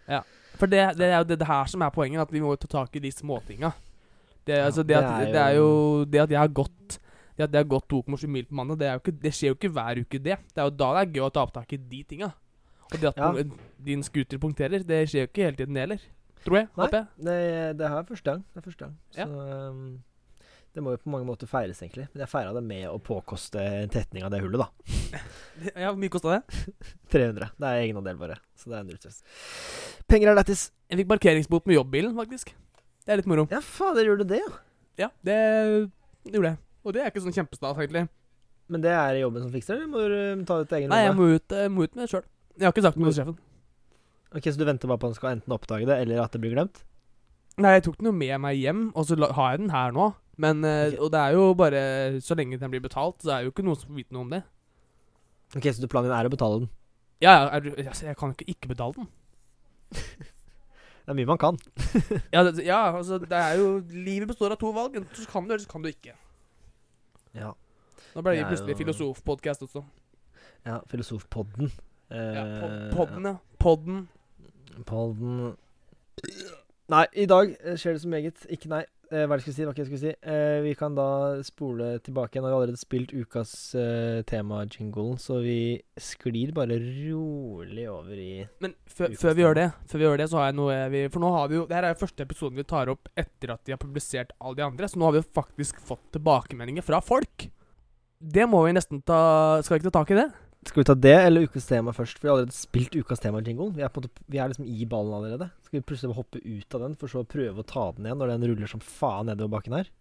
Ja. 0.09 0.21
For 0.57 0.67
det, 0.71 0.85
det 0.97 1.09
er 1.11 1.19
jo 1.19 1.25
det, 1.25 1.39
det 1.43 1.49
her 1.51 1.65
som 1.69 1.83
er 1.83 1.91
poenget, 1.91 2.21
at 2.23 2.31
vi 2.33 2.41
må 2.41 2.55
jo 2.55 2.61
ta 2.63 2.69
tak 2.79 2.95
i 2.97 3.03
de 3.03 3.11
småtinga. 3.13 3.73
Det, 4.47 4.55
Ja, 4.57 4.65
altså, 4.71 4.85
det, 4.87 4.95
at, 4.97 5.05
er 5.27 5.33
det 5.35 5.41
er 5.43 5.55
jo 5.59 5.65
jo- 5.67 6.05
Det 6.07 6.21
at 6.23 6.31
jeg 6.31 6.39
har 6.39 6.49
gått 6.55 6.99
Det 7.37 7.43
at 7.49 7.53
jeg 7.53 7.59
har 7.59 7.65
gått 7.69 7.89
2,7 7.91 8.29
mil 8.31 8.45
på 8.47 8.55
mandag, 8.55 8.79
det, 8.79 8.87
er 8.87 8.93
jo 8.95 9.01
ikke, 9.03 9.21
det 9.21 9.33
skjer 9.35 9.49
jo 9.51 9.55
ikke 9.59 9.73
hver 9.75 9.99
uke, 10.01 10.19
det. 10.23 10.37
Det 10.55 10.63
er 10.63 10.69
jo 10.71 10.71
da 10.71 10.93
det 10.95 11.01
er 11.03 11.13
gøy 11.19 11.25
å 11.27 11.33
ta 11.35 11.43
opptak 11.45 11.73
i 11.73 11.77
de 11.77 12.03
tinga. 12.05 12.31
Og 12.93 13.01
det 13.03 13.09
at 13.11 13.17
Ja. 13.19 13.33
din 13.85 14.03
scooter 14.07 14.39
punkterer, 14.39 14.87
det 14.87 15.09
skjer 15.11 15.27
jo 15.27 15.29
ikke 15.29 15.43
hele 15.45 15.57
tiden, 15.59 15.75
det 15.75 15.81
heller. 15.83 16.01
Tror 16.47 16.61
jeg. 16.61 16.69
Nei. 16.79 16.91
Jeg. 16.93 17.07
Det, 17.29 17.39
det 17.81 17.89
her 17.91 17.99
er 18.03 18.07
første 18.11 18.31
gang. 18.33 18.45
Det 18.53 18.61
er 18.63 18.67
første 18.69 18.85
gang. 18.87 18.99
Så 19.15 19.25
Ja. 19.25 19.71
um, 19.71 19.81
det 20.77 20.83
må 20.85 20.93
jo 20.93 20.99
på 21.01 21.09
mange 21.09 21.25
måter 21.25 21.49
feires, 21.49 21.79
egentlig. 21.81 22.05
Men 22.13 22.21
jeg 22.21 22.29
feira 22.29 22.51
det 22.53 22.61
med 22.63 22.85
å 22.91 22.99
påkoste 23.01 23.63
en 23.65 23.89
tetning 23.89 24.27
av 24.27 24.31
det 24.35 24.43
hullet, 24.45 24.61
da. 24.61 25.21
Ja, 25.73 25.89
Hvor 25.89 25.97
mye 26.03 26.13
kosta 26.13 26.35
det? 26.37 26.67
300. 27.15 27.49
Det 27.57 27.71
er 27.71 27.85
egenandel, 27.87 28.19
bare. 28.21 28.37
Så 28.61 28.69
det 28.69 28.77
er 28.79 28.85
null 28.85 28.99
stress. 29.01 29.23
Penger 30.07 30.31
er 30.35 30.37
lættis. 30.37 30.67
Jeg 30.93 31.01
fikk 31.01 31.09
parkeringsbot 31.15 31.65
med 31.67 31.79
jobbbilen, 31.79 32.13
faktisk. 32.19 32.53
Det 33.07 33.15
er 33.15 33.23
litt 33.23 33.31
moro. 33.31 33.47
Ja, 33.51 33.63
fader, 33.65 34.05
gjorde 34.05 34.27
du 34.27 34.35
det, 34.35 34.43
ja? 34.43 34.53
Ja, 35.07 35.09
det 35.25 35.39
gjorde 36.29 36.53
jeg. 36.53 36.61
Og 36.85 36.95
det 36.95 37.03
er 37.03 37.11
ikke 37.11 37.25
sånn 37.25 37.35
kjempestas, 37.35 37.81
egentlig. 37.81 38.05
Men 38.69 38.83
det 38.85 38.93
er 38.93 39.21
jobben 39.23 39.45
som 39.47 39.53
fikser 39.55 39.79
det, 39.79 39.87
eller 39.87 39.91
må 39.93 40.05
du 40.11 40.17
um, 40.41 40.45
ta 40.47 40.61
ut 40.61 40.73
egen 40.77 40.91
Nei, 40.93 41.03
jeg 41.07 41.17
må 41.17 41.29
ut, 41.39 41.57
jeg 41.57 41.73
må 41.73 41.87
ut 41.87 41.97
med 41.97 42.05
det 42.05 42.11
sjøl. 42.13 42.25
Jeg 42.57 42.67
har 42.67 42.73
ikke 42.75 42.85
sagt 42.85 42.99
noe 43.01 43.13
til 43.13 43.21
sjefen. 43.23 43.37
Ok, 44.37 44.45
Så 44.53 44.59
du 44.61 44.65
venter 44.69 44.89
bare 44.91 44.99
på 45.01 45.09
at 45.09 45.15
han 45.15 45.19
skal 45.19 45.33
enten 45.37 45.55
oppdage 45.57 45.87
det, 45.89 45.97
eller 46.05 46.21
at 46.23 46.33
det 46.37 46.41
blir 46.43 46.53
glemt? 46.55 46.83
Nei, 47.59 47.71
jeg 47.79 47.87
tok 47.87 47.97
den 47.99 48.11
jo 48.11 48.13
med 48.13 48.39
meg 48.45 48.59
hjem, 48.61 48.91
og 48.95 49.07
så 49.09 49.17
har 49.33 49.55
jeg 49.55 49.63
den 49.63 49.71
her 49.73 49.95
nå. 49.97 50.11
Men, 50.37 50.59
okay. 50.61 50.99
Og 51.01 51.09
det 51.15 51.21
er 51.23 51.33
jo 51.33 51.55
bare 51.57 52.21
Så 52.21 52.37
lenge 52.37 52.59
den 52.61 52.69
blir 52.71 52.83
betalt, 52.85 53.23
så 53.25 53.31
er 53.33 53.39
det 53.41 53.47
jo 53.49 53.53
ikke 53.55 53.65
noen 53.65 53.79
som 53.81 53.89
får 53.89 53.97
vite 54.03 54.13
noe 54.13 54.27
om 54.27 54.35
det. 54.35 54.43
Ok, 55.57 55.63
Så 55.73 55.81
du- 55.81 55.89
planen 55.89 56.11
din 56.11 56.19
er 56.19 56.29
å 56.29 56.35
betale 56.35 56.59
den? 56.61 56.69
Ja, 57.25 57.31
ja, 57.33 57.57
er 57.57 57.89
altså, 57.89 58.05
jeg 58.11 58.17
kan 58.21 58.35
ikke 58.35 58.45
ikke 58.53 58.69
betale 58.75 58.93
den. 58.99 59.09
Det 61.07 61.13
er 61.15 61.19
mye 61.21 61.27
man 61.31 61.39
kan. 61.39 61.57
Ja, 62.35 62.43
det, 62.43 62.65
ja, 62.67 62.81
altså, 62.99 63.21
det 63.23 63.31
er 63.39 63.57
jo 63.61 63.79
Livet 63.95 64.27
består 64.29 64.51
av 64.51 64.59
to 64.59 64.73
valg. 64.75 64.97
Enten 64.99 65.15
så 65.23 65.29
kan 65.31 65.45
du, 65.47 65.53
eller 65.55 65.63
så 65.63 65.71
kan 65.71 65.83
du 65.85 65.89
ikke. 65.89 66.13
Ja. 67.33 67.53
Nå 68.17 68.23
ble 68.27 68.33
det 68.35 68.43
Det 68.43 68.49
plutselig 68.51 68.75
jo- 68.75 68.81
filosofpodkast 68.83 69.63
også. 69.69 69.85
ja 70.67 70.81
Filosofpodden. 70.91 71.71
Ja, 72.11 72.17
Eh, 72.17 72.61
pod 72.61 72.97
podden, 72.97 73.25
ja. 73.25 73.37
Podden. 73.59 74.09
Podden 74.85 75.57
Nei, 76.87 77.07
i 77.19 77.27
dag 77.27 77.51
skjer 77.75 77.97
det 77.97 78.03
så 78.05 78.11
meget. 78.11 78.45
Ikke 78.53 78.71
nei. 78.71 78.85
Eh, 79.07 79.23
hva 79.23 79.37
er 79.37 79.39
det 79.39 79.47
jeg 79.47 79.55
skulle 79.55 79.57
si? 79.57 79.65
Det 79.67 79.81
jeg 79.81 79.89
skulle 79.89 80.03
si? 80.03 80.13
Eh, 80.31 80.61
vi 80.65 80.73
kan 80.79 80.95
da 80.95 81.07
spole 81.47 81.89
tilbake. 82.03 82.41
Nå 82.41 82.47
har 82.47 82.55
vi 82.55 82.59
allerede 82.61 82.81
spilt 82.81 83.13
ukas 83.15 83.53
eh, 83.79 84.23
tema-jingle, 84.27 85.17
så 85.23 85.39
vi 85.45 85.79
sklir 85.99 86.51
bare 86.55 86.79
rolig 86.83 87.89
over 87.91 88.15
i 88.19 88.31
Men 88.63 88.75
før, 88.87 89.15
før 89.19 89.37
vi 89.39 89.45
gjør 89.45 89.59
det, 89.59 89.67
Før 89.91 90.03
vi 90.03 90.09
gjør 90.09 90.23
det, 90.23 90.29
så 90.31 90.41
har 90.41 90.49
jeg 90.49 90.59
noe 90.59 90.79
vi, 90.95 91.05
For 91.15 91.23
nå 91.23 91.31
har 91.37 91.51
vi 91.51 91.59
jo 91.59 91.67
Det 91.67 91.79
her 91.79 91.87
er 91.87 91.95
jo 91.95 92.01
første 92.03 92.27
episoden 92.27 92.59
vi 92.59 92.67
tar 92.67 92.91
opp 92.91 93.11
etter 93.15 93.55
at 93.55 93.63
de 93.67 93.77
har 93.77 93.83
publisert 93.83 94.35
alle 94.41 94.59
de 94.59 94.67
andre. 94.67 94.91
Så 94.91 94.99
nå 94.99 95.07
har 95.07 95.15
vi 95.15 95.23
jo 95.23 95.31
faktisk 95.39 95.79
fått 95.87 96.03
tilbakemeldinger 96.17 96.87
fra 96.87 97.03
folk. 97.03 97.47
Det 98.19 98.47
må 98.51 98.65
vi 98.67 98.75
nesten 98.75 99.03
ta 99.07 99.63
Skal 99.63 99.77
vi 99.77 99.85
ikke 99.85 99.91
ta 99.93 100.01
tak 100.01 100.15
i 100.17 100.21
det? 100.23 100.31
Skal 100.67 100.81
vi 100.81 100.87
ta 100.89 100.95
det 100.99 101.15
eller 101.15 101.47
ukas 101.47 101.69
tema 101.69 101.93
først? 101.95 102.19
For 102.19 102.27
vi 102.27 102.31
har 102.31 102.39
allerede 102.41 102.57
spilt 102.57 102.97
ukas 102.99 103.23
tema-jingoen. 103.23 103.77
Vi, 103.77 104.09
vi 104.35 104.41
er 104.43 104.51
liksom 104.51 104.67
i 104.67 104.87
ballen 104.91 105.15
allerede. 105.15 105.47
Skal 105.67 105.79
vi 105.79 105.85
plutselig 105.87 106.17
hoppe 106.17 106.41
ut 106.43 106.75
av 106.75 106.83
den, 106.83 106.97
for 106.99 107.13
så 107.13 107.23
å 107.23 107.29
prøve 107.29 107.63
å 107.63 107.67
ta 107.67 107.85
den 107.95 108.09
igjen 108.09 108.19
når 108.23 108.33
den 108.35 108.49
ruller 108.51 108.73
som 108.73 108.83
faen 108.83 109.31
nedover 109.31 109.55
bakken 109.55 109.77
her? 109.79 109.93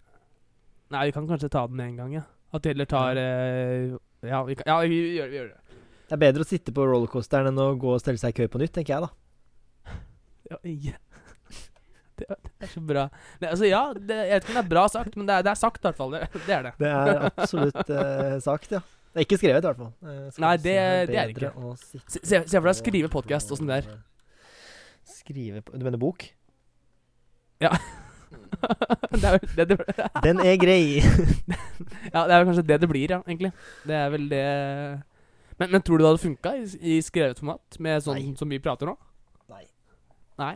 Nei, 0.94 1.06
vi 1.10 1.14
kan 1.16 1.30
kanskje 1.30 1.52
ta 1.54 1.68
den 1.70 1.84
en 1.86 2.00
gang, 2.02 2.18
ja. 2.18 2.26
At 2.56 2.66
vi 2.66 2.74
heller 2.74 2.90
tar 2.90 3.20
eh, 3.20 3.94
Ja, 4.26 4.42
vi, 4.48 4.58
kan, 4.58 4.68
ja 4.70 4.80
vi, 4.82 4.90
vi, 4.90 5.14
gjør, 5.20 5.30
vi 5.32 5.40
gjør 5.40 5.54
det. 5.54 5.80
Det 6.06 6.18
er 6.18 6.22
bedre 6.22 6.46
å 6.46 6.50
sitte 6.50 6.74
på 6.74 6.86
rollercoasteren 6.86 7.50
enn 7.50 7.62
å 7.62 7.72
gå 7.82 7.96
og 7.96 8.02
stelle 8.02 8.22
seg 8.22 8.34
i 8.34 8.38
kø 8.42 8.50
på 8.54 8.62
nytt, 8.62 8.74
tenker 8.78 8.96
jeg, 8.96 9.08
da. 9.08 9.96
Ja. 10.90 10.98
Det, 12.16 12.30
det 12.32 12.64
er 12.64 12.70
så 12.72 12.80
bra. 12.80 13.10
Det, 13.42 13.50
altså, 13.50 13.66
ja, 13.68 13.80
det, 13.92 14.16
jeg 14.16 14.38
vet 14.38 14.46
ikke 14.46 14.54
om 14.54 14.56
det 14.56 14.62
er 14.62 14.70
bra 14.72 14.84
sagt, 14.88 15.18
men 15.20 15.28
det 15.28 15.34
er, 15.36 15.44
det 15.44 15.50
er 15.52 15.58
sagt 15.60 15.82
i 15.82 15.88
hvert 15.90 15.98
fall. 15.98 16.14
Det, 16.14 16.44
det 16.46 16.54
er 16.56 16.62
det. 16.64 16.72
Det 16.80 16.92
er 16.96 17.26
absolutt 17.28 17.90
eh, 17.92 18.38
sagt, 18.46 18.72
ja. 18.72 18.80
Det 19.16 19.22
er 19.22 19.26
ikke 19.30 19.38
skrevet, 19.40 19.64
i 19.64 19.68
hvert 19.70 19.78
fall. 19.80 19.94
Eh, 20.04 20.40
Nei, 20.44 20.56
det- 20.60 21.08
det 21.08 21.16
er 21.22 21.30
ikke. 21.32 21.52
Se, 22.12 22.20
se 22.44 22.60
for 22.60 22.68
deg 22.68 22.74
å 22.74 22.80
skrive 22.82 23.10
podkast 23.14 23.52
åssen 23.56 23.70
det 23.72 23.78
er. 23.80 23.86
Skrive 25.08 25.62
på 25.64 25.78
Du 25.80 25.86
mener 25.88 25.98
bok? 26.02 26.26
det 29.16 29.24
er 29.24 29.38
vel 29.38 29.50
det 29.56 29.66
det 29.70 29.78
Den 30.26 30.40
er 30.44 30.58
grei. 30.60 31.00
Ja, 32.14 32.26
det 32.28 32.34
er 32.34 32.40
vel 32.42 32.48
kanskje 32.50 32.66
det 32.68 32.80
det 32.84 32.90
blir, 32.92 33.08
ja, 33.16 33.22
egentlig. 33.28 33.52
Det 33.88 33.96
er 33.96 34.10
vel 34.14 34.28
det 34.32 34.44
Men, 35.60 35.72
men 35.72 35.82
tror 35.82 35.98
du 35.98 36.04
det 36.04 36.10
hadde 36.12 36.24
funka 36.26 36.52
i, 36.60 36.66
i 36.96 36.98
skrevet 37.06 37.40
format, 37.40 37.80
med 37.80 38.04
sånn 38.04 38.20
Nei. 38.20 38.34
som 38.36 38.50
vi 38.52 38.60
prater 38.60 38.90
nå? 38.92 38.98
Nei. 39.52 39.64
Nei? 40.44 40.56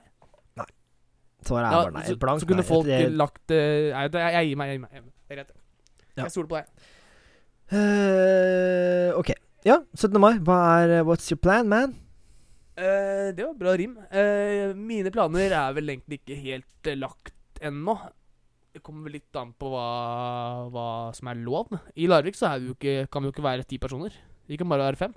Svaret 1.47 1.69
er 1.69 1.71
Ja, 1.71 1.83
bare 1.87 1.93
nei. 1.95 2.03
så, 2.09 2.17
Blankt 2.19 2.43
så 2.43 2.47
kunne 2.49 2.59
nei. 2.65 2.67
folk 2.67 2.85
Det- 2.89 3.11
lagt 3.15 3.51
uh, 3.55 3.55
Nei, 3.95 4.05
jeg, 4.11 4.33
jeg 4.35 4.47
gir 4.49 4.57
meg. 4.59 4.67
Jeg 4.67 4.75
gir 4.75 4.81
meg. 4.83 4.91
Det 4.99 5.31
er 5.31 5.35
greit. 5.39 5.53
Ja. 6.17 6.23
Jeg 6.25 6.31
stoler 6.35 6.49
på 6.51 6.57
deg. 6.59 6.89
Eh, 7.69 9.13
ok. 9.13 9.29
Ja, 9.67 9.81
17. 9.93 10.17
mai. 10.21 10.37
Hva 10.41 10.59
er 10.81 10.93
eh, 10.99 11.05
What's 11.05 11.29
your 11.29 11.39
plan, 11.41 11.69
man? 11.69 11.93
Uh, 12.79 13.29
det 13.35 13.43
var 13.43 13.57
bra 13.59 13.75
rim. 13.77 13.97
Eh, 14.09 14.71
mine 14.73 15.11
planer 15.13 15.51
er 15.51 15.75
vel 15.75 15.91
egentlig 15.93 16.21
ikke 16.21 16.37
helt 16.39 16.89
lagt 16.97 17.61
ennå. 17.61 17.97
Det 18.73 18.81
kommer 18.85 19.09
vel 19.09 19.17
litt 19.19 19.37
an 19.37 19.51
på 19.59 19.69
hva, 19.73 19.89
hva 20.71 20.87
som 21.17 21.29
er 21.29 21.41
lov. 21.43 21.73
I 21.99 22.07
Larvik 22.09 22.37
så 22.39 22.53
er 22.53 22.61
vi 22.61 22.71
jo 22.71 22.77
ikke, 22.77 22.95
kan 23.11 23.21
vi 23.21 23.29
jo 23.29 23.35
ikke 23.35 23.45
være 23.45 23.67
ti 23.67 23.81
personer. 23.81 24.15
Vi 24.49 24.57
kan 24.57 24.69
bare 24.69 24.87
være 24.87 25.01
fem. 25.01 25.13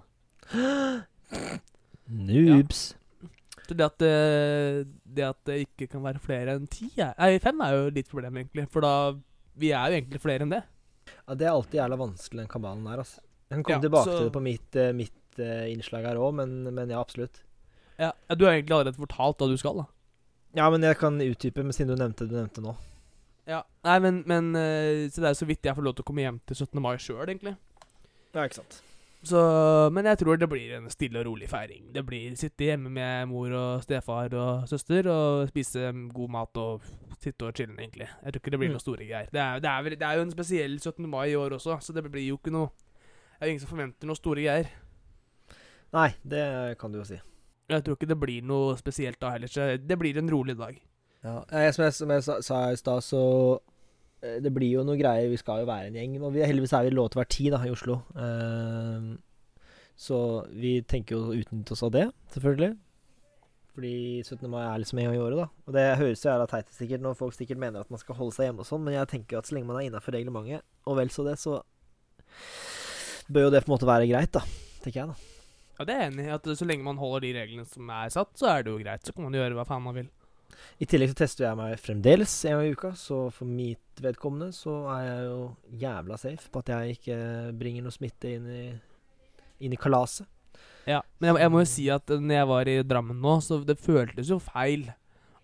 Noobs. 2.12 2.82
Så 3.62 3.76
det 3.78 3.86
at, 3.86 4.02
det 4.02 5.24
at 5.24 5.38
det 5.46 5.60
ikke 5.68 5.86
kan 5.94 6.02
være 6.04 6.20
flere 6.20 6.56
enn 6.58 6.66
ti 6.68 6.90
er, 6.98 7.14
Nei, 7.14 7.36
fem 7.40 7.62
er 7.62 7.76
jo 7.76 7.92
litt 7.94 8.10
problem, 8.10 8.40
egentlig. 8.40 8.66
For 8.72 8.84
da 8.84 9.14
Vi 9.54 9.70
er 9.70 9.92
jo 9.92 10.00
egentlig 10.00 10.20
flere 10.20 10.44
enn 10.44 10.52
det. 10.52 10.64
Ja, 11.28 11.34
det 11.38 11.46
er 11.46 11.52
alltid 11.54 11.78
jævla 11.80 11.96
vanskelig, 12.00 12.42
den 12.42 12.48
kabalen 12.50 12.84
der, 12.84 12.98
altså. 13.04 13.20
Hun 13.52 13.62
kom 13.62 13.74
Ja, 13.76 13.80
tilbake 13.80 14.04
så- 14.08 14.16
til 14.18 14.24
det 14.28 14.32
på 14.32 14.42
mitt, 14.42 14.76
eh, 14.76 14.92
mitt 14.92 15.38
eh, 15.38 15.66
innslag 15.72 16.04
her 16.06 16.16
òg, 16.16 16.34
men, 16.34 16.74
men 16.74 16.88
ja, 16.90 17.00
absolutt. 17.00 17.42
Ja, 17.98 18.12
Du 18.34 18.44
har 18.46 18.52
egentlig 18.56 18.72
allerede 18.74 18.96
fortalt 18.98 19.38
hva 19.38 19.48
du 19.48 19.56
skal, 19.56 19.76
da. 19.76 19.84
Ja, 20.54 20.70
men 20.70 20.82
jeg 20.82 20.98
kan 20.98 21.18
utdype, 21.20 21.62
siden 21.72 21.88
du 21.88 21.96
nevnte 21.96 22.26
det 22.26 22.30
du 22.30 22.36
nevnte 22.36 22.60
nå. 22.64 22.74
Ja. 23.46 23.62
Nei, 23.84 23.98
men, 23.98 24.22
men 24.26 24.54
eh, 24.56 25.08
Så 25.10 25.20
det 25.20 25.30
er 25.30 25.34
så 25.34 25.46
vidt 25.46 25.62
jeg 25.62 25.74
får 25.74 25.82
lov 25.82 25.94
til 25.96 26.04
å 26.04 26.06
komme 26.06 26.22
hjem 26.22 26.40
til 26.46 26.56
17. 26.56 26.80
mai 26.80 26.96
sjøl, 26.96 27.26
egentlig. 27.26 27.56
Ja, 28.34 28.44
ikke 28.46 28.54
sant. 28.62 28.82
Så, 29.22 29.38
men 29.94 30.04
jeg 30.10 30.18
tror 30.18 30.36
det 30.40 30.48
blir 30.50 30.72
en 30.80 30.88
stille 30.90 31.20
og 31.20 31.26
rolig 31.28 31.46
feiring. 31.48 31.92
Det 31.94 32.02
blir 32.06 32.32
sitte 32.36 32.64
hjemme 32.66 32.90
med 32.90 33.28
mor 33.30 33.52
og 33.54 33.82
stefar 33.84 34.34
og 34.34 34.64
søster 34.66 35.06
og 35.12 35.48
spise 35.52 35.92
god 36.10 36.32
mat 36.34 36.58
og 36.58 36.82
sitte 37.22 37.46
og 37.46 37.54
chille, 37.54 37.76
egentlig. 37.78 38.08
Jeg 38.24 38.32
tror 38.34 38.40
ikke 38.42 38.50
det 38.50 38.58
blir 38.58 38.68
Mm. 38.72 38.74
noe 38.74 38.82
store 38.82 39.06
greier. 39.06 39.28
Det 39.30 39.40
er, 39.40 39.60
det, 39.62 39.70
er, 39.70 39.82
det 40.00 40.02
er 40.08 40.14
jo 40.18 40.22
en 40.26 40.32
spesiell 40.34 40.74
17. 40.80 41.06
mai 41.08 41.28
i 41.30 41.36
år 41.38 41.54
også, 41.54 41.78
så 41.80 41.92
det 41.94 42.02
blir 42.10 42.26
jo 42.32 42.36
ikke 42.40 42.50
noe 42.50 42.70
Det 42.74 43.46
er 43.46 43.46
jo 43.46 43.50
ingen 43.54 43.60
som 43.66 43.70
forventer 43.76 44.06
noe 44.06 44.16
store 44.18 44.42
greier. 44.42 44.68
Nei, 45.92 46.08
det 46.24 46.78
kan 46.78 46.92
du 46.92 46.98
jo 46.98 47.04
si. 47.04 47.16
Jeg 47.68 47.84
tror 47.84 47.96
ikke 47.96 48.08
det 48.10 48.18
blir 48.20 48.42
noe 48.46 48.76
spesielt 48.78 49.18
da 49.22 49.30
heller, 49.34 49.50
så 49.50 49.76
det 49.78 49.98
blir 49.98 50.18
en 50.18 50.30
rolig 50.30 50.54
dag. 50.58 50.76
Ja, 51.24 51.42
jeg, 51.52 51.74
som 51.74 51.84
jeg, 51.84 51.92
som 51.94 52.10
jeg 52.10 52.22
sa, 52.26 52.36
sa 52.42 52.60
i 52.72 52.76
stad, 52.76 53.02
så 53.06 53.22
Det 54.22 54.52
blir 54.54 54.78
jo 54.78 54.84
noe 54.86 54.98
greier. 55.00 55.30
Vi 55.32 55.40
skal 55.40 55.62
jo 55.62 55.68
være 55.68 55.90
en 55.90 55.98
gjeng. 55.98 56.16
Og 56.22 56.32
vi, 56.36 56.44
heldigvis 56.46 56.74
er 56.78 56.86
vi 56.86 56.94
lov 56.94 57.10
til 57.10 57.18
å 57.18 57.22
være 57.22 57.34
ti 57.34 57.48
da, 57.50 57.58
i 57.66 57.72
Oslo. 57.74 57.98
Uh, 58.14 59.12
så 59.98 60.18
vi 60.54 60.76
tenker 60.88 61.16
jo 61.16 61.28
å 61.28 61.36
utnytte 61.36 61.74
oss 61.74 61.84
av 61.86 61.92
det, 61.94 62.06
selvfølgelig. 62.34 62.72
Fordi 63.72 63.94
17. 64.20 64.48
mai 64.52 64.62
er 64.62 64.80
liksom 64.82 65.00
en 65.00 65.08
gang 65.08 65.16
i 65.16 65.22
året, 65.22 65.38
da. 65.40 65.46
Og 65.66 65.76
det 65.76 65.84
høres 66.00 66.24
jo 66.24 66.28
jævla 66.28 66.48
teit 66.50 66.68
ut 66.68 66.76
sikkert 66.76 67.04
når 67.04 67.18
folk 67.18 67.36
sikkert 67.36 67.60
mener 67.62 67.84
at 67.84 67.92
man 67.92 68.00
skal 68.00 68.18
holde 68.18 68.36
seg 68.36 68.50
hjemme 68.50 68.64
og 68.64 68.68
sånn, 68.68 68.82
men 68.84 68.98
jeg 68.98 69.08
tenker 69.14 69.36
jo 69.36 69.40
at 69.40 69.48
så 69.48 69.56
lenge 69.56 69.70
man 69.70 69.78
er 69.80 69.86
innafor 69.88 70.16
reglementet, 70.16 70.66
og 70.84 70.98
vel 70.98 71.12
så 71.14 71.24
det, 71.24 71.38
så 71.40 71.60
bør 73.32 73.46
jo 73.46 73.54
det 73.54 73.62
på 73.64 73.70
en 73.70 73.74
måte 73.76 73.88
være 73.88 74.10
greit, 74.10 74.32
da. 74.34 74.42
Tenker 74.84 75.00
jeg, 75.00 75.14
da. 75.14 75.30
Ja, 75.78 75.86
det 75.88 75.94
er 75.94 76.02
jeg 76.02 76.12
enig 76.12 76.26
i. 76.26 76.34
At 76.36 76.50
så 76.58 76.68
lenge 76.68 76.84
man 76.86 77.00
holder 77.00 77.24
de 77.24 77.32
reglene 77.38 77.64
som 77.68 77.88
er 77.94 78.12
satt, 78.12 78.34
så 78.38 78.50
er 78.50 78.66
det 78.66 78.74
jo 78.74 78.82
greit. 78.82 79.06
Så 79.06 79.14
kan 79.16 79.24
man 79.24 79.38
gjøre 79.38 79.56
hva 79.56 79.64
faen 79.68 79.86
man 79.86 79.96
vil. 79.96 80.10
I 80.82 80.86
tillegg 80.90 81.12
så 81.12 81.18
tester 81.22 81.46
jeg 81.46 81.58
meg 81.58 81.74
fremdeles 81.80 82.32
en 82.48 82.56
gang 82.58 82.68
i 82.68 82.72
uka, 82.76 82.90
så 82.98 83.18
for 83.34 83.48
mitt 83.48 84.02
vedkommende 84.02 84.50
så 84.56 84.74
er 84.96 85.02
jeg 85.06 85.24
jo 85.28 85.40
jævla 85.82 86.18
safe 86.20 86.48
på 86.52 86.62
at 86.62 86.72
jeg 86.74 86.96
ikke 86.98 87.18
bringer 87.60 87.84
noe 87.86 87.94
smitte 87.94 88.32
inn 88.36 88.46
i, 88.50 88.62
inn 89.66 89.76
i 89.76 89.80
kalaset. 89.80 90.26
Ja, 90.88 91.00
men 91.22 91.30
jeg, 91.32 91.40
jeg 91.44 91.52
må 91.54 91.60
jo 91.62 91.68
si 91.70 91.84
at 91.94 92.10
eh, 92.10 92.18
når 92.22 92.34
jeg 92.40 92.48
var 92.50 92.68
i 92.72 92.76
Drammen 92.82 93.20
nå, 93.22 93.36
så 93.44 93.60
det 93.66 93.78
føltes 93.82 94.30
jo 94.32 94.40
feil 94.42 94.88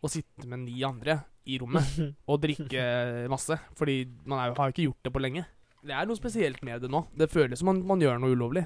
å 0.03 0.11
sitte 0.11 0.47
med 0.51 0.65
ni 0.67 0.81
andre 0.87 1.21
i 1.49 1.59
rommet 1.63 1.95
og 2.31 2.41
drikke 2.43 2.83
masse. 3.31 3.55
Fordi 3.79 4.01
man 4.27 4.41
er, 4.43 4.51
jo- 4.51 4.59
har 4.59 4.69
jo 4.71 4.75
ikke 4.75 4.89
gjort 4.89 5.07
det 5.07 5.13
på 5.15 5.23
lenge. 5.23 5.45
Det 5.87 5.95
er 5.95 6.09
noe 6.11 6.19
spesielt 6.19 6.59
med 6.67 6.83
det 6.83 6.91
nå. 6.91 7.05
Det 7.17 7.31
føles 7.31 7.61
som 7.63 7.71
man, 7.71 7.85
man 7.87 8.03
gjør 8.03 8.19
noe 8.23 8.35
ulovlig. 8.35 8.65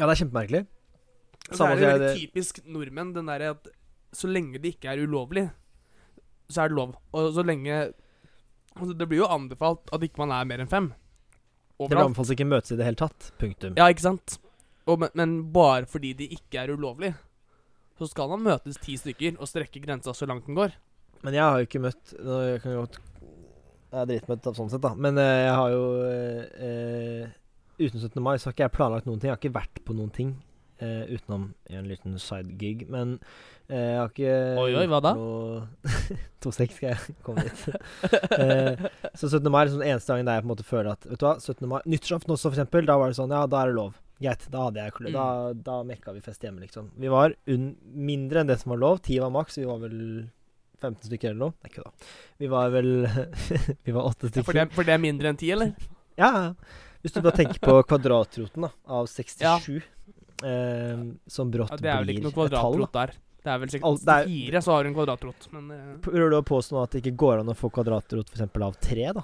Ja, 0.00 0.06
det 0.08 0.14
er 0.14 0.20
kjempemerkelig. 0.24 0.62
det 1.46 1.60
er 1.60 1.76
jo 1.76 1.82
veldig 1.92 2.08
typisk 2.18 2.58
nordmenn, 2.66 3.12
den 3.16 3.28
derre 3.30 3.52
at 3.54 3.68
så 4.16 4.30
lenge 4.30 4.60
det 4.62 4.76
ikke 4.76 4.92
er 4.92 5.04
ulovlig, 5.04 5.46
så 6.48 6.64
er 6.64 6.72
det 6.72 6.78
lov. 6.78 6.96
Og 7.16 7.32
så 7.36 7.44
lenge 7.46 7.80
altså 8.76 8.92
Det 8.92 9.06
blir 9.08 9.22
jo 9.22 9.28
anbefalt 9.32 9.88
at 9.94 10.02
ikke 10.04 10.20
man 10.20 10.34
er 10.36 10.48
mer 10.48 10.62
enn 10.64 10.70
fem. 10.72 10.90
Det 11.76 11.90
blir 11.92 12.02
anbefalt 12.02 12.32
ikke 12.32 12.48
møtes 12.48 12.72
i 12.72 12.78
det 12.78 12.88
hele 12.88 13.00
tatt. 13.00 13.30
Punktum. 13.40 13.76
Ja, 13.78 13.88
ikke 13.92 14.04
sant? 14.04 14.38
Og, 14.86 15.00
men, 15.02 15.12
men 15.18 15.38
bare 15.52 15.88
fordi 15.90 16.12
det 16.16 16.30
ikke 16.36 16.62
er 16.62 16.72
ulovlig, 16.76 17.12
så 17.98 18.08
skal 18.08 18.30
man 18.32 18.44
møtes 18.44 18.78
ti 18.82 18.96
stykker 19.00 19.40
og 19.40 19.48
strekke 19.50 19.82
grensa 19.82 20.14
så 20.14 20.28
langt 20.28 20.48
den 20.48 20.58
går. 20.58 20.76
Men 21.24 21.36
jeg 21.36 21.42
har 21.42 21.58
jo 21.58 21.66
ikke 21.66 21.80
møtt 21.80 22.10
Jeg 22.12 22.58
kan 22.60 22.74
godt 22.76 22.98
Jeg 23.00 24.00
er 24.02 24.08
dritmøtt 24.10 24.48
av 24.50 24.58
sånn 24.58 24.68
sett, 24.70 24.82
da. 24.84 24.92
Men 24.92 25.16
eh, 25.18 25.46
jeg 25.46 25.54
har 25.56 25.70
jo 25.72 25.86
eh, 26.04 26.66
eh, 26.66 27.30
Uten 27.80 28.02
17. 28.02 28.20
mai 28.20 28.36
så 28.36 28.50
har 28.50 28.56
ikke 28.56 28.66
jeg 28.66 28.74
planlagt 28.76 29.08
noen 29.08 29.18
ting. 29.20 29.30
Jeg 29.30 29.34
har 29.34 29.40
ikke 29.40 29.56
vært 29.56 29.80
på 29.84 29.96
noen 29.96 30.12
ting 30.12 30.36
eh, 30.80 31.04
utenom 31.16 31.48
en 31.70 31.88
liten 31.88 32.18
side 32.18 32.56
gig. 32.60 32.86
Men 32.92 33.18
eh, 33.68 33.76
jeg 33.76 33.98
har 34.00 34.10
ikke 34.12 34.34
Oi, 34.62 34.70
oi, 34.82 34.86
hva 34.90 35.00
da? 35.04 35.14
To 36.46 36.52
sek 36.54 36.72
skal 36.76 36.92
jeg 36.94 37.16
komme 37.26 37.42
dit. 37.46 37.62
eh, 38.38 38.86
så 39.18 39.28
17. 39.32 39.50
mai 39.50 39.62
er 39.62 39.68
liksom 39.70 39.82
den 39.82 39.90
eneste 39.94 40.12
gangen 40.12 40.28
der 40.28 40.38
jeg 40.38 40.44
på 40.44 40.48
en 40.48 40.52
måte 40.54 40.66
føler 40.68 40.92
at 40.94 41.06
Vet 41.10 41.20
du 41.22 41.26
hva, 41.26 41.34
17. 41.40 41.68
mai 41.70 41.80
Nyttårsaften 41.86 42.34
også, 42.36 42.50
for 42.50 42.56
eksempel. 42.58 42.86
Da 42.86 42.98
var 43.00 43.10
det 43.12 43.18
sånn 43.18 43.32
Ja, 43.34 43.44
da 43.50 43.62
er 43.64 43.72
det 43.72 43.78
lov. 43.80 43.96
Greit. 44.20 44.46
Da 44.52 44.62
hadde 44.68 44.80
jeg 44.84 44.94
kl- 44.96 45.10
Mm. 45.10 45.12
Da, 45.16 45.26
da 45.66 45.82
mekka 45.84 46.12
vi 46.16 46.22
fest 46.24 46.40
hjemme, 46.46 46.62
liksom. 46.64 46.90
Vi 46.96 47.08
var 47.12 47.34
un 47.52 47.66
mindre 47.92 48.40
enn 48.40 48.48
det 48.48 48.60
som 48.62 48.70
var 48.72 48.78
lov. 48.80 49.02
Ti 49.04 49.18
var 49.20 49.30
maks. 49.34 49.58
Vi 49.60 49.66
var 49.68 49.78
vel 49.82 49.98
15 50.80 51.08
stykker 51.08 51.30
eller 51.34 51.42
noe. 51.48 51.54
Nei, 51.64 51.72
kødda. 51.74 51.92
Vi 52.40 52.48
var 52.52 52.70
vel 52.72 52.90
Vi 53.84 53.92
var 53.96 54.08
åtte 54.08 54.28
Ja, 54.28 54.32
stykker. 54.32 54.44
for, 54.44 54.52
det, 54.56 54.64
for 54.76 54.84
det 54.88 54.94
er 54.96 55.02
mindre 55.02 55.28
enn 55.32 55.36
ti, 55.40 55.50
eller? 55.52 55.74
Ja, 56.16 56.30
ja. 56.32 56.48
Hvis 57.04 57.12
du 57.12 57.20
bare 57.20 57.36
tenker 57.36 57.60
på 57.62 57.76
kvadratroten 57.90 58.64
da 58.66 58.70
av 58.88 59.06
67, 59.12 59.82
eh, 60.44 61.04
som 61.28 61.50
brått 61.50 61.70
Ja, 61.70 61.76
det 61.76 61.90
er 61.92 61.96
vel 62.02 62.06
blir 62.06 62.18
ikke 62.20 62.22
noe 62.26 62.46
et 62.46 62.52
tall. 62.52 62.74
kvadratrot 62.74 62.92
der. 62.92 63.12
Det 63.46 63.52
er 63.54 63.58
vel 63.62 63.68
sikkert 63.70 64.08
er- 64.10 64.26
fire, 64.26 64.60
så 64.62 64.70
har 64.74 64.82
du 64.82 64.88
en 64.90 64.94
kvadratrot. 64.96 65.48
Men 65.52 65.70
eh, 65.70 65.96
Prøver 66.02 66.30
du 66.30 66.36
å 66.36 66.42
påstå 66.42 66.82
at 66.82 66.90
det 66.90 67.02
ikke 67.04 67.16
går 67.16 67.40
an 67.40 67.48
å 67.48 67.54
få 67.56 67.70
kvadratrot 67.70 68.28
f.eks. 68.34 68.40
av 68.62 68.74
tre, 68.80 69.12
da? 69.14 69.22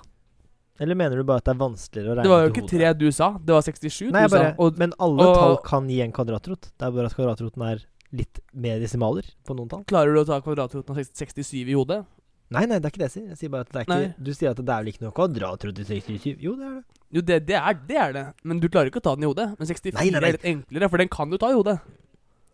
Eller 0.80 0.94
mener 0.94 1.16
du 1.16 1.22
bare 1.24 1.38
at 1.42 1.44
det 1.44 1.52
er 1.54 1.58
vanskeligere 1.60 2.10
å 2.12 2.16
regne 2.16 2.22
det 2.24 2.30
var 2.32 2.42
jo 2.46 2.50
ikke 2.50 2.62
hodet? 2.62 2.70
tre 2.70 2.92
du 2.94 3.10
sa, 3.12 3.26
det 3.38 3.52
var 3.54 3.62
67 3.62 4.10
Nei, 4.10 4.22
du 4.26 4.32
bare, 4.32 4.54
sa. 4.54 4.54
Og, 4.58 4.78
men 4.78 4.92
alle 4.98 5.26
og- 5.26 5.34
tall 5.36 5.56
kan 5.66 5.88
gi 5.90 6.00
en 6.02 6.12
kvadratrot. 6.12 6.70
Det 6.78 6.86
er 6.86 6.90
bare 6.96 7.06
at 7.10 7.14
kvadratroten 7.18 7.62
er 7.68 7.84
litt 8.12 8.40
mer 8.54 8.78
desimaler 8.80 9.24
på 9.46 9.54
noen 9.56 9.68
tall. 9.68 9.84
klarer 9.84 10.14
du 10.14 10.20
å 10.22 10.26
ta 10.26 10.40
kvadratroten 10.40 10.90
av 10.90 10.96
67 11.04 11.68
i 11.68 11.74
hodet? 11.74 12.04
Nei, 12.52 12.64
nei, 12.70 12.78
det 12.78 12.88
er 12.88 12.92
ikke 12.92 13.02
det 13.02 13.08
jeg 13.08 13.14
sier. 13.16 13.28
Jeg 13.32 13.38
sier 13.40 13.52
bare 13.52 13.66
at 13.66 13.72
det 13.72 13.80
er 13.80 13.86
ikke, 13.86 14.14
du 14.28 14.30
sier 14.36 14.50
at 14.52 14.60
det 14.60 14.68
er 14.74 14.82
vel 14.84 14.90
ikke 14.92 15.04
noe 15.06 15.12
Å 15.24 15.28
dra 15.32 15.50
til 15.62 15.72
67 15.78 16.26
Jo, 16.42 16.54
det 16.58 16.68
er 16.68 16.76
det. 16.76 16.84
Jo, 17.12 17.24
det, 17.28 17.36
det, 17.48 17.56
er, 17.58 17.80
det 17.88 17.98
er 18.00 18.14
det. 18.16 18.24
Men 18.48 18.60
du 18.62 18.68
klarer 18.72 18.88
ikke 18.88 19.02
å 19.02 19.04
ta 19.04 19.12
den 19.18 19.26
i 19.26 19.28
hodet. 19.28 19.50
Men 19.58 19.68
64 19.68 19.98
Nei, 19.98 20.06
nei, 20.12 20.20
nei. 20.20 20.30
er 20.30 20.36
litt 20.38 20.46
enklere, 20.52 20.88
for 20.92 21.02
den 21.02 21.10
kan 21.12 21.32
du 21.32 21.36
ta 21.40 21.50
i 21.52 21.58
hodet. 21.58 21.76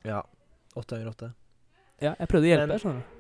Ja. 0.07 0.25
8 0.79 0.97
ganger 0.97 1.13
8. 1.13 1.31
Ja, 2.03 2.15
jeg 2.15 2.31
prøvde 2.31 2.47
å 2.47 2.51
hjelpe 2.53 2.73
deg, 2.73 2.83
skjønner 2.83 3.05
du. 3.05 3.15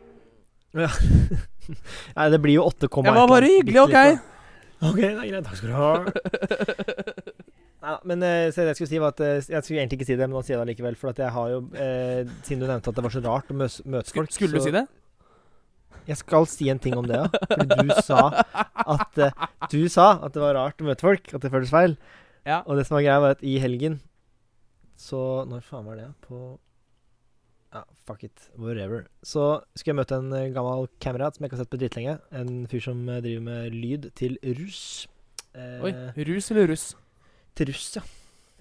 Nei, 2.19 2.27
det 2.35 2.41
blir 2.43 2.59
jo 2.59 2.67
8,1. 2.69 3.07
Det 3.07 3.15
var 3.17 3.31
bare 3.31 3.53
hyggelig, 3.53 3.81
OK? 3.85 3.97
Ok, 4.89 4.99
det 5.01 5.09
er 5.11 5.31
greit. 5.33 5.47
Takk 5.47 5.57
skal 5.59 5.73
du 5.73 5.79
ha. 5.79 5.93
Nei, 7.89 7.95
men 8.11 8.23
eh, 8.27 8.49
så 8.55 8.67
jeg 8.67 8.75
skulle 8.79 8.91
si 8.91 8.99
var 8.99 9.13
at 9.15 9.21
eh, 9.23 9.37
Jeg 9.39 9.63
skulle 9.63 9.81
egentlig 9.85 10.01
ikke 10.01 10.09
si 10.09 10.17
det, 10.19 10.27
men 10.27 10.35
nå 10.35 10.43
sier 10.43 10.57
jeg 10.57 10.65
det 10.67 10.73
likevel. 10.75 10.97
For 10.99 11.13
at 11.13 11.21
jeg 11.23 11.31
har 11.35 11.53
jo 11.53 11.61
eh, 11.79 12.31
Siden 12.47 12.65
du 12.65 12.67
nevnte 12.67 12.91
at 12.91 12.99
det 12.99 13.05
var 13.07 13.15
så 13.15 13.23
rart 13.23 13.53
å 13.55 13.59
møte 13.59 14.15
folk 14.17 14.35
skulle 14.35 14.59
du 14.59 14.63
så- 14.63 14.67
si 14.67 14.75
det? 14.75 14.83
Jeg 16.09 16.17
skal 16.23 16.47
si 16.49 16.69
en 16.73 16.79
ting 16.81 16.97
om 16.97 17.07
det, 17.09 17.19
ja. 17.21 17.29
Fordi 17.53 17.85
du 17.89 17.91
sa 18.03 18.21
at 18.89 19.19
eh, 19.21 19.49
Du 19.71 19.83
sa 19.93 20.07
at 20.25 20.33
det 20.33 20.41
var 20.41 20.55
rart 20.57 20.81
å 20.81 20.87
møte 20.89 21.05
folk. 21.05 21.29
At 21.37 21.43
det 21.45 21.51
føltes 21.53 21.71
feil. 21.75 21.99
Ja. 22.49 22.63
Og 22.65 22.79
det 22.79 22.87
som 22.89 22.97
var 22.97 23.05
greia, 23.05 23.21
var 23.21 23.35
at 23.37 23.43
i 23.45 23.59
helgen 23.61 23.99
Så 24.97 25.19
Når 25.51 25.61
faen 25.67 25.85
var 25.85 25.99
det? 26.01 26.07
På 26.25 26.57
Ja, 27.75 27.83
fuck 28.09 28.23
it. 28.25 28.47
Whatever. 28.57 29.03
Så 29.23 29.61
skulle 29.77 29.93
jeg 29.93 29.99
møte 30.01 30.17
en 30.23 30.33
eh, 30.33 30.47
gammel 30.55 30.87
kamerat 31.05 31.37
som 31.37 31.45
jeg 31.45 31.51
ikke 31.51 31.59
har 31.59 31.65
sett 31.67 31.73
på 31.75 31.81
dritlenge. 31.83 32.15
En 32.33 32.55
fyr 32.71 32.81
som 32.87 33.03
eh, 33.13 33.21
driver 33.21 33.45
med 33.45 33.75
lyd 33.77 34.09
til 34.17 34.39
russ. 34.57 34.81
Eh, 35.53 35.85
Oi. 35.85 35.93
Rus 36.31 36.49
eller 36.55 36.71
russ? 36.73 36.87
Til 37.59 37.69
russ, 37.69 37.91
ja. 37.99 38.03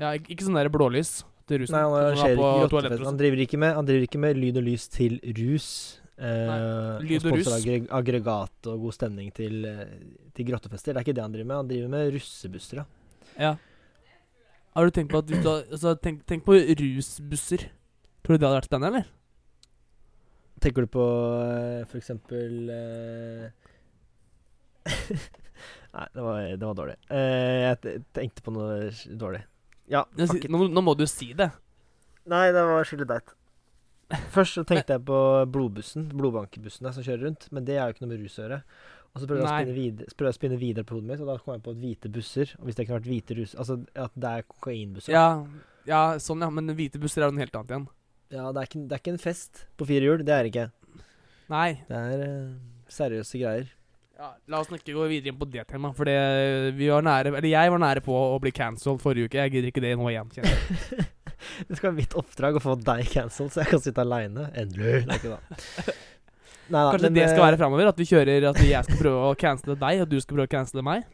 Ja, 0.02 0.12
ik- 0.20 0.28
ikke 0.36 0.44
sånn 0.46 0.60
der 0.60 0.68
blålys 0.74 1.22
til 1.48 1.62
rusen. 1.64 1.72
Nei, 1.78 1.86
han 1.86 1.94
som 1.94 2.02
arrangerer 2.02 2.36
var 2.36 2.44
på 2.44 2.50
ikke 2.60 2.70
toaletter 2.74 2.76
rottefest. 2.76 3.06
og 3.06 3.08
Han 3.14 3.18
driver 3.24 3.42
ikke 3.46 3.58
med 3.64 3.74
Han 3.80 3.88
driver 3.88 4.04
ikke 4.10 4.20
med 4.26 4.38
lyd 4.44 4.60
og 4.60 4.68
lys 4.68 4.88
til 4.92 5.16
rus. 5.40 5.70
Uh, 6.18 6.98
Lyd 7.06 7.28
og 7.30 7.36
russ. 7.38 7.66
Aggregat 7.94 8.70
og 8.72 8.86
god 8.88 8.96
stemning 8.96 9.30
til, 9.38 9.66
eh, 9.70 9.92
til 10.34 10.48
grottefester. 10.48 10.96
Det 10.96 11.02
er 11.02 11.06
ikke 11.06 11.18
det 11.18 11.26
han 11.26 11.36
driver 11.36 11.50
med. 11.52 11.58
Han 11.62 11.70
driver 11.70 11.92
med 11.94 12.14
russebusser, 12.16 12.82
ja. 12.82 12.86
Ja. 13.38 13.52
Har 14.74 14.86
du 14.86 14.94
tenkt 14.94 15.12
på 15.14 15.22
at 15.22 15.30
du 15.30 15.38
altså, 15.38 15.94
tenk, 16.02 16.24
tenk 16.30 16.46
på 16.46 16.58
rusbusser. 16.58 17.68
Tror 18.26 18.36
du 18.36 18.42
det 18.42 18.48
hadde 18.48 18.58
vært 18.60 18.70
spennende, 18.70 18.90
eller? 18.94 19.14
Tenker 20.62 20.86
du 20.86 20.90
på 20.90 21.06
eh, 21.46 21.86
for 21.86 22.00
eksempel 22.02 22.72
eh, 22.74 23.46
Nei, 25.94 26.08
det 26.14 26.26
var, 26.26 26.42
det 26.42 26.66
var 26.66 26.78
dårlig. 26.78 26.98
Uh, 27.10 27.58
jeg 27.62 28.02
tenkte 28.18 28.46
på 28.46 28.54
noe 28.54 28.90
dårlig. 29.18 29.46
Ja, 29.88 30.04
Nå, 30.18 30.28
nå, 30.50 30.68
nå 30.74 30.84
må 30.84 30.98
du 30.98 31.06
si 31.10 31.32
det. 31.38 31.52
Nei, 32.28 32.50
det 32.54 32.64
var 32.68 32.86
skikkelig 32.86 33.08
teit. 33.14 33.37
Først 34.32 34.62
tenkte 34.70 34.96
jeg 34.96 35.04
på 35.08 35.18
blodbussen, 35.52 36.06
blodbankebussene 36.16 36.94
som 36.96 37.04
kjører 37.04 37.26
rundt, 37.28 37.50
men 37.52 37.66
det 37.68 37.76
er 37.76 37.90
jo 37.90 37.96
ikke 37.96 38.06
noe 38.06 38.14
med 38.14 38.22
rus 38.24 38.38
å 38.38 38.46
gjøre. 38.46 38.60
Og 39.12 39.22
så 39.22 39.28
prøvde 39.28 39.44
jeg, 39.44 39.50
å 39.50 39.58
spinne 39.58 39.76
videre, 39.76 40.14
prøvde 40.14 40.30
jeg 40.30 40.36
å 40.36 40.38
spinne 40.38 40.60
videre 40.62 40.88
på 40.88 40.96
hodet 40.96 41.10
mitt, 41.10 41.24
og 41.24 41.32
da 41.32 41.38
kom 41.42 41.56
jeg 41.56 41.64
på 41.66 41.74
at 41.74 41.80
hvite 41.82 42.12
busser 42.14 42.52
Og 42.60 42.68
hvis 42.68 42.78
det 42.78 42.86
kunne 42.86 43.00
vært 43.00 43.08
hvite 43.10 43.38
rus 43.40 43.56
Altså 43.58 43.80
at 43.98 44.14
det 44.14 44.34
er 44.34 44.46
kokainbusser. 44.46 45.16
Ja, 45.16 45.28
ja, 45.90 46.02
sånn 46.22 46.44
ja. 46.46 46.52
Men 46.54 46.70
hvite 46.78 47.02
busser 47.02 47.24
er 47.24 47.32
jo 47.32 47.36
noe 47.36 47.44
helt 47.44 47.58
annet 47.58 47.74
igjen. 47.74 47.88
Ja, 48.36 48.46
det 48.52 48.62
er, 48.62 48.70
ikke, 48.70 48.84
det 48.84 48.94
er 48.98 49.02
ikke 49.02 49.16
en 49.16 49.24
fest 49.24 49.64
på 49.80 49.88
fire 49.90 50.10
hjul. 50.10 50.24
Det 50.28 50.36
er 50.36 50.46
det 50.46 50.54
ikke. 50.54 50.68
Nei. 51.52 51.68
Det 51.88 52.04
er 52.12 52.24
uh, 52.28 52.56
seriøse 52.92 53.42
greier. 53.42 53.74
Ja, 54.18 54.32
la 54.50 54.62
oss 54.62 54.72
ikke 54.74 54.96
gå 54.96 55.10
videre 55.12 55.32
inn 55.32 55.38
på 55.40 55.48
det 55.50 55.64
temaet, 55.70 55.94
for 55.98 56.10
det, 56.10 56.18
vi 56.74 56.88
var 56.90 57.04
nære 57.06 57.36
Eller 57.38 57.52
jeg 57.52 57.70
var 57.70 57.82
nære 57.84 58.02
på 58.02 58.16
å 58.18 58.40
bli 58.42 58.54
cancelled 58.56 59.02
forrige 59.02 59.30
uke. 59.30 59.42
Jeg 59.42 59.54
gidder 59.56 59.72
ikke 59.72 59.84
det 59.86 59.94
nå 59.98 60.10
igjen. 60.14 60.34
Det 61.68 61.78
skal 61.78 61.92
være 61.92 61.98
mitt 62.02 62.16
oppdrag 62.18 62.60
å 62.60 62.64
få 62.64 62.76
deg 62.82 63.08
cancelled, 63.12 63.54
så 63.54 63.64
jeg 63.64 63.74
kan 63.74 63.84
sitte 63.84 64.04
aleine. 64.04 64.50
Endelig. 64.58 65.06
Nei, 65.08 65.20
da, 66.84 66.90
Kanskje 66.92 67.08
men, 67.08 67.16
det 67.16 67.28
skal 67.30 67.40
eh, 67.40 67.46
være 67.46 67.60
framover? 67.62 67.90
At 67.94 68.00
vi 68.02 68.06
kjører 68.10 68.50
At 68.50 68.58
jeg 68.60 68.84
skal 68.84 68.98
prøve 69.00 69.30
å 69.30 69.36
cancele 69.40 69.78
deg, 69.80 70.02
og 70.04 70.10
du 70.12 70.18
skal 70.20 70.36
prøve 70.36 70.50
å 70.50 70.56
cancele 70.58 70.84
meg? 70.84 71.06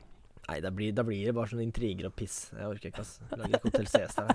Nei, 0.47 0.57
da 0.63 0.71
blir, 0.75 0.95
da 0.95 1.05
blir 1.07 1.27
det 1.29 1.35
bare 1.37 1.51
sånne 1.51 1.63
intriger 1.63 2.09
og 2.09 2.15
piss. 2.17 2.49
Jeg 2.51 2.67
orker 2.67 2.89
ikke, 2.89 3.05
ass. 3.05 3.19
Lager 3.31 3.59
ikke 3.59 3.69
Hotell 3.69 3.87
CS 3.91 4.17
der. 4.17 4.33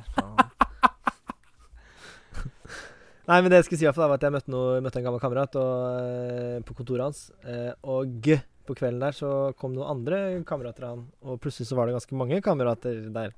Nei, 3.29 3.43
men 3.43 3.53
det 3.53 3.59
jeg 3.59 3.67
skulle 3.67 3.81
si, 3.83 3.85
i 3.85 3.89
hvert 3.91 3.99
fall, 3.99 4.09
var 4.09 4.17
at 4.17 4.25
jeg 4.25 4.33
møtte, 4.33 4.53
noe, 4.55 4.79
møtte 4.81 5.03
en 5.03 5.05
gammel 5.05 5.21
kamerat 5.21 5.59
og, 5.61 5.73
eh, 6.01 6.61
på 6.65 6.77
kontoret 6.79 7.05
hans. 7.05 7.27
Eh, 7.45 7.75
og 7.85 8.31
på 8.65 8.77
kvelden 8.79 9.03
der 9.03 9.17
så 9.17 9.33
kom 9.61 9.75
noen 9.75 9.91
andre 9.99 10.21
kamerater 10.49 10.87
av 10.87 10.95
han, 10.95 11.03
og 11.21 11.37
plutselig 11.45 11.69
så 11.69 11.77
var 11.77 11.89
det 11.89 11.99
ganske 11.99 12.17
mange 12.17 12.41
kamerater 12.45 13.03
der. 13.13 13.37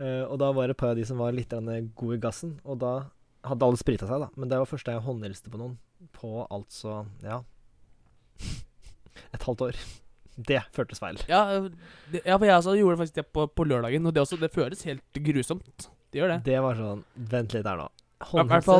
Eh, 0.00 0.22
og 0.24 0.38
da 0.40 0.52
var 0.56 0.68
det 0.68 0.76
et 0.76 0.82
par 0.82 0.94
av 0.94 1.00
de 1.00 1.06
som 1.06 1.20
var 1.20 1.34
litt 1.36 1.52
gode 1.52 2.16
i 2.16 2.22
gassen, 2.22 2.56
og 2.64 2.80
da 2.82 2.92
hadde 3.46 3.66
alle 3.66 3.80
sprita 3.80 4.08
seg, 4.08 4.22
da. 4.22 4.30
Men 4.38 4.50
det 4.50 4.60
var 4.60 4.70
første 4.70 4.94
jeg 4.94 5.04
håndhilste 5.04 5.52
på 5.52 5.60
noen 5.60 5.78
på 6.16 6.46
altså 6.50 7.04
ja 7.22 7.42
et 9.34 9.44
halvt 9.46 9.66
år. 9.68 9.80
Det 10.36 10.62
føltes 10.72 11.02
feil. 11.02 11.18
Ja, 11.28 11.42
det, 12.10 12.22
ja 12.24 12.38
for 12.38 12.48
jeg 12.48 12.56
også 12.56 12.76
gjorde 12.78 13.00
faktisk 13.02 13.18
det 13.20 13.26
på, 13.36 13.46
på 13.52 13.66
lørdagen, 13.68 14.06
og 14.08 14.14
det, 14.14 14.22
også, 14.24 14.38
det 14.40 14.52
føles 14.54 14.86
helt 14.88 15.20
grusomt. 15.26 15.90
Det 16.12 16.22
gjør 16.22 16.34
det. 16.34 16.38
Det 16.48 16.56
var 16.64 16.78
sånn 16.78 17.04
Vent 17.32 17.54
litt 17.56 17.68
her 17.68 17.78
nå. 17.80 17.90
Håndhilse? 18.32 18.78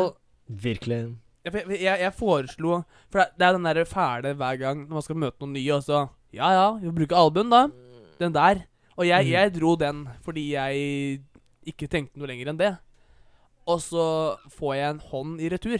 Virkelig. 0.63 1.03
Ja, 1.43 1.51
for 1.51 1.61
jeg, 1.61 1.79
jeg, 1.83 2.01
jeg 2.05 2.15
foreslo 2.15 2.77
For 3.11 3.19
det, 3.19 3.25
det 3.41 3.47
er 3.47 3.57
den 3.57 3.65
der 3.67 3.87
fæle 3.89 4.35
hver 4.39 4.59
gang 4.61 4.85
når 4.85 4.99
man 4.99 5.05
skal 5.07 5.19
møte 5.19 5.43
noen 5.43 5.57
nye, 5.57 5.71
og 5.75 5.87
så 5.87 6.03
Ja 6.37 6.53
ja, 6.55 6.67
vi 6.81 6.93
bruker 6.97 7.19
albuen, 7.19 7.51
da. 7.53 7.67
Den 8.21 8.37
der. 8.37 8.63
Og 8.99 9.07
jeg, 9.07 9.25
Mhm. 9.25 9.33
jeg 9.33 9.53
dro 9.55 9.77
den 9.77 10.09
fordi 10.23 10.51
jeg 10.53 11.23
ikke 11.67 11.89
tenkte 11.89 12.19
noe 12.19 12.27
lenger 12.29 12.49
enn 12.53 12.59
det. 12.59 12.73
Og 13.67 13.79
så 13.81 14.37
får 14.51 14.75
jeg 14.77 14.91
en 14.91 14.99
hånd 15.13 15.41
i 15.41 15.49
retur. 15.49 15.79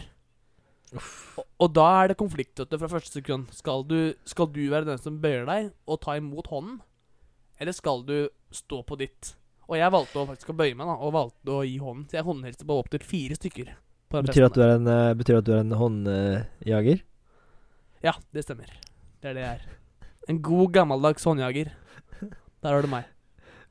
Og, 0.93 1.45
og 1.59 1.73
da 1.73 2.03
er 2.03 2.07
det 2.11 2.17
konflikt 2.17 2.61
fra 2.69 2.87
første 2.87 3.19
sekund. 3.19 3.47
Skal 3.51 3.83
du, 3.83 4.13
skal 4.25 4.47
du 4.47 4.61
være 4.69 4.85
den 4.85 4.97
som 5.01 5.19
bøyer 5.19 5.45
deg 5.45 5.71
og 5.87 6.01
ta 6.01 6.15
imot 6.19 6.47
hånden? 6.47 6.81
Eller 7.59 7.73
skal 7.73 8.03
du 8.05 8.29
stå 8.51 8.83
på 8.85 8.97
ditt? 8.97 9.35
Og 9.67 9.77
jeg 9.79 9.91
valgte 9.91 10.19
å 10.19 10.27
faktisk 10.27 10.51
å 10.51 10.57
bøye 10.57 10.75
meg, 10.75 10.85
da, 10.87 10.95
og 10.99 11.13
valgte 11.15 11.53
å 11.55 11.63
gi 11.65 11.77
hånden. 11.79 12.05
Så 12.09 12.17
jeg 12.19 12.27
håndhilste 12.27 12.65
på 12.67 12.77
opptil 12.81 12.99
fire 13.07 13.35
stykker. 13.39 13.73
Betyr 14.13 14.45
at 14.45 14.53
du 14.53 14.61
er 14.61 14.75
en, 14.75 14.87
uh, 14.87 15.13
betyr 15.17 15.39
at 15.39 15.45
du 15.47 15.53
er 15.55 15.61
en 15.63 15.71
håndjager? 15.79 17.01
Ja, 18.03 18.13
det 18.35 18.43
stemmer. 18.45 18.67
Det 19.23 19.31
er 19.31 19.33
det 19.37 19.45
jeg 19.45 19.61
er. 19.61 19.77
En 20.29 20.41
god, 20.43 20.73
gammeldags 20.75 21.23
håndjager. 21.25 21.71
Der 22.63 22.71
har 22.73 22.81
du 22.81 22.87
meg. 22.91 23.05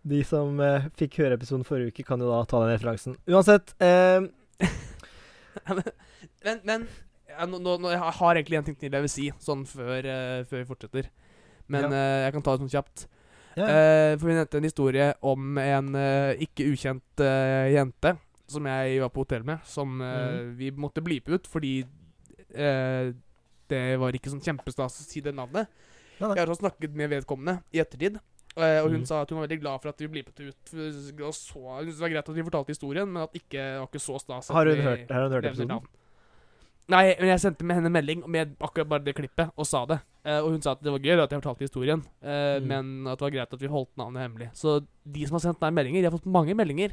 De 0.05 0.19
som 0.27 0.59
eh, 0.61 0.89
fikk 0.99 1.19
høre 1.23 1.37
episoden 1.39 1.65
forrige 1.65 1.93
uke, 1.95 2.05
kan 2.05 2.21
jo 2.21 2.29
da 2.31 2.41
ta 2.51 2.59
den 2.65 2.73
referansen. 2.75 3.15
Uansett 3.31 3.75
eh, 3.81 4.21
Men, 6.45 6.61
men 6.67 6.87
ja, 7.31 7.47
nå, 7.49 7.59
nå, 7.63 7.91
jeg 7.93 8.01
har 8.19 8.35
egentlig 8.39 8.59
en 8.59 8.67
ting 8.67 8.77
til 8.79 8.93
jeg 8.93 9.05
vil 9.07 9.13
si, 9.13 9.27
sånn 9.43 9.63
før, 9.69 10.05
uh, 10.05 10.43
før 10.49 10.59
vi 10.63 10.69
fortsetter. 10.69 11.09
Men 11.73 11.87
Ja. 11.87 11.93
uh, 11.93 12.19
jeg 12.27 12.35
kan 12.35 12.45
ta 12.45 12.55
det 12.57 12.65
sånn 12.65 12.73
kjapt. 12.75 13.05
ja. 13.57 13.65
Uh, 13.69 14.13
for 14.19 14.27
vi 14.29 14.35
nevnte 14.37 14.59
en 14.61 14.67
historie 14.69 15.07
om 15.23 15.59
en 15.63 15.89
ikke 16.45 16.67
ukjent 16.73 17.23
jente 17.73 18.15
som 18.53 18.67
jeg 18.69 18.99
var 19.01 19.09
på 19.15 19.23
hotell 19.25 19.45
med, 19.49 19.63
som 19.65 19.95
Mhm. 20.03 20.57
vi 20.59 20.71
måtte 20.77 21.01
blipe 21.05 21.33
ut 21.33 21.47
fordi 21.49 21.87
det 22.53 23.83
var 23.97 24.13
ikke 24.13 24.29
sånn 24.29 24.43
kjempestas 24.45 24.99
å 25.01 25.07
si 25.07 25.23
det 25.25 25.33
navnet. 25.33 25.69
Jeg 26.21 26.37
har 26.37 26.47
også 26.53 26.67
snakket 26.67 26.93
med 26.95 27.09
vedkommende 27.11 27.63
i 27.73 27.81
ettertid, 27.81 28.19
og 28.57 28.91
hun 28.91 29.01
mm. 29.01 29.09
sa 29.09 29.23
at 29.23 29.31
hun 29.33 29.41
var 29.41 29.47
veldig 29.47 29.61
glad 29.63 29.81
for 29.81 29.93
at 29.93 30.03
vi 30.03 30.09
ble 30.11 30.23
blipet 30.23 30.45
ut. 30.45 30.73
Og 31.25 31.35
så, 31.35 31.79
det 31.87 31.97
var 32.01 32.13
greit 32.13 32.29
at 32.29 32.37
vi 32.37 32.47
fortalte 32.47 32.75
historien, 32.75 33.09
men 33.09 33.25
at 33.25 33.37
ikke, 33.39 33.67
var 33.81 33.89
ikke 33.89 34.03
så 34.03 34.21
stas. 34.21 34.53
Har 34.53 34.69
hun 34.69 34.83
hørt, 34.85 35.11
har 35.11 35.27
hun 35.27 35.37
hørt 35.39 35.51
episoden? 35.53 35.91
Nei, 36.93 37.05
men 37.21 37.31
jeg 37.31 37.41
sendte 37.45 37.65
med 37.65 37.79
henne 37.79 37.93
melding 37.95 38.25
med 38.31 38.57
akkurat 38.61 38.89
bare 38.91 39.07
det 39.07 39.15
klippet, 39.17 39.53
og 39.57 39.69
sa 39.69 39.85
det. 39.89 40.01
Eh, 40.27 40.39
og 40.43 40.51
hun 40.53 40.63
sa 40.63 40.75
at 40.75 40.83
det 40.83 40.93
var 40.93 41.03
gøy 41.03 41.15
at 41.15 41.31
jeg 41.31 41.41
fortalte 41.41 41.67
historien, 41.67 42.03
eh, 42.23 42.59
Mm. 42.61 42.67
men 42.69 43.07
at 43.09 43.19
det 43.19 43.25
var 43.25 43.31
greit 43.31 43.55
at 43.55 43.61
vi 43.63 43.71
holdt 43.71 43.97
navnet 43.97 44.23
hemmelig. 44.23 44.51
Så 44.55 44.85
de 45.07 45.27
som 45.27 45.39
har 45.39 45.41
sendt 45.47 45.61
meg 45.61 45.73
meldinger, 45.73 46.03
jeg 46.03 46.11
har 46.11 46.19
fått 46.19 46.27
mange 46.27 46.55
meldinger. 46.55 46.93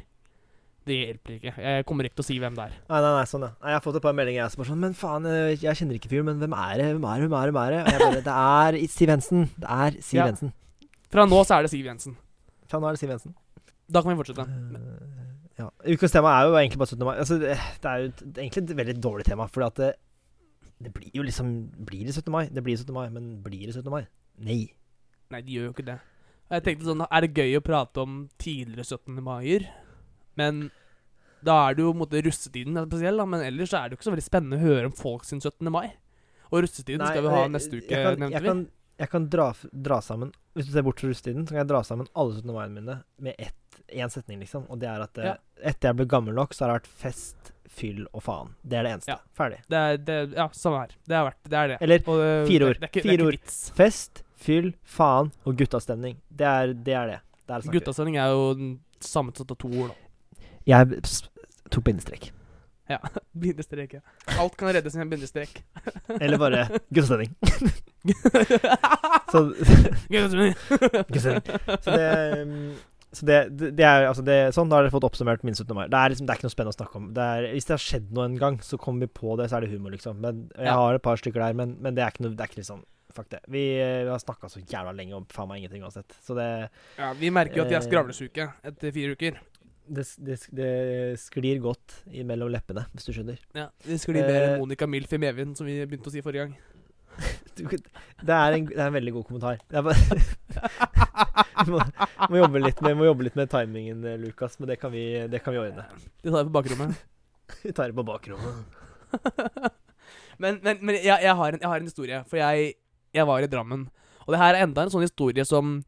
Det 0.86 0.96
hjelper 0.96 1.34
ikke. 1.36 1.52
Jeg 1.60 1.84
kommer 1.84 2.04
ikke 2.04 2.16
til 2.16 2.24
å 2.24 2.28
si 2.30 2.38
hvem 2.40 2.54
det 2.56 2.64
er. 2.64 2.78
Nei, 2.88 3.00
nei, 3.04 3.12
nei, 3.18 3.24
sånn, 3.28 3.44
ja. 3.44 3.52
Jeg 3.68 3.76
har 3.76 3.82
fått 3.84 3.96
et 3.96 4.02
par 4.02 4.16
meldinger 4.16 4.40
jeg 4.40 4.50
som 4.54 4.62
er 4.62 4.68
sånn 4.70 4.80
Men 4.80 4.94
faen, 4.94 5.26
eh, 5.26 5.56
jeg 5.60 5.76
kjenner 5.76 5.98
ikke 5.98 6.08
fyren, 6.08 6.24
men 6.24 6.40
hvem 6.40 6.56
er 6.56 6.78
det? 6.80 6.86
Hvem 6.96 7.04
er 7.04 7.20
det? 7.20 7.28
Hvem 7.28 7.36
er 7.36 7.44
det? 7.44 7.52
Hvem 7.52 7.60
er 7.60 7.70
det? 7.70 7.80
Og 7.80 7.92
jeg 7.92 8.00
bare 8.00 8.24
Det 8.24 8.36
er 8.86 8.88
Siv 8.88 9.08
Jensen. 9.08 9.50
Det 9.60 9.68
er 9.68 10.00
Siv 10.00 10.16
Ja. 10.16 10.50
Fra 11.10 11.26
nå 11.26 11.40
så 11.46 11.56
er 11.56 11.66
det 11.66 11.72
Siv 11.72 11.86
Jensen. 11.88 12.16
Fra 12.70 12.80
nå 12.80 12.88
er 12.88 12.96
det 12.96 13.02
Siv 13.02 13.10
Jensen. 13.12 13.34
Da 13.90 14.02
kan 14.02 14.12
vi 14.12 14.20
fortsette. 14.20 14.44
Uh, 14.46 15.40
ja. 15.58 15.66
Ukas 15.90 16.14
tema 16.14 16.36
er 16.38 16.46
jo 16.46 16.58
egentlig 16.60 16.78
bare 16.80 16.92
17. 16.94 17.06
mai. 17.06 17.16
Altså, 17.18 17.38
det 17.40 17.56
er 17.56 18.04
jo 18.04 18.12
et, 18.12 18.22
egentlig 18.38 18.62
et 18.62 18.76
veldig 18.78 18.96
dårlig 19.02 19.26
tema, 19.26 19.48
fordi 19.50 19.66
at 19.66 19.80
det, 19.82 19.90
det 20.86 20.92
blir 20.94 21.10
jo 21.18 21.26
liksom 21.26 21.50
Blir 21.86 22.06
det 22.06 22.14
17. 22.14 22.30
mai? 22.32 22.44
Det 22.48 22.62
blir 22.64 22.78
17. 22.78 22.94
mai, 22.94 23.08
men 23.10 23.32
blir 23.42 23.66
det 23.66 23.74
17. 23.74 23.90
mai? 23.90 24.04
Nei. 24.38 24.62
Nei, 25.30 25.42
de 25.46 25.58
gjør 25.58 25.70
jo 25.70 25.74
ikke 25.74 25.88
det. 25.90 25.98
Jeg 26.50 26.66
tenkte 26.66 26.88
sånn, 26.88 27.06
Er 27.06 27.26
det 27.26 27.34
gøy 27.38 27.58
å 27.58 27.62
prate 27.62 28.02
om 28.02 28.20
tidligere 28.42 28.86
17. 28.86 29.18
maier? 29.22 29.66
Men 30.38 30.70
da 31.44 31.56
er 31.68 31.76
det 31.76 31.84
jo 31.84 31.92
måte 31.96 32.20
russetiden 32.24 32.78
spesiell, 32.86 33.20
da. 33.20 33.26
Men 33.28 33.44
ellers 33.44 33.72
så 33.72 33.80
er 33.80 33.88
det 33.88 33.96
jo 33.96 34.00
ikke 34.00 34.08
så 34.08 34.14
veldig 34.14 34.26
spennende 34.26 34.58
å 34.58 34.64
høre 34.64 34.90
om 34.90 34.96
folk 34.96 35.26
sin 35.28 35.42
17. 35.42 35.70
mai. 35.72 35.92
Og 36.50 36.64
russetiden 36.64 37.02
Nei, 37.04 37.12
skal 37.12 37.26
vi 37.26 37.34
ha 37.34 37.42
neste 37.50 37.78
uke, 37.78 37.90
jeg 37.90 38.06
kan, 38.06 38.18
nevnte 38.18 38.36
jeg 38.36 38.42
vi. 38.44 38.50
kan, 38.50 38.62
jeg 39.00 39.08
kan 39.10 39.26
dra, 39.32 39.48
dra 39.72 40.00
sammen 40.04 40.32
Hvis 40.54 40.66
du 40.68 40.72
ser 40.74 40.84
bort 40.84 41.00
fra 41.00 41.08
russetiden, 41.08 41.46
så 41.46 41.54
kan 41.54 41.62
jeg 41.62 41.68
dra 41.70 41.80
sammen 41.86 42.08
alle 42.18 42.34
17. 42.36 42.50
mai-ene 42.52 42.74
mine 42.76 42.96
med 43.24 43.34
ett, 43.38 43.78
én 43.96 44.10
setning, 44.12 44.40
liksom. 44.42 44.66
Og 44.68 44.78
det 44.82 44.88
er 44.90 45.00
at 45.04 45.18
eh, 45.18 45.24
Ja. 45.30 45.34
etter 45.70 45.88
jeg 45.90 45.96
ble 46.00 46.06
gammel 46.10 46.34
nok, 46.36 46.52
så 46.54 46.64
har 46.66 46.72
det 46.72 46.80
vært 46.82 46.90
fest, 47.04 47.52
fyll 47.70 48.02
og 48.12 48.22
faen. 48.26 48.50
Det 48.66 48.76
er 48.80 48.82
det 48.88 48.92
eneste. 48.96 49.14
Ja. 49.14 49.18
Ferdig. 49.38 49.60
Det 49.70 49.78
er, 49.78 49.96
det, 50.08 50.18
ja, 50.36 50.48
samme 50.52 50.80
her. 50.82 50.96
Det 51.06 51.16
har 51.16 51.28
vært 51.30 51.48
Det 51.48 51.58
er 51.60 51.68
det. 51.72 51.78
Eller 51.86 52.02
Og, 52.10 52.18
øh, 52.26 52.46
fire 52.50 52.68
ord. 52.72 52.80
Det 52.82 52.90
ikke, 52.90 53.04
Fire 53.06 53.26
ord. 53.30 53.38
fest, 53.78 54.22
fyll, 54.36 54.72
faen 54.84 55.30
og 55.46 55.56
guttastemning. 55.56 56.16
Det 56.28 56.46
er 56.50 56.74
det. 56.74 56.94
Er 56.94 57.06
det. 57.14 57.20
er 57.48 57.60
vi. 57.64 57.74
Guttasending 57.78 58.16
er 58.18 58.34
jo 58.34 58.76
sammensatt 59.00 59.50
av 59.54 59.56
to 59.62 59.68
ord, 59.70 59.94
da. 59.94 60.44
Jeg 60.66 61.00
tok 61.70 61.84
bindestrek. 61.86 62.32
Ja. 62.90 62.98
Bindestrek. 63.42 63.94
ja. 63.98 64.02
Alt 64.42 64.56
kan 64.58 64.72
reddes 64.74 64.96
med 64.98 65.06
en 65.06 65.12
bindestrek. 65.14 65.62
Eller 66.20 66.40
bare 66.40 66.66
guttastemning. 66.90 67.34
Så, 69.30 69.44
så 71.84 71.92
det 71.94 72.42
um, 72.42 72.54
så 73.12 73.26
det, 73.26 73.36
det, 73.58 73.84
er 73.84 74.06
altså 74.06 74.22
det, 74.26 74.36
Sånn, 74.54 74.70
da 74.70 74.78
har 74.78 74.86
dere 74.86 74.94
fått 74.94 75.06
oppsummert 75.06 75.42
min 75.46 75.56
17. 75.56 75.70
mai. 75.74 75.84
Det 75.90 75.98
er 75.98 76.12
liksom, 76.12 76.26
det 76.26 76.32
er 76.32 76.38
ikke 76.38 76.46
noe 76.46 76.54
spennende 76.54 76.74
å 76.74 76.78
snakke 76.78 76.98
om. 77.00 77.08
Det 77.14 77.26
er, 77.26 77.46
hvis 77.56 77.66
det 77.66 77.74
har 77.74 77.82
skjedd 77.82 78.08
noe 78.14 78.26
en 78.28 78.38
gang, 78.38 78.58
så 78.62 78.78
kommer 78.78 79.06
vi 79.06 79.18
på 79.20 79.34
det, 79.38 79.48
så 79.50 79.58
er 79.58 79.66
det 79.66 79.72
humor, 79.74 79.94
liksom. 79.94 80.20
Men 80.22 80.44
Jeg 80.54 80.74
har 80.78 80.98
et 80.98 81.04
par 81.04 81.18
stykker 81.18 81.42
der, 81.42 81.56
men, 81.58 81.76
men 81.82 81.98
det 81.98 82.04
er 82.04 82.14
ikke 82.14 82.26
noe 82.26 82.36
Det 82.36 82.46
er 82.46 82.52
ikke 82.52 82.62
liksom 82.62 82.84
Fuck 83.10 83.26
det. 83.32 83.40
Vi, 83.50 83.64
eh, 83.82 84.04
vi 84.06 84.10
har 84.12 84.20
snakka 84.22 84.46
så 84.48 84.60
jævla 84.62 84.92
lenge 84.94 85.16
om 85.18 85.24
faen 85.34 85.48
meg 85.50 85.58
ingenting 85.58 85.82
uansett. 85.82 86.14
Så 86.22 86.36
det 86.38 86.46
Ja, 86.98 87.08
vi 87.18 87.32
merker 87.34 87.58
jo 87.58 87.64
at 87.64 87.72
de 87.72 87.74
er 87.74 87.80
Eh, 87.80 87.88
skravlesyke 87.88 88.46
etter 88.70 88.94
fire 88.94 89.16
uker. 89.18 89.40
Det, 89.90 90.04
det, 90.22 90.36
det 90.54 90.70
sklir 91.20 91.60
godt 91.62 92.00
mellom 92.26 92.50
leppene, 92.54 92.86
hvis 92.94 93.08
du 93.08 93.12
skjønner. 93.14 93.40
Ja, 93.56 93.68
Det 93.84 93.98
sklir 94.02 94.20
mer 94.20 94.30
Eh, 94.30 94.46
enn 94.52 94.62
Monica 94.62 94.88
Milf 94.90 95.12
i 95.16 95.20
Mevin, 95.20 95.56
som 95.58 95.68
vi 95.68 95.80
begynte 95.82 96.10
å 96.10 96.14
si 96.14 96.24
forrige 96.24 96.48
gang. 96.48 96.58
Du, 97.60 97.66
det, 97.68 98.32
er 98.32 98.54
en, 98.56 98.68
det 98.70 98.78
er 98.78 98.86
en 98.86 98.94
veldig 98.94 99.12
god 99.12 99.24
kommentar. 99.28 99.58
Det 99.68 99.76
er 99.76 99.82
bare, 99.84 99.96
vi 101.66 101.74
må, 101.74 101.80
må, 102.30 102.38
jobbe 102.38 102.62
litt 102.62 102.80
med, 102.86 102.94
må 102.96 103.08
jobbe 103.10 103.26
litt 103.26 103.36
med 103.36 103.50
timingen, 103.52 104.06
eh, 104.08 104.16
Lukas, 104.22 104.56
men 104.62 104.70
det 104.70 104.78
kan 104.80 104.94
vi, 104.94 105.02
det 105.28 105.42
kan 105.44 105.52
vi 105.52 105.60
ordne. 105.60 105.84
Det 106.22 106.30
tar 106.30 106.40
det 106.40 106.48
på 106.48 106.56
bakrommet. 106.56 107.06
Vi 107.66 107.72
tar 107.74 107.90
det 107.90 107.96
på 107.98 108.04
bakrommet. 108.06 109.74
Men, 110.40 110.60
men, 110.64 110.78
men 110.80 110.96
jeg, 110.96 111.18
jeg, 111.20 111.34
har 111.36 111.52
en, 111.52 111.60
jeg 111.60 111.68
har 111.68 111.82
en 111.82 111.88
historie, 111.90 112.20
for 112.30 112.40
jeg, 112.40 112.74
jeg 113.12 113.26
var 113.28 113.44
i 113.44 113.48
Drammen. 113.50 113.88
Og 114.24 114.32
det 114.32 114.40
her 114.40 114.54
er 114.54 114.64
enda 114.64 114.86
en 114.86 114.92
sånn 114.92 115.04
historie 115.04 115.44
som 115.44 115.80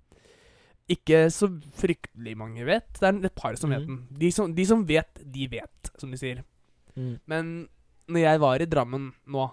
ikke 0.94 1.18
så 1.32 1.48
fryktelig 1.78 2.34
mange 2.38 2.64
vet. 2.68 2.88
Det 2.98 3.08
er 3.08 3.18
et 3.28 3.34
par 3.38 3.56
som 3.60 3.70
vet 3.72 3.84
Mhm. 3.86 3.96
den. 4.10 4.18
De 4.20 4.30
som, 4.32 4.52
de 4.54 4.64
som 4.68 4.84
vet, 4.86 5.20
de 5.32 5.46
vet, 5.48 5.90
som 5.98 6.10
de 6.10 6.16
sier. 6.20 6.42
Mm. 6.96 7.18
Men 7.26 7.52
når 8.08 8.20
jeg 8.26 8.40
var 8.40 8.60
i 8.60 8.66
Drammen 8.68 9.12
nå, 9.26 9.46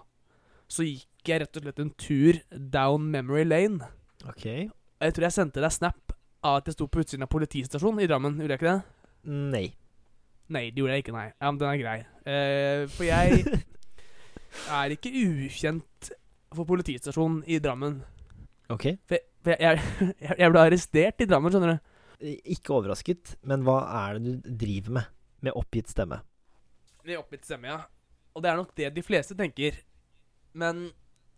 så 0.68 0.84
gikk 0.86 1.06
jeg 1.26 1.40
rett 1.42 1.56
og 1.56 1.62
slett 1.64 1.80
en 1.82 1.90
tur 1.98 2.40
down 2.70 3.10
memory 3.10 3.44
lane. 3.44 3.80
OK. 4.28 4.46
Og 5.00 5.02
jeg 5.08 5.14
tror 5.16 5.22
jeg 5.28 5.32
sendte 5.32 5.60
deg 5.64 5.72
snap 5.72 6.12
av 6.44 6.56
at 6.60 6.66
jeg 6.66 6.74
sto 6.74 6.86
på 6.86 7.00
utsiden 7.02 7.22
av 7.24 7.28
politistasjonen 7.32 8.00
i 8.04 8.06
Drammen. 8.08 8.36
Gjorde 8.38 8.56
jeg 8.56 8.60
ikke 8.60 8.72
det? 8.72 8.82
Nei. 9.24 9.74
Nei, 10.50 10.64
det 10.70 10.80
gjorde 10.82 10.92
jeg 10.96 11.04
ikke, 11.04 11.12
nei. 11.14 11.26
Ja, 11.40 11.50
men 11.50 11.58
den 11.60 11.68
er 11.68 11.82
grei. 11.82 11.98
Uh, 12.26 12.86
for 12.88 13.04
jeg 13.04 13.44
er 14.80 14.94
ikke 14.96 15.12
ukjent 15.14 16.10
for 16.54 16.64
politistasjonen 16.66 17.44
i 17.46 17.58
Drammen. 17.62 18.00
OK. 18.70 18.86
For 19.08 19.26
for 19.40 19.56
jeg, 19.56 19.80
jeg, 20.26 20.36
jeg 20.36 20.52
ble 20.52 20.62
arrestert 20.66 21.22
i 21.24 21.28
Drammen, 21.28 21.52
skjønner 21.52 21.78
du. 21.78 21.86
Ikke 22.52 22.74
overrasket, 22.76 23.38
men 23.48 23.62
hva 23.64 23.78
er 24.02 24.18
det 24.18 24.34
du 24.42 24.50
driver 24.60 24.98
med 24.98 25.16
med 25.40 25.56
oppgitt 25.56 25.88
stemme? 25.88 26.18
Med 27.08 27.16
oppgitt 27.16 27.46
stemme, 27.48 27.70
ja. 27.70 27.78
Og 28.36 28.42
det 28.44 28.50
er 28.50 28.58
nok 28.58 28.74
det 28.76 28.90
de 28.92 29.04
fleste 29.04 29.36
tenker. 29.38 29.78
Men 30.52 30.90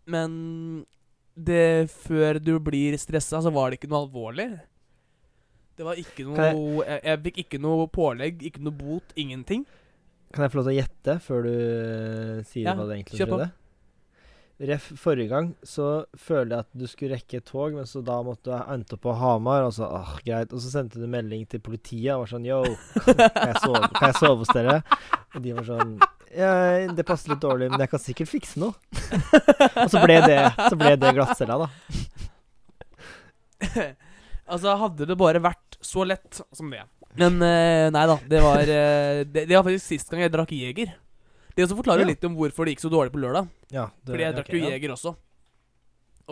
Men 0.05 0.85
det 1.33 1.89
før 1.89 2.37
du 2.43 2.57
blir 2.59 2.97
stressa, 2.99 3.39
så 3.41 3.49
var 3.49 3.71
det 3.71 3.79
ikke 3.79 3.89
noe 3.89 4.03
alvorlig. 4.03 4.49
Det 5.73 5.85
var 5.87 5.97
ikke 5.97 6.25
noe 6.27 6.43
jeg, 6.43 6.99
jeg 7.07 7.21
fikk 7.23 7.39
ikke 7.45 7.59
noe 7.63 7.87
pålegg, 7.87 8.43
ikke 8.43 8.61
noe 8.61 8.75
bot, 8.75 9.15
ingenting. 9.15 9.63
Kan 10.35 10.43
jeg 10.43 10.51
få 10.51 10.59
lov 10.59 10.67
til 10.67 10.73
å 10.73 10.77
gjette 10.81 11.15
før 11.23 11.47
du 11.47 11.53
eh, 11.53 12.43
sier 12.45 12.67
Ja, 12.67 12.75
hva 12.75 12.85
det 12.89 12.99
egentlig 12.99 13.21
skjedde? 13.21 13.47
Ref 14.61 14.85
forrige 15.01 15.31
gang 15.31 15.47
så 15.65 16.05
følte 16.13 16.55
jeg 16.55 16.65
at 16.65 16.75
du 16.77 16.85
skulle 16.87 17.17
rekke 17.17 17.39
et 17.39 17.47
tog, 17.47 17.73
men 17.73 17.87
så 17.89 18.03
da 18.05 18.19
måtte 18.23 18.51
du 18.51 18.73
endte 18.73 18.95
opp 18.95 19.01
på 19.03 19.15
Hamar, 19.17 19.65
og 19.65 19.73
så 19.75 19.89
åh, 19.89 20.13
greit. 20.23 20.53
Og 20.53 20.61
så 20.61 20.69
sendte 20.75 21.01
du 21.01 21.07
melding 21.09 21.47
til 21.49 21.63
politiet 21.63 22.13
og 22.13 22.23
var 22.23 22.33
sånn 22.35 22.45
yo, 22.47 22.61
kan 23.01 23.49
jeg 23.49 23.63
sove, 23.63 23.81
kan 23.97 24.11
jeg 24.11 24.19
sove 24.21 24.37
hos 24.43 24.53
dere? 24.53 24.77
Og 25.33 25.41
de 25.43 25.55
var 25.57 25.67
sånn 25.71 25.95
ja, 26.33 26.53
det 26.89 27.05
passer 27.05 27.33
litt 27.33 27.43
dårlig, 27.43 27.67
men 27.69 27.81
jeg 27.83 27.91
kan 27.91 28.01
sikkert 28.01 28.29
fikse 28.31 28.61
noe. 28.61 28.73
og 29.83 29.89
så 29.91 30.01
ble 30.01 30.17
det, 30.25 30.39
så 30.57 30.77
ble 30.79 30.95
det 30.97 31.11
glattcella, 31.13 31.59
da. 31.61 31.67
altså, 34.53 34.73
hadde 34.81 35.09
det 35.09 35.17
bare 35.19 35.43
vært 35.43 35.77
så 35.83 36.05
lett 36.07 36.41
som 36.55 36.73
det. 36.73 36.81
Men 37.21 37.37
uh, 37.37 37.91
nei 37.93 38.05
da, 38.09 38.17
det 38.25 38.41
var 38.41 38.65
uh, 38.65 39.21
det, 39.29 39.45
det 39.45 39.53
var 39.53 39.65
faktisk 39.67 39.85
sist 39.85 40.09
gang 40.09 40.23
jeg 40.25 40.33
drakk 40.33 40.55
Jeger. 40.57 40.95
Det 41.55 41.65
også 41.67 41.77
forklarer 41.77 42.01
Ja. 42.03 42.09
litt 42.09 42.23
om 42.25 42.35
hvorfor 42.35 42.65
det 42.65 42.75
gikk 42.75 42.83
så 42.85 42.89
dårlig 42.89 43.13
på 43.13 43.21
lørdag. 43.21 43.49
Ja, 43.71 43.87
det, 44.03 44.11
Fordi 44.13 44.23
jeg 44.23 44.35
drakk 44.35 44.49
jo 44.49 44.57
ja. 44.63 44.69
Jeger 44.73 44.95
også. 44.95 45.15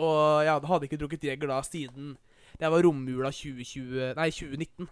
Og 0.02 0.44
jeg 0.44 0.68
hadde 0.72 0.88
ikke 0.88 0.98
drukket 0.98 1.24
Jeger 1.28 1.48
da 1.48 1.60
siden 1.60 2.16
Det 2.58 2.70
var 2.70 2.80
romjula 2.82 3.28
2020 3.28 4.14
Nei, 4.16 4.30
2019. 4.30 4.88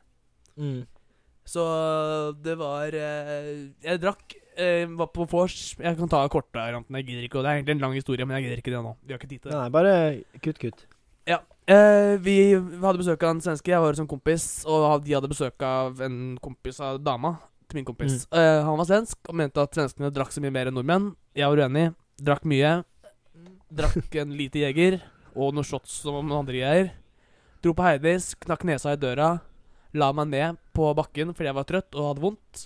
Mm. 0.61 0.87
Så 1.47 1.65
det 2.45 2.59
var 2.61 2.93
eh, 2.93 3.71
Jeg 3.83 4.01
drakk 4.03 4.37
eh, 4.59 4.85
Var 4.87 5.07
på 5.09 5.25
vors 5.31 5.75
Jeg 5.81 5.97
kan 5.97 6.09
ta 6.09 6.21
kortvarianten, 6.29 6.95
jeg 6.97 7.07
gidder 7.07 7.25
ikke. 7.27 7.39
Og 7.41 7.45
det 7.45 7.51
er 7.51 7.59
egentlig 7.61 7.77
en 7.79 7.85
lang 7.87 7.95
historie, 7.97 8.27
men 8.27 8.37
jeg 8.37 8.45
gidder 8.45 8.63
ikke 8.63 8.75
det 8.77 8.85
nå. 8.85 8.97
Vi 9.03 9.13
har 9.15 9.19
ikke 9.19 9.31
tid 9.33 9.41
til 9.41 9.51
det. 9.51 9.59
Nei, 9.59 9.69
bare 9.71 9.95
kutt, 10.45 10.59
kutt. 10.61 10.87
Eh, 11.71 12.17
vi 12.19 12.51
hadde 12.57 12.99
besøk 12.99 13.23
av 13.23 13.37
en 13.37 13.41
svenske. 13.45 13.71
Jeg 13.71 13.79
var 13.79 13.95
som 13.95 14.09
kompis, 14.11 14.65
og 14.67 15.05
de 15.05 15.13
hadde 15.15 15.29
besøk 15.31 15.63
av 15.63 16.01
en 16.03 16.17
kompis 16.43 16.81
av 16.83 16.99
dama 16.99 17.37
til 17.71 17.81
min 17.81 17.89
kompis. 17.89 18.25
Eh, 18.35 18.61
han 18.67 18.79
var 18.81 18.89
svensk 18.89 19.31
og 19.31 19.37
mente 19.41 19.63
at 19.63 19.77
svenskene 19.77 20.13
drakk 20.15 20.35
så 20.35 20.43
mye 20.45 20.55
mer 20.55 20.71
enn 20.71 20.77
nordmenn. 20.79 21.13
Jeg 21.39 21.51
var 21.51 21.65
uenig. 21.65 21.91
Drakk 22.21 22.47
mye. 22.51 22.73
Drakk 23.71 24.19
en 24.21 24.35
lite 24.37 24.65
Jeger 24.65 24.99
og 25.37 25.55
noen 25.55 25.67
shots 25.67 26.01
som 26.03 26.19
noen 26.19 26.41
andre 26.43 26.59
greier. 26.59 26.91
Dro 27.61 27.75
på 27.77 27.85
Heidis, 27.85 28.33
knakk 28.41 28.65
nesa 28.69 28.97
i 28.97 29.01
døra. 29.01 29.37
La 29.97 30.11
meg 30.17 30.31
ned 30.33 30.59
på 30.77 30.91
bakken 30.97 31.35
fordi 31.35 31.51
jeg 31.51 31.59
var 31.59 31.69
trøtt 31.69 31.97
og 31.99 32.11
hadde 32.11 32.25
vondt. 32.25 32.65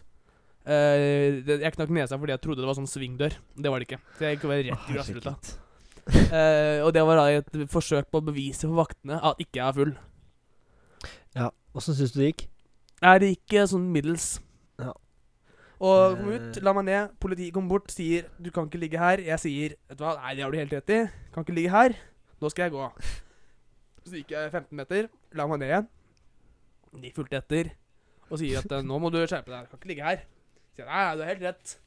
Uh, 0.64 1.44
jeg 1.44 1.74
knakk 1.74 1.90
nesa 1.92 2.16
fordi 2.16 2.32
jeg 2.32 2.40
trodde 2.40 2.62
det 2.62 2.70
var 2.70 2.78
sånn 2.78 2.88
svingdør. 2.88 3.36
Det 3.56 3.72
var 3.72 3.82
det 3.82 3.90
ikke. 3.90 4.00
Så 4.16 4.26
jeg 4.26 4.38
gikk 4.38 4.48
bare 4.48 4.64
rett 4.70 4.88
i 4.88 4.96
glassruta. 4.96 5.36
herregud. 5.36 5.60
Eh, 6.04 6.84
og 6.84 6.90
det 6.92 7.00
var 7.06 7.16
da 7.16 7.28
et 7.32 7.54
forsøk 7.72 8.10
på 8.12 8.20
å 8.20 8.24
bevise 8.26 8.66
for 8.66 8.76
vaktene 8.76 9.16
at 9.24 9.38
ikke 9.40 9.56
jeg 9.56 9.64
er 9.64 9.76
full. 9.78 9.94
Ja, 11.34 11.50
Åssen 11.74 11.96
syns 11.96 12.12
du 12.14 12.20
det 12.20 12.28
gikk? 12.32 12.44
Nei, 13.02 13.14
det 13.22 13.30
gikk 13.32 13.54
sånn 13.70 13.86
middels. 13.92 14.34
Og 15.82 16.16
kom 16.18 16.30
ut, 16.30 16.58
la 16.62 16.72
meg 16.76 16.86
ned. 16.86 17.14
Politiet 17.20 17.54
kommer 17.54 17.74
bort, 17.74 17.90
sier 17.90 18.28
'du 18.38 18.50
kan 18.50 18.66
ikke 18.68 18.78
ligge 18.78 18.98
her'. 18.98 19.20
Jeg 19.24 19.38
sier 19.40 19.74
'vet 19.88 19.98
du 19.98 20.04
hva, 20.04 20.14
nei, 20.22 20.34
det 20.34 20.44
har 20.44 20.50
du 20.50 20.58
helt 20.58 20.72
rett 20.72 20.90
i. 20.90 21.00
Kan 21.32 21.44
ikke 21.44 21.54
ligge 21.54 21.70
her. 21.70 21.96
Nå 22.40 22.48
skal 22.48 22.62
jeg 22.62 22.72
gå'. 22.72 22.90
Så 24.04 24.12
gikk 24.20 24.30
jeg 24.30 24.52
15 24.52 24.76
meter, 24.76 25.08
la 25.32 25.46
meg 25.46 25.58
ned 25.58 25.68
igjen. 25.68 25.88
De 27.02 27.10
fulgte 27.10 27.36
etter 27.36 27.72
og 28.30 28.38
sier 28.38 28.58
at 28.58 28.84
'nå 28.84 28.98
må 28.98 29.10
du 29.10 29.18
skjerpe 29.26 29.50
deg, 29.50 29.68
kan 29.68 29.78
ikke 29.78 29.88
ligge 29.88 30.04
her'. 30.04 30.24
Sier 30.74 30.84
jeg, 30.84 30.92
nei, 30.94 31.16
du 31.16 31.22
har 31.22 31.34
helt 31.34 31.42
rett. 31.42 31.78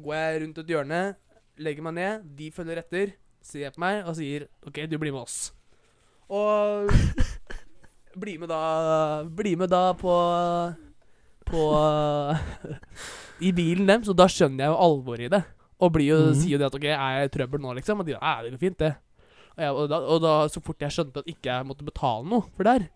Går 0.00 0.14
jeg 0.14 0.42
rundt 0.42 0.58
et 0.58 0.66
hjørne, 0.66 1.16
legger 1.58 1.82
meg 1.82 1.94
ned, 1.94 2.36
de 2.36 2.50
følger 2.50 2.78
etter, 2.78 3.12
ser 3.42 3.70
på 3.70 3.80
meg 3.80 4.06
og 4.06 4.16
sier 4.16 4.48
'OK, 4.66 4.86
du 4.86 4.98
blir 4.98 5.12
med 5.12 5.20
oss'. 5.20 5.52
Og 6.30 6.88
bli 8.22 8.36
med 8.38 8.48
da 8.48 9.24
Bli 9.24 9.56
med 9.56 9.68
da 9.68 9.92
på 9.92 10.14
På 11.50 11.64
I 13.46 13.52
bilen 13.56 13.88
deres, 13.88 14.10
og 14.10 14.18
da 14.18 14.28
skjønner 14.30 14.66
jeg 14.66 14.72
jo 14.72 14.80
alvoret 14.86 15.26
i 15.26 15.32
det. 15.32 15.42
Og 15.80 15.92
blir 15.94 16.10
jo, 16.10 16.18
mm. 16.30 16.38
sier 16.38 16.54
jo 16.54 16.60
det 16.60 16.68
at 16.68 16.76
OK, 16.76 16.86
er 16.92 17.14
jeg 17.16 17.28
i 17.30 17.34
trøbbel 17.36 17.62
nå, 17.64 17.74
liksom? 17.78 18.02
Og 18.02 18.08
de 18.08 18.16
ja, 18.16 18.32
det 18.44 18.52
går 18.54 18.62
fint, 18.66 18.78
det. 18.82 18.90
Og, 19.56 19.62
jeg, 19.64 19.70
og, 19.72 19.84
da, 19.90 20.00
og 20.14 20.24
da, 20.24 20.34
så 20.52 20.62
fort 20.64 20.84
jeg 20.84 20.94
skjønte 20.94 21.22
at 21.22 21.30
ikke 21.32 21.48
jeg 21.50 21.68
måtte 21.68 21.86
betale 21.86 22.28
noe 22.28 22.46
for 22.54 22.66
det 22.68 22.74
her, 22.78 22.88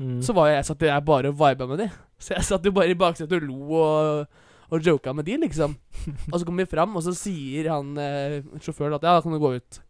Mm. 0.00 0.22
så 0.24 0.32
var 0.32 0.46
jeg 0.48 0.64
satt 0.64 0.80
jeg 0.80 1.04
bare 1.04 1.28
og 1.28 1.36
viba 1.36 1.66
med 1.68 1.82
de. 1.82 1.86
Så 2.16 2.32
jeg 2.32 2.46
satt 2.46 2.64
jo 2.64 2.72
bare 2.72 2.88
i 2.88 2.96
baksetet 2.96 3.36
og 3.36 3.42
lo 3.44 3.76
og, 3.76 4.38
og 4.72 4.86
joka 4.86 5.12
med 5.12 5.26
de, 5.28 5.36
liksom. 5.42 5.74
Og 6.32 6.38
så 6.40 6.46
kommer 6.46 6.64
vi 6.64 6.70
fram, 6.72 6.94
og 6.96 7.04
så 7.04 7.12
sier 7.12 7.68
han 7.68 7.90
eh, 8.00 8.38
sjåføren 8.64 8.96
at 8.96 9.04
ja, 9.04 9.18
da 9.18 9.20
kan 9.20 9.34
du 9.36 9.40
gå 9.42 9.50
ut. 9.58 9.80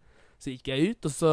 Så 0.41 0.51
gikk 0.51 0.73
jeg 0.73 0.97
ut, 0.97 1.07
og 1.07 1.13
så 1.15 1.33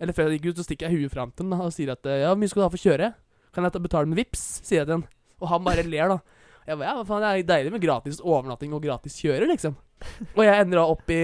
Eller 0.00 0.12
før 0.12 0.28
jeg 0.28 0.40
gikk 0.40 0.50
ut, 0.50 0.60
så 0.60 0.66
stikker 0.66 0.90
jeg 0.90 1.00
huet 1.06 1.14
fram 1.14 1.32
til 1.32 1.46
den 1.46 1.54
da, 1.54 1.62
og 1.64 1.72
sier 1.72 1.94
at 1.94 2.04
ja, 2.04 2.28
hvor 2.28 2.40
mye 2.42 2.52
skal 2.52 2.60
du 2.60 2.66
ha 2.66 2.70
for 2.74 2.82
å 2.82 2.86
kjøre? 2.90 3.12
Kan 3.54 3.64
jeg 3.68 3.72
ta 3.72 3.82
betale 3.84 4.10
med 4.10 4.20
vips? 4.20 4.44
sier 4.60 4.82
jeg 4.82 4.90
til 4.90 4.98
han. 4.98 5.06
Og 5.42 5.50
han 5.50 5.64
bare 5.66 5.84
ler, 5.86 6.14
da. 6.14 6.42
Jeg 6.66 6.78
bare, 6.78 6.92
ja, 6.92 7.06
faen, 7.06 7.24
det 7.24 7.30
er 7.30 7.48
deilig 7.48 7.74
med 7.74 7.82
gratis 7.82 8.20
overnatting 8.22 8.74
og 8.76 8.84
gratis 8.84 9.18
kjøre, 9.18 9.48
liksom. 9.50 9.74
Og 10.36 10.44
jeg 10.46 10.62
ender 10.62 10.78
da 10.78 10.86
opp, 10.90 11.10
i, 11.10 11.22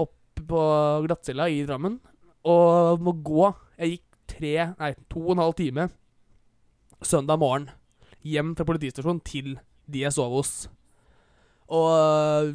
opp 0.00 0.42
på 0.44 0.64
glattcella 1.06 1.48
i 1.52 1.62
Drammen 1.68 1.98
og 2.44 3.00
må 3.04 3.14
gå. 3.24 3.48
Jeg 3.80 3.96
gikk 3.96 4.18
tre, 4.34 4.54
nei, 4.76 4.92
to 5.12 5.22
og 5.24 5.34
en 5.34 5.44
halv 5.46 5.56
time 5.58 5.88
søndag 7.04 7.40
morgen 7.40 7.68
hjem 8.24 8.54
fra 8.56 8.66
politistasjonen 8.68 9.20
til 9.24 9.56
de 9.90 10.04
jeg 10.04 10.16
sov 10.16 10.32
hos. 10.38 10.52
Og 11.74 11.88
øh, 11.92 12.52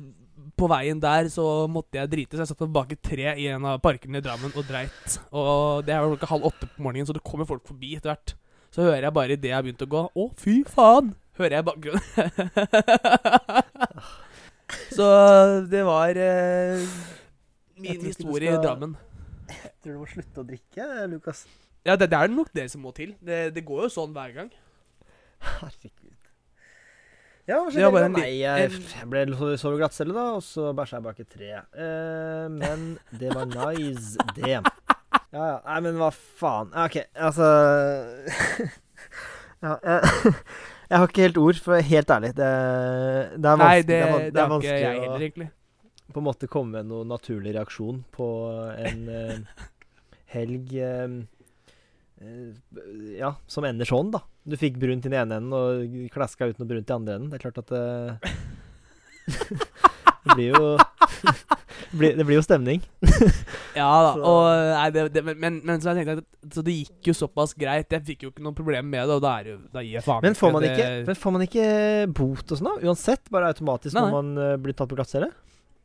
på 0.58 0.69
veien 0.72 1.02
der 1.02 1.30
så 1.34 1.45
måtte 1.72 2.00
jeg 2.00 2.12
drite, 2.12 2.38
så 2.38 2.45
jeg 2.45 2.52
satt 2.52 2.74
bak 2.74 2.93
et 2.93 3.02
tre 3.06 3.34
i 3.38 3.48
en 3.52 3.67
av 3.69 3.82
parkene 3.84 4.22
i 4.22 4.26
Drammen 4.26 4.54
og 4.56 4.65
dreit. 4.69 5.19
Og 5.30 5.86
det 5.86 5.95
er 5.95 6.04
jo 6.04 6.13
klokka 6.13 6.32
halv 6.34 6.50
åtte 6.52 6.69
på 6.69 6.86
morgenen, 6.86 7.10
så 7.10 7.15
det 7.15 7.26
kommer 7.26 7.50
folk 7.50 7.65
forbi 7.69 7.95
etter 7.98 8.13
hvert. 8.13 8.36
Så 8.76 8.86
hører 8.86 9.08
jeg 9.08 9.16
bare 9.16 9.36
idet 9.36 9.50
jeg 9.50 9.58
har 9.58 9.66
begynt 9.66 9.86
å 9.86 9.90
gå 9.90 10.04
Å, 10.14 10.28
fy 10.40 10.60
faen! 10.70 11.14
Hører 11.40 11.56
jeg 11.56 11.64
i 11.64 11.68
bakgrunnen. 11.70 12.04
så 14.98 15.06
det 15.72 15.84
var 15.88 16.20
eh, 16.20 16.84
min 17.80 18.04
historie 18.04 18.52
skal, 18.52 18.60
i 18.60 18.66
Drammen. 18.66 18.98
Drammen. 18.98 19.70
Tror 19.80 19.96
du 19.96 20.02
må 20.02 20.10
slutte 20.12 20.44
å 20.44 20.48
drikke, 20.50 20.88
Lukas? 21.14 21.46
Ja, 21.88 21.96
det, 21.96 22.10
det 22.12 22.20
er 22.20 22.34
nok 22.34 22.52
det 22.52 22.68
som 22.74 22.84
må 22.84 22.92
til. 22.96 23.16
Det, 23.24 23.54
det 23.56 23.64
går 23.64 23.86
jo 23.88 23.94
sånn 23.94 24.12
hver 24.16 24.36
gang. 24.36 24.52
Herregud. 25.40 26.18
Ja, 27.50 27.64
hva 27.64 27.72
skjedde? 27.72 27.94
bare 27.96 28.10
en 28.12 28.18
jeg, 28.20 28.82
ble 29.10 29.56
så 29.58 29.72
glattcelle, 29.74 30.14
da, 30.14 30.28
og 30.38 30.44
så 30.46 30.70
bæsja 30.78 31.00
jeg 31.00 31.08
bak 31.08 31.24
et 31.24 31.32
tre. 31.34 31.50
Eh, 31.56 32.46
men 32.54 32.92
det 33.16 33.32
var 33.34 33.48
nice, 33.50 34.20
det. 34.36 34.60
Ja, 35.30 35.44
ja. 35.46 35.58
Nei, 35.65 35.80
men 35.86 35.98
hva 36.02 36.10
faen. 36.15 36.72
OK, 36.74 36.96
altså 37.13 37.46
Ja, 39.63 39.76
jeg, 39.84 40.34
jeg 40.89 40.98
har 41.02 41.08
ikke 41.10 41.26
helt 41.28 41.38
ord, 41.42 41.60
for 41.62 41.86
helt 41.92 42.13
ærlig. 42.15 42.32
Det, 42.38 42.50
det 43.36 43.50
er 43.52 43.60
Nei, 43.60 43.63
vanskelig, 43.63 43.86
det, 43.86 43.98
det 43.98 44.00
er, 44.00 44.06
det, 44.10 44.10
er 44.10 44.15
har 44.15 44.30
ikke 44.30 44.54
vanskelig 44.56 44.80
jeg 44.80 45.02
heller, 45.04 45.26
egentlig. 45.28 45.50
på 46.15 46.22
en 46.24 46.28
måte 46.30 46.50
komme 46.50 46.80
med 46.80 46.89
noen 46.89 47.12
naturlig 47.12 47.54
reaksjon 47.58 48.00
på 48.15 48.28
en 48.88 49.04
eh, 49.13 49.68
helg 50.34 50.74
eh, 50.80 51.10
eh, 52.24 52.50
Ja, 53.20 53.36
som 53.52 53.68
ender 53.70 53.89
sånn, 53.89 54.10
da. 54.15 54.24
Du 54.50 54.56
fikk 54.58 54.80
brunt 54.82 55.06
i 55.06 55.12
den 55.12 55.20
ene 55.20 55.38
enden 55.44 55.54
og 55.54 56.10
klaska 56.15 56.48
ut 56.50 56.58
noe 56.58 56.70
brunt 56.72 56.89
i 56.89 56.96
andre 56.96 57.20
enden. 57.20 57.30
Det 57.30 57.38
er 57.38 57.46
klart 57.46 57.62
at 57.62 57.70
det 57.70 57.86
Det 60.20 60.36
blir 60.36 60.50
jo 60.56 60.63
det 61.90 61.98
blir, 61.98 62.15
det 62.17 62.25
blir 62.25 62.38
jo 62.40 62.46
stemning. 62.46 62.82
Ja 63.80 63.90
da, 64.06 64.12
Så- 64.17 64.23
og 64.27 64.46
nei, 64.75 64.86
det, 64.96 65.06
det, 65.15 65.23
men, 65.32 65.60
men, 65.63 65.80
så 65.82 65.94
jeg 65.94 66.02
tenkte 66.04 66.19
at 66.21 66.54
Så 66.56 66.63
det 66.67 66.75
gikk 66.77 67.12
jo 67.12 67.17
såpass 67.17 67.56
greit. 67.58 67.90
Jeg 67.96 68.06
fikk 68.13 68.23
jo 68.27 68.32
ikke 68.34 68.44
noe 68.46 68.54
problem 68.58 68.90
med 68.92 69.08
det, 69.08 69.15
og 69.17 69.21
da, 69.25 69.36
er 69.40 69.54
jo, 69.56 69.58
da 69.73 69.84
gir 69.86 69.98
jeg 70.00 70.06
faen. 70.06 70.23
Men 70.25 70.36
får 70.38 70.52
man 70.56 70.65
det, 70.65 70.71
ikke, 70.75 70.90
men 71.10 71.15
får 71.25 71.36
man 71.38 71.46
ikke 71.48 71.67
bot 72.21 72.52
og 72.52 72.58
sånn, 72.60 72.69
da? 72.73 72.90
Uansett? 72.90 73.30
Bare 73.34 73.52
automatisk 73.54 73.96
Nei, 73.96 74.04
når 74.06 74.17
man 74.19 74.34
uh, 74.38 74.58
blir 74.62 74.75
tatt 74.77 74.90
på 74.92 74.98
glattcelle? 75.00 75.32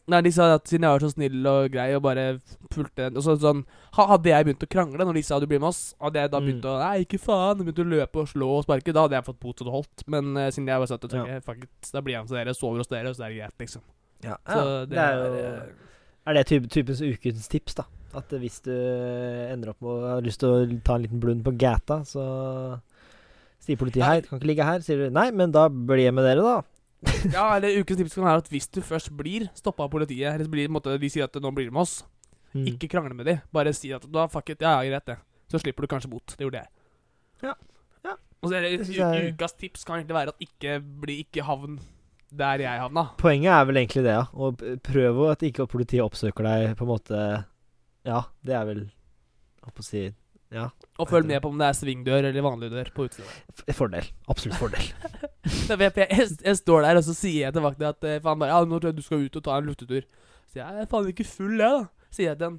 Nei, 0.05 0.19
de 0.21 0.31
sa 0.37 0.51
at 0.59 0.67
siden 0.69 0.85
jeg 0.85 0.93
var 0.93 1.01
så 1.01 1.09
snill 1.15 1.47
og 1.49 1.71
grei 1.73 1.87
og 1.97 2.03
bare 2.05 2.25
fulgte 2.75 3.07
og 3.09 3.23
så, 3.25 3.39
sånn, 3.41 3.63
Hadde 3.97 4.29
jeg 4.29 4.45
begynt 4.45 4.67
å 4.67 4.69
krangle 4.69 5.07
når 5.09 5.17
de 5.17 5.23
sa 5.25 5.39
du 5.41 5.47
blir 5.49 5.63
med 5.63 5.71
oss, 5.71 5.95
hadde 6.03 6.21
jeg 6.21 6.31
da 6.35 6.41
Mm. 6.43 6.45
begynt 6.51 6.67
å 6.69 6.75
Nei, 6.83 7.05
ikke 7.07 7.21
faen. 7.23 7.63
Begynt 7.65 7.81
å 7.81 7.87
løpe 7.89 8.21
og 8.21 8.29
slå 8.29 8.49
og 8.59 8.65
sparke. 8.67 8.93
Da 8.93 9.07
hadde 9.07 9.17
jeg 9.17 9.25
fått 9.25 9.41
bot 9.41 9.57
så 9.57 9.65
det 9.65 9.73
holdt. 9.73 10.05
Men 10.13 10.37
uh, 10.37 10.51
siden 10.53 10.69
jeg 10.69 10.77
bare 10.83 10.91
satt 10.93 11.05
og 11.09 11.15
Ja. 11.15 11.41
fuck 11.41 11.63
it, 11.65 11.89
da 11.95 12.03
blir 12.05 12.19
jeg 12.19 12.27
med 12.29 12.37
dere, 12.37 12.53
sover 12.59 12.83
hos 12.85 12.93
dere, 12.93 13.09
og 13.09 13.17
så 13.17 13.25
er 13.25 13.33
det 13.33 13.39
greit, 13.41 13.57
liksom. 13.65 13.81
Ja, 14.25 14.37
Så 14.45 14.61
det, 14.85 14.91
Det 14.91 14.99
er 14.99 15.15
er, 15.15 15.25
jo 15.25 15.41
eh, 15.41 15.73
Er 16.27 16.35
det 16.39 16.47
type, 16.49 16.69
typens 16.73 17.03
ukens 17.05 17.49
tips, 17.53 17.75
da? 17.81 17.85
At 18.17 18.33
eh, 18.33 18.41
hvis 18.41 18.61
du 18.65 18.71
ender 18.73 19.73
opp 19.75 19.81
med 19.85 19.91
å 19.91 20.13
ha 20.15 20.21
lyst 20.25 20.41
til 20.41 20.49
å 20.55 20.61
ta 20.87 20.97
en 20.97 21.03
liten 21.05 21.21
blund 21.21 21.43
på 21.45 21.53
gata, 21.61 22.01
så 22.09 22.25
sier 23.65 23.77
politiet 23.81 24.05
hei, 24.07 24.21
du 24.25 24.29
kan 24.31 24.39
ikke 24.41 24.49
ligge 24.53 24.65
her. 24.69 24.81
Sier 24.85 25.03
du 25.05 25.13
nei, 25.15 25.29
men 25.37 25.53
da 25.55 25.67
blir 25.73 26.07
jeg 26.07 26.15
med 26.17 26.25
dere, 26.29 26.45
da. 26.45 26.63
Ja, 27.35 27.47
eller 27.59 27.75
ukens 27.83 27.99
tips 28.01 28.15
kan 28.17 28.25
være 28.25 28.41
at 28.45 28.49
hvis 28.53 28.69
du 28.73 28.81
først 28.85 29.11
blir 29.19 29.49
stoppa 29.59 29.85
av 29.85 29.91
politiet, 29.93 30.31
eller 30.33 30.49
blir, 30.49 30.71
måtte, 30.73 30.95
de 31.01 31.11
sier 31.13 31.27
at 31.29 31.37
nå 31.43 31.51
blir 31.57 31.69
du 31.71 31.75
med 31.77 31.85
oss, 31.87 32.03
Mm. 32.55 32.69
ikke 32.71 32.87
krangle 32.87 33.17
med 33.19 33.27
dem. 33.27 33.39
Bare 33.51 33.73
si 33.75 33.89
at 33.91 34.05
da 34.15 34.29
fuck 34.31 34.53
it, 34.53 34.61
ja, 34.63 34.77
ja, 34.79 34.87
greit 34.87 35.09
det. 35.11 35.17
Så 35.51 35.59
slipper 35.59 35.83
du 35.83 35.89
kanskje 35.91 36.07
bot. 36.13 36.37
Det 36.39 36.45
gjorde 36.47 36.61
jeg. 36.61 36.69
Ja. 37.43 37.55
Ja. 38.07 38.13
Og 38.15 38.47
så 38.47 38.55
er 38.61 38.63
det, 38.69 38.87
Det 38.87 39.33
ukas 39.35 39.57
tips 39.59 39.83
kan 39.83 39.97
egentlig 39.99 40.15
være 40.15 40.31
at 40.37 40.45
ikke 40.47 40.77
bli 41.03 41.17
ikke 41.25 41.43
havn 41.49 41.81
der 42.39 42.65
jeg 42.65 42.83
havna. 42.83 43.07
Poenget 43.21 43.53
er 43.55 43.65
vel 43.69 43.81
egentlig 43.81 44.05
det, 44.07 44.17
ja. 44.17 44.27
Og 44.35 44.61
prøv 44.87 45.23
at 45.31 45.45
ikke 45.47 45.69
politiet 45.71 46.05
oppsøker 46.05 46.47
deg, 46.47 46.75
på 46.79 46.87
en 46.87 46.93
måte 46.93 47.23
Ja, 48.05 48.27
det 48.45 48.57
er 48.59 48.69
vel 48.69 48.85
holdt 49.65 49.79
på 49.79 49.85
å 49.85 49.87
si 49.87 50.05
Ja. 50.55 50.69
Og 51.03 51.09
følg 51.11 51.27
med 51.27 51.41
på 51.43 51.51
om 51.51 51.59
det 51.59 51.67
er 51.67 51.79
svingdør 51.79 52.29
eller 52.29 52.45
vanlig 52.45 52.69
dør 52.71 52.91
på 52.95 53.09
utsida. 53.09 53.27
Fordel. 53.75 54.07
Absolutt 54.31 54.61
fordel. 54.61 54.91
Jeg, 55.45 55.77
jeg, 55.77 56.29
jeg, 56.41 56.57
står 56.57 56.87
der, 56.87 56.97
og 56.97 57.05
så 57.05 57.13
sier 57.13 57.43
jeg 57.43 57.53
til 57.53 57.65
vakta 57.65 57.91
at 57.91 58.05
eh, 58.09 58.21
faen 58.25 58.39
bare, 58.41 58.55
ja, 58.55 58.65
nå 58.65 58.79
tror 58.81 58.95
jeg 58.95 58.97
du 58.97 59.03
skal 59.05 59.27
ut 59.27 59.35
og 59.37 59.43
ta 59.45 59.59
en 59.61 59.67
luftetur. 59.69 60.07
Så 60.49 60.57
jeg 60.57 60.81
er 60.81 60.89
faen 60.89 61.11
ikke 61.11 61.27
full, 61.29 61.59
jeg, 61.61 61.83
da. 61.83 62.07
Sier 62.15 62.31
jeg 62.31 62.39
til 62.41 62.47
han. 62.49 62.57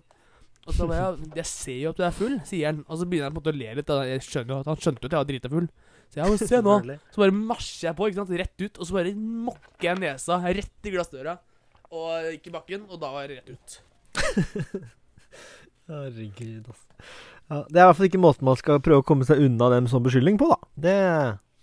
Og 0.65 0.73
så 0.73 0.87
bare, 0.89 1.07
jeg 1.37 1.49
ser 1.49 1.79
jo 1.79 1.93
at 1.93 1.99
du 1.99 2.03
er 2.05 2.13
full, 2.13 2.35
sier 2.45 2.69
han. 2.69 2.83
Og 2.85 2.99
så 2.99 3.07
begynner 3.09 3.29
han 3.29 3.35
på 3.35 3.41
en 3.41 3.43
måte 3.43 3.53
å 3.55 3.57
le 3.57 3.73
litt. 3.79 3.89
Da. 3.89 3.97
Jeg 4.05 4.25
skjønner 4.25 4.53
jo 4.53 4.59
at 4.61 4.69
Han 4.69 4.81
skjønte 4.81 5.05
at 5.05 5.15
jeg 5.15 5.21
var 5.21 5.29
drita 5.31 5.51
full. 5.53 5.67
Så 6.15 6.21
jeg, 6.21 6.31
må 6.31 6.35
se 6.39 6.59
nå. 6.63 6.73
Så 7.11 7.19
bare 7.19 7.35
marsjer 7.35 7.89
jeg 7.89 7.95
på, 7.97 8.07
ikke 8.07 8.21
sant, 8.21 8.29
rett 8.39 8.61
ut. 8.63 8.77
Og 8.79 8.87
så 8.87 8.95
bare 8.95 9.11
mokker 9.19 9.89
jeg 9.89 9.99
nesa 9.99 10.37
rett 10.45 10.87
i 10.87 10.93
glassdøra. 10.93 11.33
Og 11.91 12.29
ikke 12.37 12.53
i 12.53 12.53
bakken. 12.53 12.85
Og 12.87 13.01
da 13.01 13.09
var 13.11 13.27
jeg 13.27 13.41
rett 13.41 13.51
ut. 13.51 13.75
Herregud, 15.91 16.69
altså. 16.71 16.85
Ja, 17.45 17.59
det 17.67 17.77
er 17.77 17.83
i 17.83 17.87
hvert 17.89 17.97
fall 17.99 18.07
ikke 18.07 18.23
måten 18.23 18.47
man 18.47 18.57
skal 18.57 18.79
prøve 18.81 19.03
å 19.03 19.05
komme 19.05 19.27
seg 19.27 19.43
unna 19.43 19.67
dem 19.75 19.89
som 19.91 20.01
beskyldning 20.05 20.39
på, 20.41 20.47
da. 20.49 20.57
Det 20.87 20.95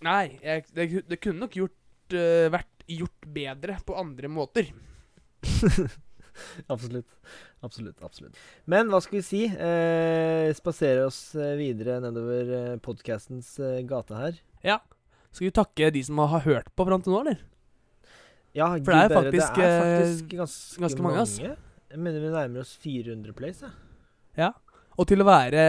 Nei, 0.03 0.37
jeg, 0.43 0.67
det, 0.75 0.87
det 1.09 1.19
kunne 1.23 1.47
nok 1.47 1.57
gjort, 1.57 2.15
uh, 2.15 2.47
vært 2.53 2.87
gjort 2.91 3.29
bedre 3.35 3.79
på 3.87 3.97
andre 3.99 4.31
måter. 4.31 4.69
Absolutt. 6.72 7.09
Absolutt. 7.62 7.99
absolutt. 8.03 8.39
Men 8.66 8.91
hva 8.91 9.01
skal 9.05 9.20
vi 9.20 9.24
si? 9.26 9.43
Eh, 9.47 10.49
spasere 10.57 11.07
oss 11.07 11.35
eh, 11.39 11.55
videre 11.61 12.01
nedover 12.03 12.53
eh, 12.57 12.78
podkastens 12.83 13.55
eh, 13.62 13.83
gate 13.87 14.18
her. 14.18 14.41
Ja. 14.66 14.80
Skal 15.33 15.49
vi 15.49 15.55
takke 15.57 15.93
de 15.95 16.03
som 16.05 16.18
har 16.24 16.45
hørt 16.47 16.72
på 16.76 16.87
fram 16.89 17.05
til 17.05 17.14
nå, 17.14 17.22
eller? 17.24 17.45
Ja, 18.53 18.68
For 18.74 18.93
det 18.93 18.99
er 18.99 19.14
faktisk, 19.14 19.55
det 19.57 19.68
er 19.68 19.78
faktisk 19.80 20.35
ganske, 20.35 20.83
ganske 20.83 21.05
mange, 21.07 21.22
mange. 21.22 21.55
Jeg 21.93 22.01
mener 22.01 22.20
vi 22.20 22.35
nærmer 22.35 22.64
oss 22.64 22.74
400 22.83 23.33
plays, 23.37 23.62
jeg. 24.37 24.53
Og 24.97 25.09
til 25.09 25.24
å 25.24 25.28
være 25.28 25.64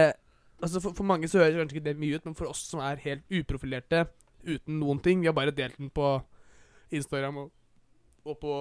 Altså 0.64 0.80
for, 0.80 0.94
for 0.96 1.04
mange 1.04 1.28
så 1.28 1.42
høres 1.42 1.58
kanskje 1.58 1.76
ikke 1.76 1.88
det 1.88 1.96
mye 2.00 2.16
ut, 2.16 2.26
men 2.28 2.36
for 2.38 2.48
oss 2.48 2.62
som 2.70 2.80
er 2.80 3.02
helt 3.04 3.24
uprofilerte 3.28 4.06
uten 4.46 4.78
noen 4.80 5.00
ting 5.04 5.20
Vi 5.20 5.28
har 5.28 5.36
bare 5.36 5.52
delt 5.52 5.76
den 5.76 5.90
på 5.92 6.14
Instagram 6.94 7.42
og, 7.42 7.50
og 8.24 8.38
på 8.40 8.54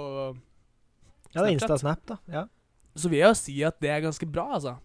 Ja, 1.34 1.44
det 1.44 1.54
er 1.54 1.60
Snapchat. 1.60 1.70
Insta 1.70 1.78
Snap, 1.82 2.02
da. 2.10 2.18
Ja. 2.32 2.44
Så 2.96 3.10
vil 3.10 3.24
jeg 3.24 3.28
jo 3.28 3.38
si 3.38 3.56
at 3.66 3.80
det 3.82 3.90
er 3.90 4.04
ganske 4.06 4.28
bra, 4.30 4.48
altså. 4.58 4.76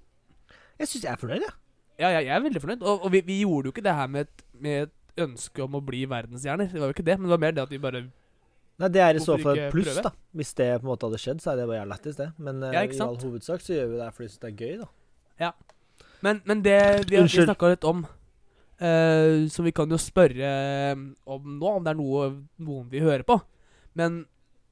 Jeg 0.79 0.89
syns 0.89 1.05
jeg 1.05 1.13
er 1.13 1.21
fornøyd, 1.21 1.43
jeg. 1.45 1.57
Ja, 1.99 2.13
ja, 2.15 2.21
jeg 2.23 2.37
er 2.37 2.45
veldig 2.45 2.63
fornøyd. 2.63 2.83
Og, 2.87 3.05
og 3.05 3.13
vi, 3.13 3.21
vi 3.27 3.41
gjorde 3.43 3.69
jo 3.69 3.75
ikke 3.75 3.85
det 3.85 3.95
her 3.95 4.07
med 4.07 4.29
et, 4.29 4.45
med 4.55 4.87
et 4.87 5.25
ønske 5.25 5.65
om 5.65 5.75
å 5.75 5.83
bli 5.85 6.05
verdensstjerner. 6.09 6.71
Det 6.71 6.81
var 6.81 6.93
jo 6.93 6.97
ikke 6.97 7.07
det, 7.09 7.19
men 7.19 7.27
det 7.27 7.35
var 7.35 7.43
mer 7.43 7.57
det 7.57 7.65
at 7.67 7.75
vi 7.75 7.83
bare 7.83 8.07
Nei, 8.79 8.89
Det 8.95 9.01
er 9.03 9.17
i 9.19 9.23
så 9.23 9.35
fall 9.43 9.59
et 9.59 9.73
pluss, 9.75 9.89
prøve? 9.89 10.05
da. 10.07 10.13
Hvis 10.39 10.53
det 10.55 10.69
på 10.79 10.87
en 10.87 10.91
måte 10.93 11.09
hadde 11.09 11.19
skjedd, 11.19 11.41
så 11.43 11.51
er 11.51 11.57
det 11.59 11.65
bare 11.67 11.89
lættis, 11.91 12.15
det. 12.21 12.29
Men 12.39 12.63
eh, 12.63 12.77
Ja, 12.77 12.85
i 12.87 13.01
all 13.03 13.19
hovedsak 13.19 13.65
så 13.65 13.75
gjør 13.75 13.89
vi 13.91 13.99
det 13.99 14.13
fordi 14.15 14.29
vi 14.29 14.39
det 14.39 14.51
er 14.53 14.61
gøy, 14.63 14.77
da. 14.85 15.51
Men, 16.23 16.41
men 16.47 16.63
det 16.63 16.79
vi 17.11 17.19
har 17.19 17.29
snakka 17.31 17.73
litt 17.73 17.85
om 17.87 18.01
uh, 18.03 19.35
Så 19.47 19.63
vi 19.63 19.71
kan 19.71 19.91
jo 19.91 19.99
spørre 20.03 20.49
eh, 20.91 21.03
om 21.31 21.53
nå, 21.59 21.75
om 21.77 21.85
det 21.87 21.93
er 21.93 21.99
noe 21.99 22.31
noen 22.59 22.89
vil 22.91 23.07
høre 23.07 23.27
på. 23.27 23.39
Men 23.99 24.25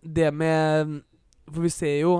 det 0.03 0.33
med 0.35 1.01
For 1.51 1.63
vi 1.63 1.71
ser 1.71 2.01
jo 2.01 2.15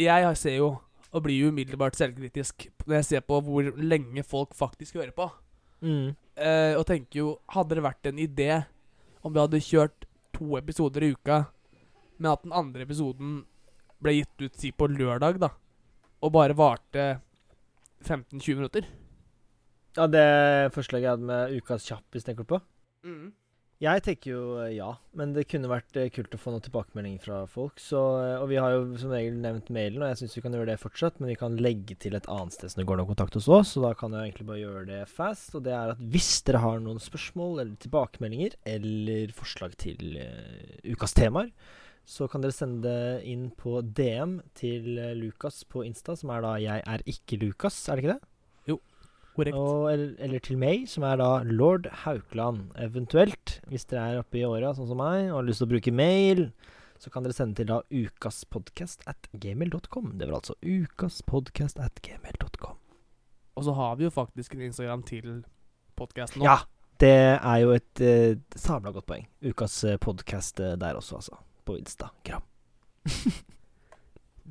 Jeg 0.00 0.36
ser 0.40 0.56
jo, 0.56 0.68
og 1.12 1.22
blir 1.22 1.36
jo 1.36 1.50
umiddelbart 1.52 1.96
selvkritisk 1.98 2.68
når 2.86 2.96
jeg 2.96 3.08
ser 3.08 3.24
på 3.26 3.38
hvor 3.44 3.68
lenge 3.76 4.24
folk 4.24 4.54
faktisk 4.56 4.96
hører 4.96 5.12
på. 5.14 5.28
Mm. 5.84 6.14
Eh, 6.36 6.74
og 6.78 6.86
tenker 6.88 7.18
jo 7.18 7.34
Hadde 7.52 7.76
det 7.76 7.84
vært 7.84 8.08
en 8.08 8.22
idé 8.22 8.62
om 9.22 9.34
vi 9.34 9.38
hadde 9.42 9.60
kjørt 9.62 10.06
to 10.34 10.56
episoder 10.58 11.04
i 11.04 11.12
uka, 11.12 11.44
men 12.18 12.32
at 12.32 12.42
den 12.42 12.54
andre 12.56 12.82
episoden 12.82 13.42
ble 14.02 14.16
gitt 14.16 14.42
ut 14.42 14.56
si 14.58 14.72
på 14.74 14.88
lørdag, 14.90 15.38
da, 15.38 15.52
og 16.18 16.32
bare 16.34 16.56
varte 16.58 17.04
15-20 18.02 18.58
minutter? 18.58 18.88
Ja, 19.94 20.08
det 20.10 20.72
forslaget 20.74 21.04
jeg 21.04 21.14
hadde 21.14 21.28
med 21.28 21.54
ukas 21.60 21.86
kjappis, 21.86 22.26
tenker 22.26 22.42
du 22.42 22.54
på? 22.56 22.60
Jeg 23.82 24.02
tenker 24.06 24.30
jo 24.30 24.42
eh, 24.62 24.76
ja, 24.76 24.92
men 25.18 25.32
det 25.34 25.48
kunne 25.50 25.70
vært 25.70 25.96
eh, 25.98 26.10
kult 26.14 26.34
å 26.36 26.38
få 26.38 26.52
noen 26.54 26.62
tilbakemeldinger 26.62 27.24
fra 27.24 27.38
folk. 27.50 27.80
Så, 27.82 27.98
eh, 28.22 28.36
og 28.38 28.46
vi 28.52 28.60
har 28.62 28.76
jo 28.76 28.84
som 29.00 29.10
regel 29.10 29.40
nevnt 29.42 29.72
mailen, 29.74 30.04
og 30.04 30.12
jeg 30.12 30.20
syns 30.20 30.36
vi 30.38 30.42
kan 30.44 30.54
gjøre 30.54 30.68
det 30.70 30.78
fortsatt. 30.78 31.18
Men 31.18 31.32
vi 31.32 31.38
kan 31.40 31.58
legge 31.58 31.96
til 31.98 32.14
et 32.14 32.28
annet 32.30 32.54
sted 32.54 32.70
som 32.70 32.82
det 32.82 32.86
går 32.86 33.00
an 33.00 33.08
å 33.08 33.10
kontakte 33.10 33.42
oss. 33.42 33.50
Så 33.72 33.82
da 33.82 33.90
kan 33.98 34.14
jeg 34.14 34.30
egentlig 34.30 34.48
bare 34.52 34.62
gjøre 34.62 34.86
det 34.92 35.00
fast. 35.10 35.50
Og 35.58 35.66
det 35.66 35.74
er 35.74 35.96
at 35.96 36.06
hvis 36.14 36.30
dere 36.46 36.62
har 36.62 36.78
noen 36.84 37.02
spørsmål 37.02 37.64
eller 37.64 37.74
tilbakemeldinger 37.82 38.54
eller 38.70 39.34
forslag 39.34 39.74
til 39.82 40.14
uh, 40.14 40.92
ukas 40.94 41.16
temaer, 41.18 41.50
så 42.06 42.28
kan 42.30 42.42
dere 42.42 42.54
sende 42.54 42.86
det 42.86 43.26
inn 43.30 43.48
på 43.58 43.80
DM 43.82 44.38
til 44.58 44.94
Lukas 45.18 45.62
på 45.70 45.82
Insta, 45.86 46.14
som 46.18 46.30
er 46.34 46.42
da 46.42 46.54
'jeg 46.58 46.82
er 46.86 47.02
ikke 47.06 47.38
Lukas', 47.42 47.82
er 47.88 47.98
det 47.98 48.04
ikke 48.04 48.14
det? 48.14 48.31
Korrekt. 49.36 49.56
Og, 49.56 49.86
eller, 49.92 50.12
eller 50.20 50.42
til 50.44 50.58
meg, 50.60 50.84
som 50.92 51.06
er 51.08 51.16
da 51.20 51.30
lord 51.48 51.88
Haukeland. 52.02 52.66
Eventuelt, 52.80 53.56
hvis 53.70 53.86
dere 53.88 54.04
er 54.10 54.20
oppe 54.20 54.42
i 54.42 54.44
åra, 54.44 54.74
sånn 54.76 54.90
som 54.90 55.00
meg, 55.00 55.30
og 55.30 55.38
har 55.38 55.46
lyst 55.48 55.62
til 55.62 55.70
å 55.70 55.72
bruke 55.72 55.94
mail, 55.96 56.44
så 57.00 57.10
kan 57.10 57.24
dere 57.24 57.36
sende 57.36 57.56
til 57.58 57.70
da 57.70 57.80
ukaspodcast 57.88 59.06
at 59.10 59.30
gmail.com. 59.32 60.12
Det 60.20 60.28
var 60.28 60.42
altså 60.42 60.58
ukaspodcast 60.60 61.80
at 61.82 62.02
gmail.com. 62.04 62.76
Og 63.56 63.66
så 63.66 63.74
har 63.76 63.96
vi 63.96 64.06
jo 64.06 64.12
faktisk 64.12 64.54
en 64.56 64.66
Instagram 64.68 65.02
til 65.08 65.32
podkasten 65.98 66.40
nå. 66.42 66.46
Ja, 66.48 66.60
det 67.00 67.16
er 67.38 67.56
jo 67.64 67.72
et 67.76 68.04
eh, 68.04 68.36
sabla 68.56 68.92
godt 68.94 69.08
poeng. 69.08 69.26
Ukas 69.44 69.80
uh, 69.88 69.96
podkast 70.00 70.60
der 70.60 71.00
også, 71.00 71.20
altså. 71.20 71.40
På 71.64 71.76
Instagram. 71.78 72.44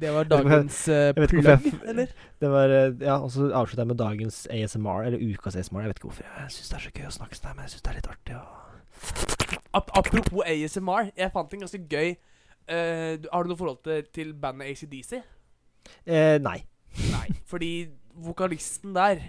Det 0.02 0.10
var 0.16 0.26
dagens 0.26 0.82
uh, 0.90 1.12
plugg, 1.14 1.68
eller? 1.92 2.14
Det 2.42 2.50
var 2.50 2.74
uh, 2.74 3.04
Ja, 3.04 3.20
og 3.22 3.30
så 3.34 3.52
avslutter 3.52 3.84
jeg 3.84 3.92
med 3.92 4.00
dagens 4.02 4.48
ASMR, 4.50 5.06
eller 5.06 5.22
ukas 5.22 5.56
ASMR. 5.56 5.86
Jeg 5.86 5.92
vet 5.94 6.02
ikke 6.02 6.10
hvorfor. 6.10 6.26
Jeg 6.40 6.56
syns 6.56 6.72
det 6.74 6.80
er 6.80 6.86
så 6.88 6.94
gøy 6.98 7.06
å 7.08 7.14
snakke 7.20 7.38
sånn, 7.38 7.50
her, 7.52 7.60
men 7.60 7.68
jeg 7.68 7.76
syns 7.76 7.86
det 7.86 7.94
er 7.94 8.00
litt 8.02 8.12
artig 8.16 8.40
å 8.40 8.44
Ap 9.74 9.92
apropos 9.98 10.44
ASMR, 10.46 11.12
jeg 11.18 11.32
fant 11.34 11.54
en 11.56 11.64
ganske 11.64 11.80
gøy 11.90 12.10
uh, 12.12 13.14
Har 13.32 13.44
du 13.46 13.52
noe 13.52 13.60
forhold 13.60 13.80
til, 13.88 14.04
til 14.14 14.34
bandet 14.38 14.74
ACDC? 14.74 15.22
eh, 16.06 16.38
Nei. 16.44 16.60
Nei. 17.12 17.28
Fordi 17.48 17.72
vokalisten 18.14 18.94
der 18.96 19.24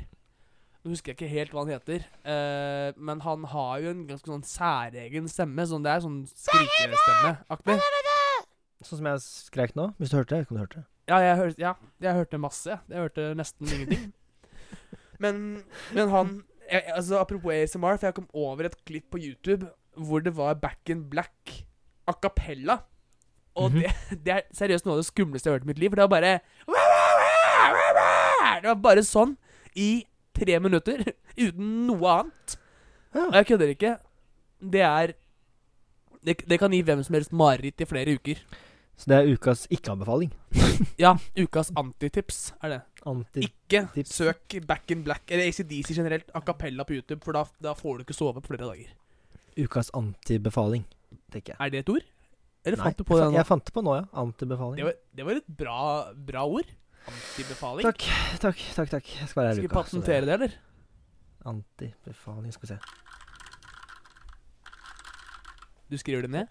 Nå 0.82 0.90
husker 0.90 1.12
jeg 1.12 1.20
ikke 1.20 1.30
helt 1.30 1.52
hva 1.54 1.62
han 1.62 1.70
heter, 1.70 2.02
uh, 2.26 2.90
men 2.98 3.20
han 3.22 3.44
har 3.52 3.76
jo 3.84 3.92
en 3.94 4.00
ganske 4.08 4.26
sånn 4.26 4.42
særegen 4.42 5.28
stemme. 5.30 5.62
Sånn, 5.70 5.84
det 5.86 5.92
er 5.92 6.02
sånn 6.02 6.16
skrikestemmeaktig. 6.26 7.76
Sånn 8.82 8.98
som 9.00 9.06
jeg 9.06 9.20
skreik 9.24 9.74
nå. 9.78 9.90
Hvis 9.98 10.10
du 10.12 10.16
hørte 10.18 10.36
det. 10.40 10.46
Kan 10.48 10.56
du 10.56 10.62
hørte 10.64 10.80
det. 10.82 10.86
Ja, 11.10 11.18
jeg 11.18 11.36
hørte, 11.36 11.58
ja, 11.62 11.72
jeg 12.00 12.14
hørte 12.14 12.38
masse. 12.38 12.78
jeg. 12.88 12.98
Hørte 12.98 13.34
nesten 13.38 13.68
ingenting. 13.68 14.12
Men, 15.22 15.62
men 15.94 16.08
han 16.10 16.30
jeg, 16.66 16.82
altså 16.96 17.20
Apropos 17.20 17.52
ASMR, 17.54 17.94
for 18.00 18.06
jeg 18.08 18.14
kom 18.16 18.26
over 18.34 18.64
et 18.66 18.74
klipp 18.88 19.04
på 19.12 19.20
YouTube 19.22 19.68
hvor 19.94 20.18
det 20.24 20.32
var 20.34 20.54
Back 20.58 20.88
in 20.90 21.04
Black 21.10 21.64
a 22.08 22.12
cappella. 22.16 22.78
Og 23.54 23.70
Mhm. 23.70 23.82
det, 23.82 23.92
det 24.24 24.32
er 24.34 24.42
seriøst 24.56 24.86
noe 24.86 24.96
av 24.96 25.02
det 25.02 25.06
skumleste 25.06 25.46
jeg 25.46 25.52
har 25.52 25.58
hørt 25.60 25.66
i 25.68 25.70
mitt 25.70 25.78
liv. 25.78 25.90
For 25.92 26.00
det 26.00 26.06
var 26.08 26.14
bare 26.16 26.40
Det 28.62 28.68
var 28.70 28.80
bare 28.82 29.02
sånn 29.06 29.36
i 29.78 30.04
tre 30.36 30.58
minutter, 30.62 31.02
uten 31.44 31.70
noe 31.88 32.12
annet. 32.18 32.56
Ja. 33.14 33.26
Og 33.28 33.34
jeg 33.38 33.46
kødder 33.52 33.72
ikke. 33.74 33.92
Det 34.72 34.82
er 34.86 35.12
det, 36.22 36.36
det 36.48 36.58
kan 36.62 36.72
gi 36.72 36.82
hvem 36.86 37.02
som 37.04 37.14
helst 37.18 37.32
mareritt 37.34 37.82
i 37.82 37.88
flere 37.88 38.14
uker. 38.18 38.38
Så 38.96 39.10
det 39.10 39.18
er 39.18 39.30
ukas 39.34 39.66
ikke-anbefaling. 39.72 40.32
Ja, 40.98 41.12
ukas 41.38 41.70
antitips 41.78 42.52
er 42.62 42.72
det. 42.72 42.80
Anti... 43.06 43.44
Ikke 43.46 43.84
Tips. 43.94 44.14
søk 44.18 44.56
Back 44.66 44.90
in 44.90 45.04
Black 45.06 45.30
eller 45.30 45.46
ACDC 45.50 45.94
generelt 45.96 46.30
a 46.34 46.40
cappella 46.44 46.84
på 46.86 46.96
YouTube, 46.96 47.20
for 47.24 47.36
da, 47.36 47.44
da 47.62 47.74
får 47.78 47.98
du 48.00 48.04
ikke 48.06 48.16
sove 48.16 48.40
på 48.40 48.52
flere 48.52 48.66
dager. 48.68 48.90
Ukas 49.62 49.90
antibefaling, 49.94 50.84
tenker 51.32 51.54
jeg. 51.54 51.58
Er 51.60 51.72
det 51.74 51.84
et 51.84 51.92
ord? 51.92 52.06
Eller 52.64 52.78
Nei, 52.78 52.86
fant 52.86 52.98
du 52.98 53.04
på 53.06 53.18
det 53.18 53.26
nå? 53.26 53.36
jeg 53.36 53.48
fant 53.48 53.64
det 53.66 53.74
på 53.74 53.82
nå, 53.82 53.94
ja. 53.98 54.04
Antibefaling. 54.22 54.78
Det 54.78 54.86
var, 54.86 54.98
det 55.18 55.26
var 55.28 55.40
et 55.40 55.52
bra, 55.62 55.78
bra 56.30 56.44
ord. 56.46 56.74
Antibefaling. 57.10 57.86
Takk, 57.88 58.04
takk, 58.44 58.66
takk. 58.76 58.92
takk. 58.96 59.14
Jeg 59.18 59.30
skal 59.32 59.42
være 59.42 59.48
her 59.50 59.58
i 59.58 59.62
vi 59.64 59.66
Skal 59.66 59.70
vi 59.70 59.74
patentere 59.80 60.26
det, 60.28 60.36
eller? 60.38 60.58
Antibefaling, 61.52 62.54
skal 62.54 62.68
vi 62.68 62.74
se. 62.74 62.78
Du 65.90 65.98
skriver 65.98 66.28
det 66.28 66.30
ned? 66.38 66.46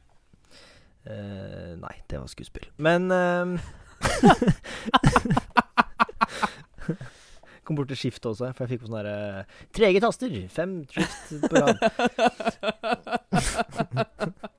Eh, 1.05 1.75
nei, 1.81 1.95
det 2.09 2.19
var 2.21 2.27
skuespill. 2.29 2.67
Men 2.77 3.11
ehm, 3.11 3.59
Kom 7.61 7.75
bort 7.77 7.87
til 7.91 7.99
skiftet 7.99 8.25
også, 8.31 8.47
for 8.57 8.63
jeg 8.65 8.71
fikk 8.73 8.81
på 8.83 8.87
sånne 8.89 9.03
der, 9.05 9.45
uh, 9.45 9.47
trege 9.75 9.99
taster. 10.01 10.31
Fem 10.49 10.71
skift 10.89 11.45
på 11.45 11.55
rad. 11.61 11.77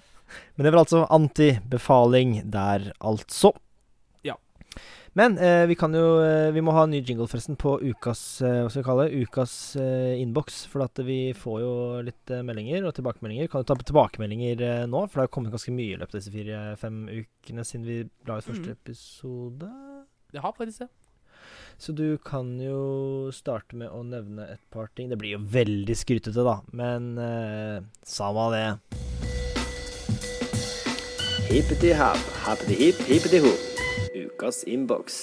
Men 0.54 0.66
det 0.66 0.72
var 0.74 0.84
altså 0.84 1.06
antibefaling 1.08 2.40
der, 2.52 2.92
altså. 3.00 3.52
Men 5.20 5.34
eh, 5.42 5.66
vi 5.68 5.74
kan 5.76 5.92
jo 5.92 6.04
eh, 6.24 6.48
Vi 6.54 6.62
må 6.64 6.72
ha 6.72 6.86
en 6.86 6.92
ny 6.94 7.00
jingle, 7.04 7.26
forresten, 7.28 7.56
på 7.60 7.74
ukas 7.82 8.20
eh, 8.46 8.60
Hva 8.62 8.70
skal 8.72 8.80
vi 8.80 8.86
kalle 8.86 9.04
det? 9.10 9.18
Ukas 9.26 9.54
eh, 9.76 10.14
innboks. 10.22 10.62
For 10.72 10.84
at 10.86 11.02
vi 11.04 11.18
får 11.36 11.58
jo 11.60 11.72
litt 12.06 12.32
eh, 12.32 12.40
meldinger 12.46 12.86
og 12.88 12.94
tilbakemeldinger. 12.96 13.50
Kan 13.52 13.60
du 13.66 13.68
ta 13.68 13.76
tilbakemeldinger 13.82 14.62
eh, 14.64 14.86
nå? 14.88 15.02
For 15.10 15.20
det 15.20 15.26
har 15.26 15.34
kommet 15.34 15.52
ganske 15.52 15.74
mye 15.76 15.92
i 15.92 16.00
løpet 16.00 16.16
av 16.16 16.22
disse 16.22 16.32
fire-fem 16.32 17.02
ukene 17.20 17.66
siden 17.68 17.84
vi 17.90 17.98
la 18.30 18.38
ut 18.40 18.48
første 18.48 18.70
Mhm. 18.70 18.78
episode. 18.78 19.70
Det 20.32 20.40
har 20.46 20.56
faktisk 20.56 20.86
det. 20.86 20.90
Så 21.80 21.92
du 21.96 22.18
kan 22.24 22.54
jo 22.60 23.30
starte 23.32 23.74
med 23.76 23.88
å 23.90 24.02
nevne 24.04 24.44
et 24.52 24.60
par 24.72 24.88
ting. 24.96 25.08
Det 25.10 25.16
blir 25.20 25.36
jo 25.36 25.44
veldig 25.52 25.96
skrytete, 25.96 26.44
da, 26.44 26.58
men 26.76 27.16
eh, 27.18 27.80
samme 28.04 28.46
det. 28.54 28.66
Hippeti 31.50 31.92
happ, 31.98 32.20
happeti 32.46 32.76
hipp, 32.84 33.00
hippeti 33.08 33.40
hopp. 33.42 33.69
Ukas 34.40 34.62
innboks. 34.64 35.16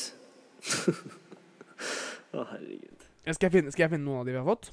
Å, 2.37 2.43
herregud. 2.51 3.05
Skal 3.33 3.47
jeg, 3.47 3.53
finne, 3.55 3.71
skal 3.73 3.87
jeg 3.87 3.93
finne 3.95 4.05
noen 4.05 4.19
av 4.21 4.27
de 4.27 4.35
vi 4.35 4.37
har 4.39 4.45
fått? 4.45 4.67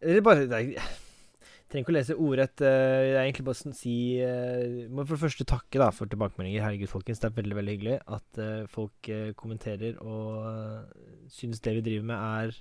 Eller 0.00 0.22
bare 0.24 0.46
det 0.48 0.56
er, 0.56 0.70
Jeg 0.72 1.66
trenger 1.68 1.84
ikke 1.84 1.92
å 1.92 1.96
lese 1.98 2.16
ordrett. 2.16 2.62
eh, 2.64 3.02
Jeg 3.04 3.12
er 3.12 3.20
egentlig 3.26 3.44
bare 3.46 3.58
sånn 3.60 3.76
si 3.76 3.94
eh, 4.24 4.86
Må 4.88 5.04
for 5.04 5.18
det 5.18 5.22
første 5.26 5.46
takke 5.52 5.80
da 5.82 5.90
for 5.92 6.08
tilbakemeldinger. 6.08 6.64
Herregud, 6.64 6.88
folkens. 6.90 7.20
Det 7.20 7.28
er 7.28 7.36
veldig 7.36 7.58
veldig 7.58 7.74
hyggelig 7.76 7.98
at 8.16 8.40
eh, 8.40 8.62
folk 8.72 9.10
kommenterer 9.36 9.98
og 10.00 11.28
synes 11.32 11.60
det 11.60 11.76
vi 11.76 11.84
driver 11.90 12.08
med, 12.08 12.16
er 12.46 12.56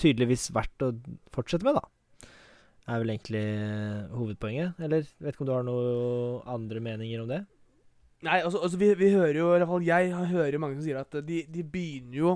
tydeligvis 0.00 0.48
verdt 0.56 0.86
å 0.88 0.94
fortsette 1.36 1.66
med, 1.68 1.76
da. 1.76 2.30
Er 2.88 3.02
vel 3.02 3.12
egentlig 3.12 3.44
hovedpoenget. 4.16 4.80
Eller 4.80 5.04
vet 5.20 5.34
ikke 5.34 5.44
om 5.44 5.50
du 5.50 5.54
har 5.58 5.68
noen 5.68 6.40
andre 6.56 6.82
meninger 6.88 7.20
om 7.26 7.30
det? 7.34 7.42
Nei, 8.24 8.38
altså, 8.40 8.62
altså 8.64 8.78
vi, 8.80 8.88
vi 8.96 9.10
hører 9.12 9.36
jo, 9.36 9.50
i 9.52 9.60
hvert 9.60 9.68
fall 9.68 9.84
jeg 9.84 10.28
hører 10.30 10.54
jo 10.56 10.60
mange 10.62 10.78
som 10.78 10.86
sier 10.86 11.00
at 11.02 11.18
de, 11.26 11.42
de 11.52 11.64
begynner 11.68 12.16
jo 12.16 12.30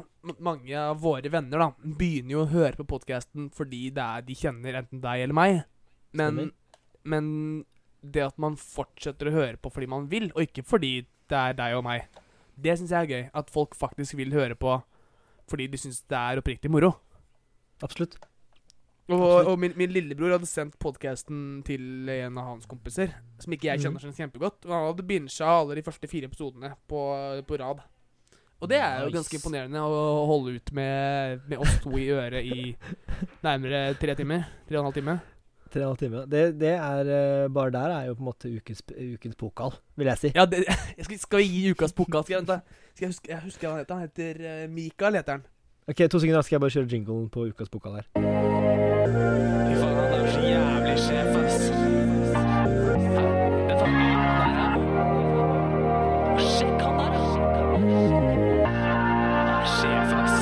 Mange 0.44 0.74
av 0.76 0.98
våre 1.00 1.30
venner 1.32 1.62
da 1.62 1.70
begynner 1.80 2.34
jo 2.34 2.42
å 2.42 2.50
høre 2.50 2.76
på 2.76 2.84
podkasten 2.90 3.46
fordi 3.56 3.86
det 3.96 4.04
er 4.04 4.26
de 4.26 4.36
kjenner 4.36 4.76
enten 4.82 5.00
deg 5.00 5.24
eller 5.24 5.38
meg. 5.38 5.62
Men, 6.12 6.50
men 7.08 7.30
det 8.04 8.26
at 8.26 8.36
man 8.42 8.58
fortsetter 8.60 9.30
å 9.30 9.34
høre 9.38 9.56
på 9.56 9.72
fordi 9.72 9.88
man 9.88 10.04
vil, 10.12 10.28
og 10.34 10.44
ikke 10.44 10.66
fordi 10.68 10.92
det 11.32 11.38
er 11.38 11.56
deg 11.56 11.78
og 11.78 11.86
meg, 11.86 12.20
det 12.60 12.76
syns 12.76 12.92
jeg 12.92 13.00
er 13.00 13.14
gøy. 13.14 13.24
At 13.40 13.52
folk 13.54 13.76
faktisk 13.78 14.18
vil 14.20 14.36
høre 14.36 14.58
på 14.60 14.76
fordi 15.50 15.70
de 15.72 15.80
syns 15.80 16.02
det 16.04 16.18
er 16.18 16.42
oppriktig 16.42 16.70
moro. 16.70 16.92
Absolutt. 17.80 18.20
Og, 19.10 19.46
og 19.50 19.56
min, 19.58 19.72
min 19.74 19.90
lillebror 19.90 20.36
hadde 20.36 20.46
sendt 20.46 20.76
podkasten 20.78 21.62
til 21.66 22.08
en 22.14 22.36
av 22.38 22.44
hans 22.52 22.66
kompiser, 22.70 23.10
som 23.42 23.52
ikke 23.56 23.66
jeg 23.72 23.80
Mhm. 23.80 23.84
kjenner 23.86 24.04
sånn 24.04 24.14
kjempegodt. 24.18 24.64
Og 24.68 24.70
han 24.76 24.86
hadde 24.92 25.06
bincha 25.08 25.48
alle 25.60 25.74
de 25.74 25.82
første 25.82 26.06
fire 26.08 26.28
episodene 26.30 26.74
på, 26.88 27.00
på 27.48 27.58
rad. 27.58 27.82
Og 28.60 28.68
det 28.68 28.76
er 28.76 29.00
jo 29.00 29.06
Nice. 29.08 29.16
ganske 29.16 29.36
imponerende 29.40 29.80
å 29.80 30.26
holde 30.28 30.54
ut 30.60 30.72
med, 30.76 31.40
med 31.48 31.58
oss 31.58 31.78
to 31.82 31.90
i 31.96 32.08
øret 32.12 32.44
i 32.44 32.76
nærmere 33.42 33.94
tre 33.98 34.14
timer. 34.14 34.44
Tre 34.68 34.76
og 34.78 34.82
en 34.84 34.90
halv 34.92 34.98
time. 34.98 35.14
Tre 35.70 35.80
og 35.80 35.86
en 35.86 35.90
halv 35.94 36.00
time. 36.02 36.22
Det, 36.30 36.42
det 36.60 36.72
er 36.76 37.10
eh, 37.14 37.48
Bare 37.48 37.70
der 37.72 37.94
er 37.94 38.06
jo 38.10 38.14
på 38.18 38.20
en 38.24 38.28
måte 38.28 38.50
ukens, 38.52 38.82
ukens 39.14 39.36
pokal, 39.40 39.72
vil 39.96 40.06
jeg 40.12 40.18
si. 40.18 40.32
Ja, 40.36 40.44
det, 40.44 40.64
jeg 40.98 41.04
skal, 41.08 41.18
skal 41.18 41.38
vi 41.42 41.48
gi 41.48 41.70
ukas 41.72 41.92
pokal? 41.96 42.22
Skal 42.26 42.36
jeg, 42.36 42.42
vente, 42.44 42.60
skal 42.94 43.06
jeg, 43.06 43.14
huske, 43.14 43.30
jeg 43.32 43.40
husker 43.46 43.66
hva 43.68 43.72
han 43.74 43.80
heter. 43.84 43.94
Han 43.94 44.06
heter 44.08 44.44
eh, 44.52 44.68
Mikael, 44.68 45.14
heter 45.20 45.38
han. 45.38 45.46
Ok, 45.90 46.10
To 46.10 46.18
sekunder, 46.18 46.42
skal 46.42 46.54
jeg 46.54 46.60
bare 46.60 46.70
kjøre 46.70 46.86
jinglen 46.92 47.28
på 47.34 47.40
ukas 47.50 47.68
pokal 47.68 47.94
her. 47.98 48.04
Fy 48.14 48.20
faen, 49.80 49.96
han 49.98 50.12
er 50.14 50.30
så 50.30 50.40
jævlig 50.44 50.98
sjef, 51.02 51.36
ass. 51.40 51.64
Hvem 53.66 53.78
faen 53.80 53.94
er 53.98 54.14
han 54.20 54.34
der, 54.38 54.50
da? 54.54 54.66
Sjekk 56.44 56.80
han 56.84 56.94
der, 57.00 57.10
da. 57.10 57.20
Er 59.56 59.66
sjef, 59.74 60.10
ass. 60.20 60.36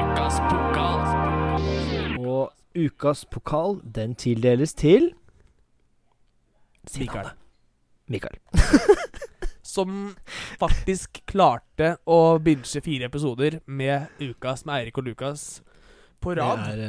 Ukas 0.00 0.36
pokal. 0.48 1.00
Og 2.26 2.46
ukas 2.86 3.20
pokal, 3.26 3.70
den 3.94 4.14
tildeles 4.14 4.74
til 4.74 5.12
Mikael. 6.98 7.28
Mikael. 8.08 8.36
Som 9.72 10.14
faktisk 10.60 11.22
klarte 11.30 11.94
å 12.04 12.18
binche 12.44 12.82
fire 12.84 13.08
episoder 13.08 13.60
med 13.66 14.10
Ukas 14.20 14.66
med 14.68 14.74
Eirik 14.82 14.98
og 15.00 15.06
Lukas 15.08 15.46
på 16.22 16.34
Det 16.36 16.42
rad. 16.42 16.66
er, 16.74 16.82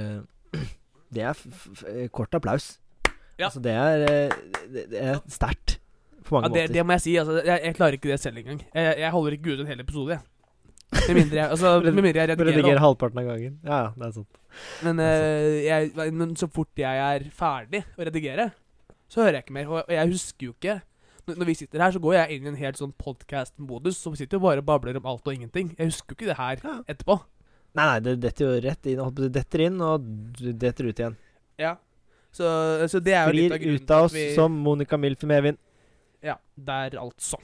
eh, 0.57 0.65
det 1.13 1.23
er 1.23 1.31
f 1.31 1.45
f 1.47 1.69
f 1.86 2.11
kort 2.11 2.36
applaus. 2.36 2.73
Ja. 3.39 3.47
Altså, 3.47 3.61
det 3.63 3.71
er, 3.73 4.03
eh, 4.09 4.36
det, 4.73 4.84
det 4.91 4.99
er 5.13 5.21
sterkt 5.31 5.77
på 6.27 6.36
mange 6.36 6.51
Ja, 6.51 6.53
det, 6.53 6.61
måter. 6.67 6.73
det 6.75 6.86
må 6.86 6.97
jeg 6.97 7.01
si. 7.05 7.15
Altså, 7.21 7.39
jeg, 7.47 7.63
jeg 7.69 7.75
klarer 7.79 7.97
ikke 7.97 8.11
det 8.11 8.19
selv 8.21 8.38
engang. 8.43 8.61
Jeg, 8.75 8.99
jeg 8.99 9.11
holder 9.15 9.38
ikke 9.39 9.55
ut 9.55 9.63
en 9.63 9.71
hel 9.71 9.79
episode, 9.86 10.17
jeg. 10.17 10.29
Med 10.93 11.15
mindre 11.17 11.39
jeg, 11.39 11.49
altså, 11.55 11.71
med 11.88 11.95
mindre 11.97 12.19
jeg 12.21 12.29
redigerer. 12.29 12.51
redigerer. 12.59 12.84
halvparten 12.84 13.23
av 13.23 13.25
gangen. 13.31 13.55
Ja, 13.65 13.77
ja, 13.88 13.89
det 13.97 14.05
er 14.09 14.11
sant. 14.19 14.41
Men, 14.86 14.99
uh, 15.01 15.55
jeg, 15.65 16.11
men 16.13 16.36
så 16.38 16.47
fort 16.53 16.84
jeg 16.84 16.99
er 17.07 17.25
ferdig 17.34 17.81
å 17.97 18.05
redigere, 18.11 18.51
så 19.09 19.23
hører 19.23 19.39
jeg 19.39 19.47
ikke 19.47 19.55
mer. 19.57 19.71
Og 19.73 19.89
jeg 19.95 20.11
husker 20.13 20.51
jo 20.51 20.53
ikke 20.59 20.75
når, 21.28 21.45
vi 21.47 21.53
sitter 21.55 21.80
her, 21.84 21.91
så 21.95 22.01
går 22.03 22.13
jeg 22.17 22.38
inn 22.38 22.47
i 22.47 22.51
en 22.51 22.59
helt 22.59 22.80
sånn 22.80 22.93
podkast-modus 22.99 23.97
som 24.03 24.15
sitter 24.19 24.39
og 24.41 24.47
bare 24.47 24.65
babler 24.65 24.97
om 24.99 25.05
alt 25.13 25.28
og 25.28 25.34
ingenting. 25.38 25.71
Jeg 25.78 25.91
husker 25.93 26.13
jo 26.13 26.19
ikke 26.19 26.32
det 26.32 26.38
her 26.39 26.59
Ja. 26.63 26.76
etterpå. 26.88 27.19
Nei, 27.74 27.86
nei, 27.89 27.99
det 28.05 28.19
detter 28.21 28.45
jo 28.45 28.61
rett 28.67 28.86
inn. 28.91 28.99
si, 28.99 29.30
Detter 29.34 29.63
inn, 29.65 29.80
og 29.82 30.03
detter 30.59 30.89
ut 30.91 30.99
igjen. 30.99 31.15
Ja. 31.57 31.76
Så, 32.34 32.45
så 32.89 32.99
det 33.01 33.13
er 33.13 33.28
jo 33.30 33.38
litt 33.38 33.51
av 33.53 33.59
grunnen 33.61 33.82
ut 33.82 33.91
av 33.93 34.03
oss 34.07 34.13
vi 34.13 34.28
som 34.36 34.51
Monica 34.51 34.97
Milf 34.97 35.21
i 35.21 35.28
Mevin 35.30 35.57
Ja, 36.26 36.34
der 36.57 36.95
altså. 36.97 37.38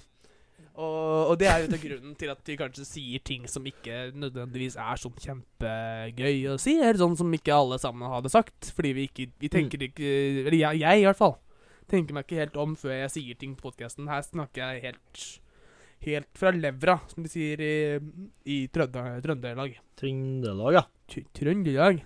Og, 0.79 1.31
og 1.33 1.35
det 1.37 1.49
er 1.51 1.59
jo 1.61 1.67
til 1.73 1.81
grunnen 1.83 2.15
til 2.17 2.29
at 2.31 2.39
vi 2.47 2.55
kanskje 2.57 2.85
sier 2.87 3.19
ting 3.27 3.43
som 3.51 3.65
ikke 3.67 4.11
nødvendigvis 4.15 4.77
er 4.79 4.95
sånn 5.01 5.17
kjempegøy 5.19 6.47
å 6.53 6.55
si, 6.61 6.77
eller 6.79 6.97
sånn 7.01 7.17
som 7.19 7.33
ikke 7.35 7.51
alle 7.53 7.77
sammen 7.81 8.09
hadde 8.09 8.31
sagt. 8.31 8.71
Fordi 8.77 8.93
vi 8.95 9.07
ikke 9.09 9.27
Vi 9.43 9.49
tenker 9.51 9.83
ikke 9.89 10.07
Eller 10.47 10.57
jeg, 10.57 10.79
jeg 10.81 11.01
i 11.01 11.05
hvert 11.09 11.19
fall. 11.19 11.35
Tenker 11.89 12.15
meg 12.15 12.27
ikke 12.27 12.41
helt 12.43 12.57
om 12.61 12.75
før 12.79 12.93
jeg 12.95 13.13
sier 13.15 13.37
ting 13.39 13.55
på 13.57 13.69
podkasten. 13.69 14.09
Her 14.11 14.25
snakker 14.25 14.65
jeg 14.75 14.89
helt 14.89 15.27
Helt 15.99 16.29
fra 16.39 16.53
levra, 16.55 16.93
som 17.11 17.25
de 17.25 17.27
sier 17.27 17.59
i, 17.59 17.73
i 18.47 18.59
Trøndelag. 18.71 19.73
Trøndelag, 19.99 20.77
ja. 20.77 20.83
Tr- 21.11 21.25
Trøndelag. 21.35 21.99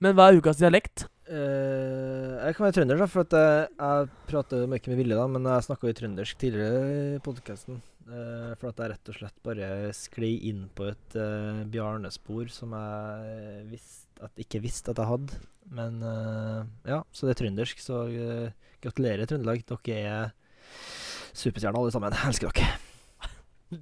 Men 0.00 0.14
hva 0.16 0.30
er 0.30 0.38
ukas 0.40 0.56
dialekt? 0.56 1.04
Uh, 1.28 2.38
jeg 2.46 2.56
kan 2.56 2.64
være 2.64 2.76
trønder, 2.78 3.02
da, 3.02 3.08
for 3.12 3.26
at 3.26 3.36
jeg, 3.36 3.68
jeg 3.76 4.08
prater 4.30 4.64
ikke 4.78 4.94
med 4.94 5.00
Ville, 5.02 5.18
da, 5.20 5.26
men 5.28 5.50
jeg 5.50 5.66
snakka 5.66 5.90
jo 5.90 5.98
trøndersk 5.98 6.40
tidligere 6.40 6.80
i 7.18 7.20
podkasten. 7.28 7.82
for 8.08 8.70
at 8.70 8.80
jeg 8.80 8.90
rett 8.94 9.10
og 9.12 9.18
slett 9.18 9.36
bare 9.44 9.68
sklei 9.92 10.32
inn 10.48 10.64
på 10.72 10.88
et 10.88 11.18
uh, 11.20 11.60
bjarnespor 11.68 12.48
som 12.48 12.72
jeg 12.72 13.66
visst, 13.68 14.07
at, 14.22 14.32
ikke 14.38 14.60
visste 14.62 14.90
at 14.90 14.98
jeg 14.98 15.06
hadde. 15.10 15.38
Men 15.70 16.00
uh, 16.02 16.64
ja, 16.88 17.02
så 17.12 17.26
det 17.28 17.34
er 17.36 17.40
trøndersk. 17.44 17.80
Så 17.84 18.02
uh, 18.08 18.50
gratulerer, 18.84 19.26
Trøndelag. 19.28 19.64
Dere 19.68 19.98
er 19.98 20.30
superstjerner 21.36 21.78
alle 21.80 21.92
sammen. 21.94 22.16
Jeg 22.16 22.32
elsker 22.32 22.54
dere. 22.56 22.78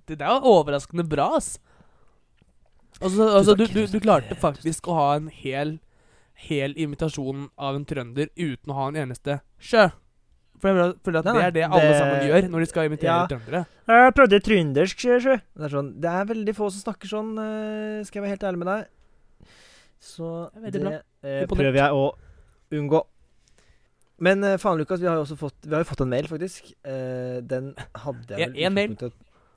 Det 0.08 0.18
der 0.18 0.26
var 0.26 0.46
overraskende 0.50 1.04
bra, 1.06 1.28
ass. 1.38 1.56
Altså, 3.00 3.26
altså 3.28 3.54
du, 3.54 3.66
du, 3.68 3.82
du 3.86 4.00
klarte 4.00 4.34
faktisk 4.40 4.88
å 4.88 4.96
ha 4.96 5.08
en 5.18 5.28
hel 5.28 5.76
Hel 6.36 6.74
imitasjon 6.76 7.46
av 7.56 7.78
en 7.78 7.84
trønder 7.88 8.28
uten 8.36 8.72
å 8.72 8.74
ha 8.76 8.88
en 8.90 8.98
eneste 9.06 9.38
sjø. 9.56 9.86
For 10.60 10.68
jeg 10.68 10.90
føler- 11.04 11.20
at 11.22 11.28
Nei, 11.30 11.34
det 11.38 11.44
er 11.46 11.54
det 11.54 11.62
alle 11.64 11.86
det- 11.86 11.96
sammen 11.96 12.26
gjør 12.28 12.48
når 12.52 12.60
de 12.60 12.66
skal 12.68 12.88
imitere 12.90 13.08
Ja. 13.08 13.26
trøndere. 13.30 13.62
Jeg 13.88 14.14
prøvde 14.18 14.40
trøndersk, 14.44 14.98
sjø. 15.00 15.36
Det 15.56 15.64
er 15.64 15.72
sånn 15.72 15.88
Det 16.00 16.10
er 16.10 16.28
veldig 16.28 16.54
få 16.56 16.68
som 16.72 16.92
snakker 16.92 17.08
sånn, 17.08 17.30
eh, 17.40 18.04
skal 18.04 18.20
jeg 18.20 18.24
være 18.26 18.34
helt 18.36 18.44
ærlig 18.50 18.58
med 18.58 18.68
deg. 18.68 18.86
Så 20.06 20.30
Det 20.54 20.72
det 20.76 20.94
eh, 21.26 21.44
prøver 21.50 21.80
jeg 21.80 21.98
å 21.98 22.06
unngå. 22.76 23.02
Men 24.22 24.44
eh, 24.46 24.56
faen, 24.62 24.78
Lukas, 24.80 25.02
vi 25.02 25.08
har 25.10 25.18
jo 25.18 25.26
også 25.26 25.36
fått 25.40 25.66
Vi 25.66 25.74
har 25.74 25.82
jo 25.82 25.90
fått 25.90 26.04
en 26.06 26.12
mail, 26.14 26.28
faktisk. 26.30 26.70
Eh, 26.86 27.42
den 27.44 27.74
hadde 28.06 28.38
jeg 28.38 28.46
En- 28.48 28.54
vel 28.54 28.70
Én 28.70 28.78
mail? 28.78 29.12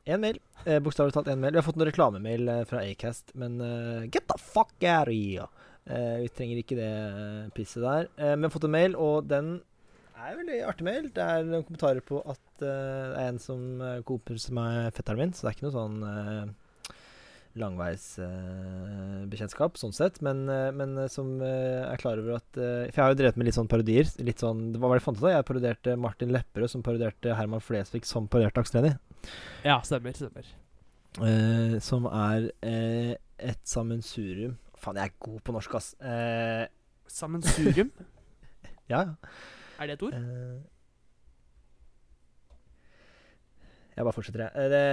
En 0.10 0.22
mail. 0.26 0.40
Eh, 0.66 0.80
Bokstavelig 0.84 1.14
talt 1.16 1.30
en 1.32 1.40
mail. 1.40 1.54
Vi 1.54 1.62
har 1.62 1.68
fått 1.70 1.80
en 1.80 1.88
reklamemail 1.88 2.50
fra 2.68 2.82
Acast, 2.84 3.32
men 3.36 3.60
get 4.12 4.26
the 4.28 4.38
fuck 4.42 4.74
out 4.84 5.08
of 5.08 5.14
here! 5.14 5.48
Eh, 5.90 6.22
vi 6.22 6.30
trenger 6.30 6.60
ikke 6.62 6.78
det 6.78 6.90
pisset 7.56 7.82
der. 7.82 8.10
Eh, 8.18 8.36
men 8.36 8.44
vi 8.44 8.50
har 8.50 8.54
fått 8.54 8.68
en 8.68 8.76
mail, 8.76 8.96
og 8.96 9.28
den 9.30 9.52
er 10.20 10.34
en 10.34 10.42
veldig 10.42 10.60
artig 10.70 10.86
mail. 10.86 11.08
Det 11.16 11.24
er 11.26 11.46
noen 11.48 11.66
kommentarer 11.66 12.04
på 12.06 12.20
at 12.30 12.42
det 12.62 12.70
er 12.70 13.16
en 13.30 13.40
som 13.40 13.82
uh, 13.82 14.36
som 14.38 14.58
er 14.62 14.92
fetteren 14.92 15.18
min, 15.22 15.32
så 15.34 15.48
det 15.48 15.50
er 15.50 15.56
ikke 15.58 15.70
noe 15.70 15.78
sånn 15.78 15.96
uh, 17.60 17.64
langveisbekjentskap 17.64 19.78
sånn 19.80 19.94
sett, 19.96 20.16
men, 20.26 20.38
uh, 20.50 20.72
men 20.76 20.90
eh, 21.04 21.10
som 21.12 21.28
uh, 21.42 21.90
er 21.90 21.98
klar 22.02 22.18
over 22.22 22.32
at 22.38 22.50
For 22.56 22.96
jeg 22.96 23.04
har 23.04 23.12
jo 23.14 23.20
drevet 23.20 23.38
med 23.40 23.46
litt 23.50 23.58
sånn 23.58 23.72
parodier. 23.72 24.06
Litt 24.26 24.40
sånn, 24.44 24.60
Hva 24.76 24.86
var 24.88 24.94
det 24.96 25.00
jeg 25.02 25.08
fant 25.08 25.20
ut 25.20 25.26
av? 25.26 25.34
Jeg 25.34 25.50
parodierte 25.50 25.90
Martin 26.00 26.34
Lepperød, 26.36 26.70
som 26.74 26.86
parodierte 26.86 27.28
Herman 27.38 27.64
Flesvig, 27.64 28.04
som 28.08 28.24
parodierte 28.32 28.62
Aksel 28.64 28.86
Ja, 29.66 29.76
stemmer. 29.86 30.14
stemmer. 30.18 30.46
Som 31.84 32.02
er 32.06 32.42
et 32.60 33.64
sammensurium 33.66 34.56
Faen, 34.80 34.96
jeg 34.96 35.06
er 35.10 35.14
god 35.20 35.40
på 35.44 35.52
norsk, 35.52 35.74
ass. 35.76 35.96
Sammensurium, 37.10 37.90
ja. 38.94 39.02
er 39.80 39.86
det 39.90 39.96
et 39.98 40.04
ord? 40.06 40.14
Eh, 40.16 40.58
jeg 44.00 44.08
bare 44.08 44.16
fortsetter, 44.16 44.42
jeg. 44.46 44.52
Eh, 44.56 44.70
det, 44.72 44.84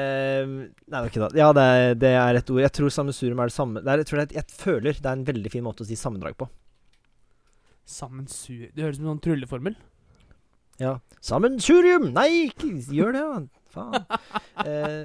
nei, 0.90 0.98
det 0.98 0.98
er 0.98 1.10
ikke 1.12 1.26
det, 1.30 1.42
er- 1.62 1.98
det 2.02 2.10
er 2.18 2.38
et 2.40 2.48
ord. 2.50 2.62
Jeg 2.64 2.72
tror 2.74 2.90
sammensurium 2.90 3.38
er 3.42 3.50
det 3.52 3.54
samme 3.54 3.82
det 3.84 3.92
er, 3.92 4.00
jeg, 4.02 4.08
tror 4.10 4.18
det 4.18 4.24
er, 4.26 4.38
jeg 4.40 4.46
føler 4.64 4.96
det 4.98 5.06
er 5.06 5.12
en 5.20 5.26
veldig 5.28 5.52
fin 5.52 5.62
måte 5.66 5.84
å 5.84 5.86
si 5.86 5.98
sammendrag 5.98 6.34
på. 6.40 6.48
Sammensur... 7.86 8.64
Det 8.74 8.82
høres 8.82 8.96
ut 8.96 9.00
som 9.00 9.06
en 9.06 9.12
sånn 9.14 9.22
trylleformel. 9.28 9.76
Ja. 10.82 10.96
Sammensurium! 11.22 12.10
Nei, 12.16 12.50
ikke 12.50 12.72
gjør 12.90 13.14
det, 13.14 13.22
da. 13.30 13.38
Faen. 13.76 14.02
Eh, 14.66 15.04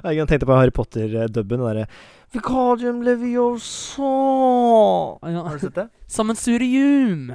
Jeg 0.16 0.26
tenkte 0.26 0.46
på 0.48 0.56
Harry 0.56 0.72
Potter-dubben. 0.72 1.60
Den 1.60 1.84
derre 1.84 3.04
Leviosa 3.04 4.10
Har 5.20 5.52
du 5.52 5.58
sett 5.60 5.76
det? 5.76 5.86
Sammensurium! 6.16 7.30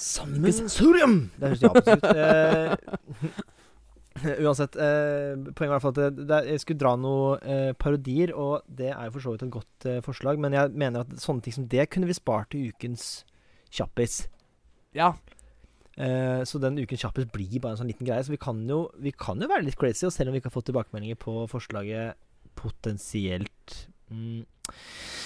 Sammensurium! 0.00 1.16
Det 1.38 1.48
høres 1.52 1.64
japansk 1.64 1.88
ut. 1.94 2.04
Uh, 2.14 2.72
uansett, 4.46 4.74
uh, 4.78 5.32
poenget 5.52 5.60
var 5.60 5.66
i 5.66 5.74
hvert 5.74 5.84
fall 5.84 5.94
at 5.94 6.00
det, 6.00 6.10
det, 6.30 6.38
jeg 6.52 6.60
skulle 6.64 6.82
dra 6.82 6.92
noen 6.98 7.34
uh, 7.44 7.72
parodier, 7.78 8.30
og 8.34 8.54
det 8.66 8.90
er 8.92 9.04
jo 9.06 9.12
for 9.16 9.22
så 9.26 9.30
vidt 9.34 9.46
et 9.46 9.54
godt 9.54 9.78
eh, 9.90 10.04
forslag, 10.04 10.34
men 10.42 10.56
jeg 10.56 10.64
mener 10.74 10.98
at 11.04 11.10
sånne 11.22 11.42
ting 11.44 11.56
som 11.56 11.68
det 11.70 11.84
kunne 11.92 12.10
vi 12.10 12.16
spart 12.16 12.48
til 12.54 12.62
ukens 12.72 13.02
kjappis. 13.74 14.14
Ja. 14.94 15.14
Eh, 15.94 16.42
så 16.46 16.58
den 16.58 16.78
ukens 16.80 17.04
kjappis 17.04 17.28
blir 17.30 17.60
bare 17.60 17.76
en 17.76 17.82
sånn 17.82 17.90
liten 17.90 18.06
greie. 18.06 18.22
Så 18.26 18.34
vi 18.34 18.40
kan, 18.40 18.62
jo, 18.70 18.86
vi 19.02 19.12
kan 19.14 19.42
jo 19.42 19.50
være 19.50 19.66
litt 19.66 19.78
crazy, 19.78 20.06
og 20.08 20.14
selv 20.14 20.30
om 20.30 20.36
vi 20.36 20.42
ikke 20.42 20.50
har 20.50 20.56
fått 20.56 20.70
tilbakemeldinger 20.70 21.18
på 21.20 21.44
forslaget 21.50 22.20
potensielt 22.54 23.72
mm, 24.14 24.44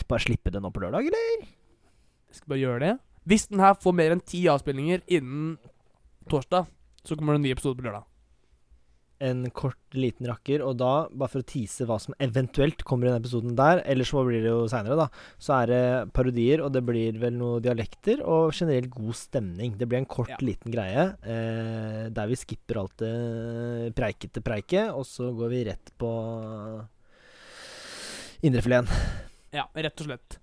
Bare 0.09 0.25
slippe 0.25 0.51
det 0.51 0.63
nå 0.65 0.71
på 0.73 0.81
lørdag, 0.83 1.11
eller? 1.11 1.45
Jeg 2.29 2.41
skal 2.41 2.53
bare 2.53 2.63
gjøre 2.63 2.81
det. 2.83 2.95
Hvis 3.29 3.49
den 3.51 3.61
her 3.61 3.75
får 3.77 3.97
mer 3.99 4.15
enn 4.15 4.25
ti 4.25 4.45
avspillinger 4.49 5.03
innen 5.07 5.57
torsdag, 6.31 6.69
så 7.05 7.17
kommer 7.17 7.35
det 7.37 7.43
en 7.43 7.49
ny 7.49 7.53
episode 7.57 7.77
på 7.79 7.85
lørdag. 7.89 8.07
En 9.21 9.41
kort, 9.51 9.81
liten 9.99 10.29
rakker, 10.31 10.63
og 10.63 10.77
da, 10.79 11.09
bare 11.11 11.33
for 11.33 11.43
å 11.43 11.47
tease 11.51 11.83
hva 11.89 11.97
som 11.99 12.15
eventuelt 12.23 12.85
kommer 12.87 13.09
i 13.09 13.11
den 13.11 13.19
episoden 13.19 13.57
der, 13.59 13.81
eller 13.91 14.07
så 14.07 14.23
blir 14.25 14.45
det 14.45 14.53
jo 14.53 14.69
seinere, 14.71 14.95
da, 15.01 15.09
så 15.43 15.57
er 15.57 15.73
det 15.73 16.13
parodier, 16.15 16.63
og 16.63 16.71
det 16.77 16.85
blir 16.87 17.19
vel 17.19 17.35
noen 17.35 17.65
dialekter, 17.65 18.23
og 18.23 18.55
generelt 18.55 18.93
god 18.95 19.19
stemning. 19.19 19.75
Det 19.81 19.89
blir 19.91 19.99
en 20.05 20.07
kort, 20.07 20.31
Ja. 20.31 20.39
liten 20.41 20.71
greie 20.71 21.09
eh, 21.27 22.09
der 22.15 22.31
vi 22.31 22.39
skipper 22.39 22.79
alt 22.85 22.97
det 23.03 23.93
preikete 23.99 24.41
preiket, 24.41 24.95
og 24.95 25.03
så 25.05 25.33
går 25.35 25.51
vi 25.51 25.65
rett 25.73 25.91
på 25.99 26.13
indrefileten. 28.47 28.89
Ja, 29.51 29.67
rett 29.75 29.99
og 30.01 30.07
slett. 30.13 30.39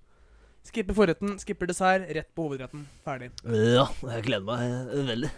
Skipper 0.65 0.97
forretten, 0.97 1.35
skipper 1.41 1.69
dessert, 1.69 2.07
rett 2.17 2.29
på 2.35 2.47
hovedretten. 2.47 2.85
Ferdig. 3.05 3.31
Ja, 3.45 3.85
jeg 4.15 4.25
gleder 4.25 4.45
meg 4.47 4.63
eh, 4.65 5.01
veldig. 5.11 5.31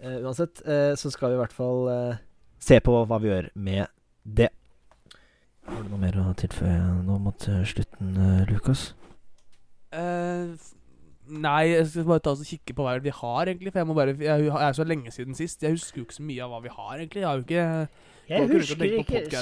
Uh, 0.00 0.18
uansett, 0.24 0.62
uh, 0.66 0.92
så 0.98 1.12
skal 1.12 1.32
vi 1.32 1.38
i 1.38 1.42
hvert 1.42 1.54
fall 1.54 1.88
uh, 1.90 2.22
se 2.64 2.80
på 2.82 2.94
hva 3.04 3.18
vi 3.22 3.30
gjør 3.30 3.50
med 3.54 3.92
det. 4.24 4.50
Har 5.68 5.84
du 5.84 5.92
noe 5.92 6.00
mer 6.00 6.16
å 6.20 6.32
tilføye 6.36 6.80
nå 7.06 7.18
mot 7.24 7.46
slutten, 7.64 8.16
eh, 8.20 8.42
Lukas? 8.50 8.90
Nei, 11.24 11.70
jeg 11.70 11.86
skal 11.88 12.04
bare 12.04 12.20
ta 12.20 12.34
oss 12.34 12.42
og 12.42 12.50
kikke 12.50 12.74
på 12.76 12.84
hva 12.84 12.98
vi 13.00 13.12
har, 13.14 13.48
egentlig. 13.48 13.72
For 13.72 13.80
jeg 13.80 13.88
må 13.88 13.96
bare 13.96 14.12
Jeg 14.12 14.44
jeg 14.44 14.66
er 14.66 14.76
så 14.76 14.84
lenge 14.84 15.10
siden 15.10 15.34
sist. 15.34 15.62
Jeg 15.62 15.72
husker 15.72 16.02
jo 16.02 16.04
ikke 16.04 16.18
så 16.18 16.26
mye 16.26 16.44
av 16.44 16.52
hva 16.52 16.60
vi 16.60 16.72
har, 16.74 16.92
egentlig. 16.98 17.22
Jeg 17.22 17.28
har 17.28 17.36
jo 17.36 17.44
ikke 17.46 17.88
Jeg 18.28 18.48
husker 18.50 18.84
ikke 18.84 19.22
ikke 19.22 19.40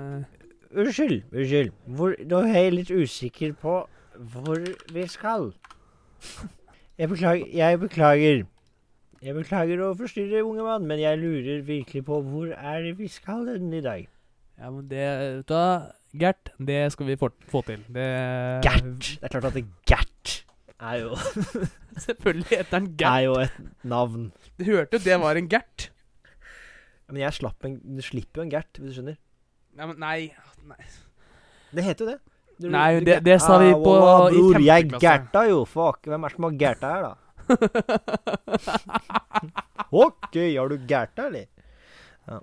eh, 0.00 0.24
Unnskyld, 0.70 1.22
unnskyld. 1.32 1.70
Hvor, 1.86 2.14
nå 2.30 2.42
er 2.46 2.58
jeg 2.58 2.74
litt 2.74 2.90
usikker 2.90 3.54
på 3.58 3.76
hvor 4.32 4.60
vi 4.92 5.06
skal. 5.08 5.52
Jeg 6.98 7.08
beklager, 7.08 7.46
jeg 7.56 7.80
beklager. 7.80 8.42
Jeg 9.20 9.36
beklager 9.36 9.82
å 9.84 9.94
forstyrre, 9.96 10.42
unge 10.44 10.64
mann, 10.64 10.86
men 10.88 11.00
jeg 11.00 11.18
lurer 11.20 11.62
virkelig 11.64 12.04
på 12.08 12.20
hvor 12.24 12.52
er 12.56 12.82
det 12.86 12.94
vi 12.98 13.08
skal 13.12 13.46
den 13.48 13.72
i 13.76 13.82
dag? 13.84 14.06
Ja, 14.60 14.70
men 14.72 14.86
det 14.90 15.04
hva, 15.48 15.64
Gert, 16.20 16.50
det 16.58 16.78
skal 16.92 17.06
vi 17.06 17.16
få, 17.20 17.30
få 17.48 17.62
til. 17.68 17.84
Det 17.88 18.06
Gert. 18.64 19.10
Det 19.20 19.28
er 19.28 19.32
klart 19.32 19.48
at 19.50 19.56
det 19.56 19.64
Gert 19.88 20.34
er 20.80 20.96
jo, 21.02 21.16
Selvfølgelig 22.06 22.48
heter 22.50 22.78
han 22.78 22.88
Gert. 22.96 23.12
er 23.12 23.20
jo 23.28 23.34
et 23.44 23.60
navn. 23.84 24.30
Du 24.58 24.64
hørte 24.64 24.96
jo 24.96 25.04
det 25.04 25.20
var 25.20 25.36
en 25.36 25.48
Gert. 25.48 25.90
Men 27.10 27.22
jeg 27.22 27.36
slapp 27.36 27.64
en, 27.66 27.78
du 27.96 28.02
slipper 28.04 28.42
jo 28.42 28.48
en 28.48 28.52
Gert, 28.52 28.80
hvis 28.80 28.92
du 28.92 28.98
skjønner. 29.00 29.16
Nei, 29.76 29.86
men 29.86 30.00
nei, 30.02 30.18
nei. 30.66 30.80
Det 31.70 31.84
heter 31.86 32.04
jo 32.04 32.10
det. 32.14 32.18
Du- 32.60 32.68
Nei, 32.68 32.98
du 33.00 33.04
det- 33.08 33.22
det 33.24 33.38
sa 33.40 33.56
vi 33.58 33.70
Ah, 33.72 33.74
på- 33.74 33.80
wallah, 33.88 34.28
i 34.32 34.36
bror, 34.36 34.60
Jeg 34.60 34.88
gærta 35.00 35.48
jo, 35.48 35.64
fuck. 35.64 36.02
Hvem 36.04 36.24
er 36.24 36.28
det 36.28 36.36
som 36.36 36.44
har 36.44 36.52
Gerta 36.60 36.86
her, 36.92 37.02
da? 37.02 37.14
Ok, 39.90 40.36
har 40.36 40.68
du 40.68 40.76
Gerta, 40.86 41.26
eller? 41.26 41.46
Ja. 42.28 42.40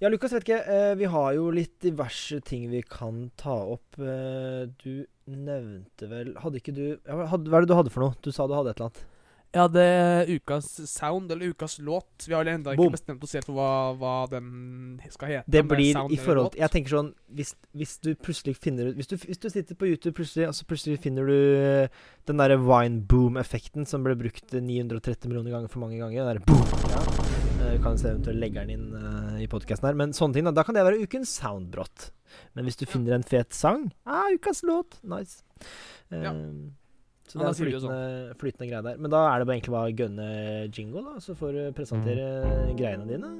ja, 0.00 0.08
Lukas, 0.08 0.32
vet 0.32 0.44
ikke. 0.46 0.60
eh, 0.68 0.94
vi 0.96 1.04
har 1.10 1.34
jo 1.36 1.50
litt 1.52 1.74
diverse 1.84 2.38
ting 2.46 2.68
vi 2.70 2.80
kan 2.82 3.30
ta 3.36 3.52
opp. 3.74 3.98
Eh, 3.98 4.66
du 4.82 5.04
nevnte 5.28 6.08
vel 6.08 6.30
Hadde 6.40 6.56
ikke 6.62 6.72
du 6.72 6.96
Hva 7.04 7.28
er 7.28 7.60
det 7.60 7.68
du 7.68 7.74
hadde 7.76 7.90
for 7.92 8.00
noe? 8.06 8.14
Du 8.24 8.30
sa 8.32 8.46
du 8.48 8.54
hadde 8.56 8.70
et 8.72 8.80
eller 8.80 8.88
annet. 8.88 9.04
Jeg 9.48 9.64
hadde 9.64 9.82
ukas 10.28 10.66
sound, 10.90 11.30
eller 11.32 11.54
ukas 11.54 11.78
låt. 11.80 12.26
Vi 12.26 12.34
har 12.34 12.42
vel 12.44 12.50
ennå 12.52 12.74
ikke 12.74 12.82
Boom. 12.82 12.92
bestemt 12.92 13.22
oss 13.24 13.32
helt 13.32 13.46
for 13.48 13.56
hva, 13.56 13.70
hva 13.96 14.16
den 14.28 14.48
skal 15.08 15.30
hete. 15.32 15.48
Det 15.48 15.62
er 15.62 15.68
blir 15.70 15.92
sound 15.96 16.12
i 16.12 16.18
forhold 16.20 16.50
til 16.52 16.60
Jeg 16.60 16.72
tenker 16.74 16.92
sånn 16.92 17.08
Hvis, 17.38 17.54
hvis 17.72 17.94
du 18.04 18.10
plutselig 18.20 18.58
finner 18.60 18.90
ut 18.90 18.98
hvis 18.98 19.08
du, 19.08 19.14
hvis 19.22 19.40
du 19.40 19.48
sitter 19.48 19.78
på 19.78 19.88
YouTube 19.88 20.12
plutselig, 20.18 20.50
og 20.50 20.56
så 20.58 20.66
plutselig 20.68 20.98
finner 21.00 21.30
du 21.30 21.38
eh, 21.38 22.02
den 22.28 22.42
derre 22.42 22.58
wine 22.60 23.00
boom-effekten 23.08 23.88
som 23.88 24.04
ble 24.04 24.18
brukt 24.20 24.52
930 24.52 25.30
millioner 25.30 25.54
ganger 25.54 25.72
for 25.72 25.80
mange 25.80 25.96
ganger. 26.02 26.28
Den 26.28 26.36
der 26.36 26.44
boom. 26.44 26.92
Ja. 26.92 27.00
Du 27.58 27.82
kan 27.84 27.96
se 28.00 28.10
eventuelt 28.10 28.40
legge 28.42 28.66
den 28.66 28.74
inn 28.76 28.90
uh, 28.96 29.38
i 29.40 29.48
podkasten 29.50 29.88
her. 29.88 29.96
Men 29.96 30.12
sånne 30.16 30.36
ting, 30.36 30.44
da, 30.48 30.52
da 30.56 30.64
kan 30.66 30.76
det 30.76 30.84
være 30.84 31.00
ukens 31.00 31.32
soundbrott. 31.40 32.10
Men 32.52 32.68
hvis 32.68 32.76
du 32.76 32.84
finner 32.84 33.16
en 33.16 33.24
fet 33.24 33.56
sang 33.56 33.86
ah, 34.04 34.28
Ukas 34.34 34.60
låt! 34.68 35.00
Nice. 35.08 35.40
Uh, 36.12 36.20
Ja. 36.20 36.34
Så 37.28 37.36
det 37.36 37.44
er 37.44 37.52
vi 37.52 37.66
flytende, 37.68 38.34
flytende 38.40 38.68
greie 38.70 38.84
der. 38.86 38.96
Men 38.96 39.12
da 39.12 39.20
er 39.28 39.42
det 39.42 39.48
bare 39.48 39.58
egentlig 39.58 39.74
bare 39.74 39.90
å 39.90 39.96
gønne 39.98 40.28
jingle, 40.72 41.02
da, 41.04 41.18
så 41.20 41.36
får 41.36 41.52
du 41.52 41.60
presentere 41.76 42.72
greiene 42.78 43.04
dine. 43.04 43.34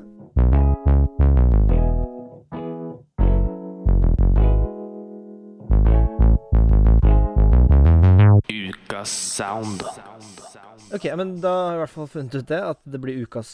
Ukas 8.49 9.09
sound. 9.09 9.82
Ok, 10.93 11.09
men 11.16 11.39
da 11.41 11.53
har 11.53 11.72
jeg 11.72 11.78
i 11.78 11.82
hvert 11.86 11.97
fall 11.97 12.12
funnet 12.12 12.39
ut 12.39 12.49
det, 12.49 12.62
at 12.74 12.80
det 12.84 13.01
blir 13.01 13.24
ukas 13.24 13.51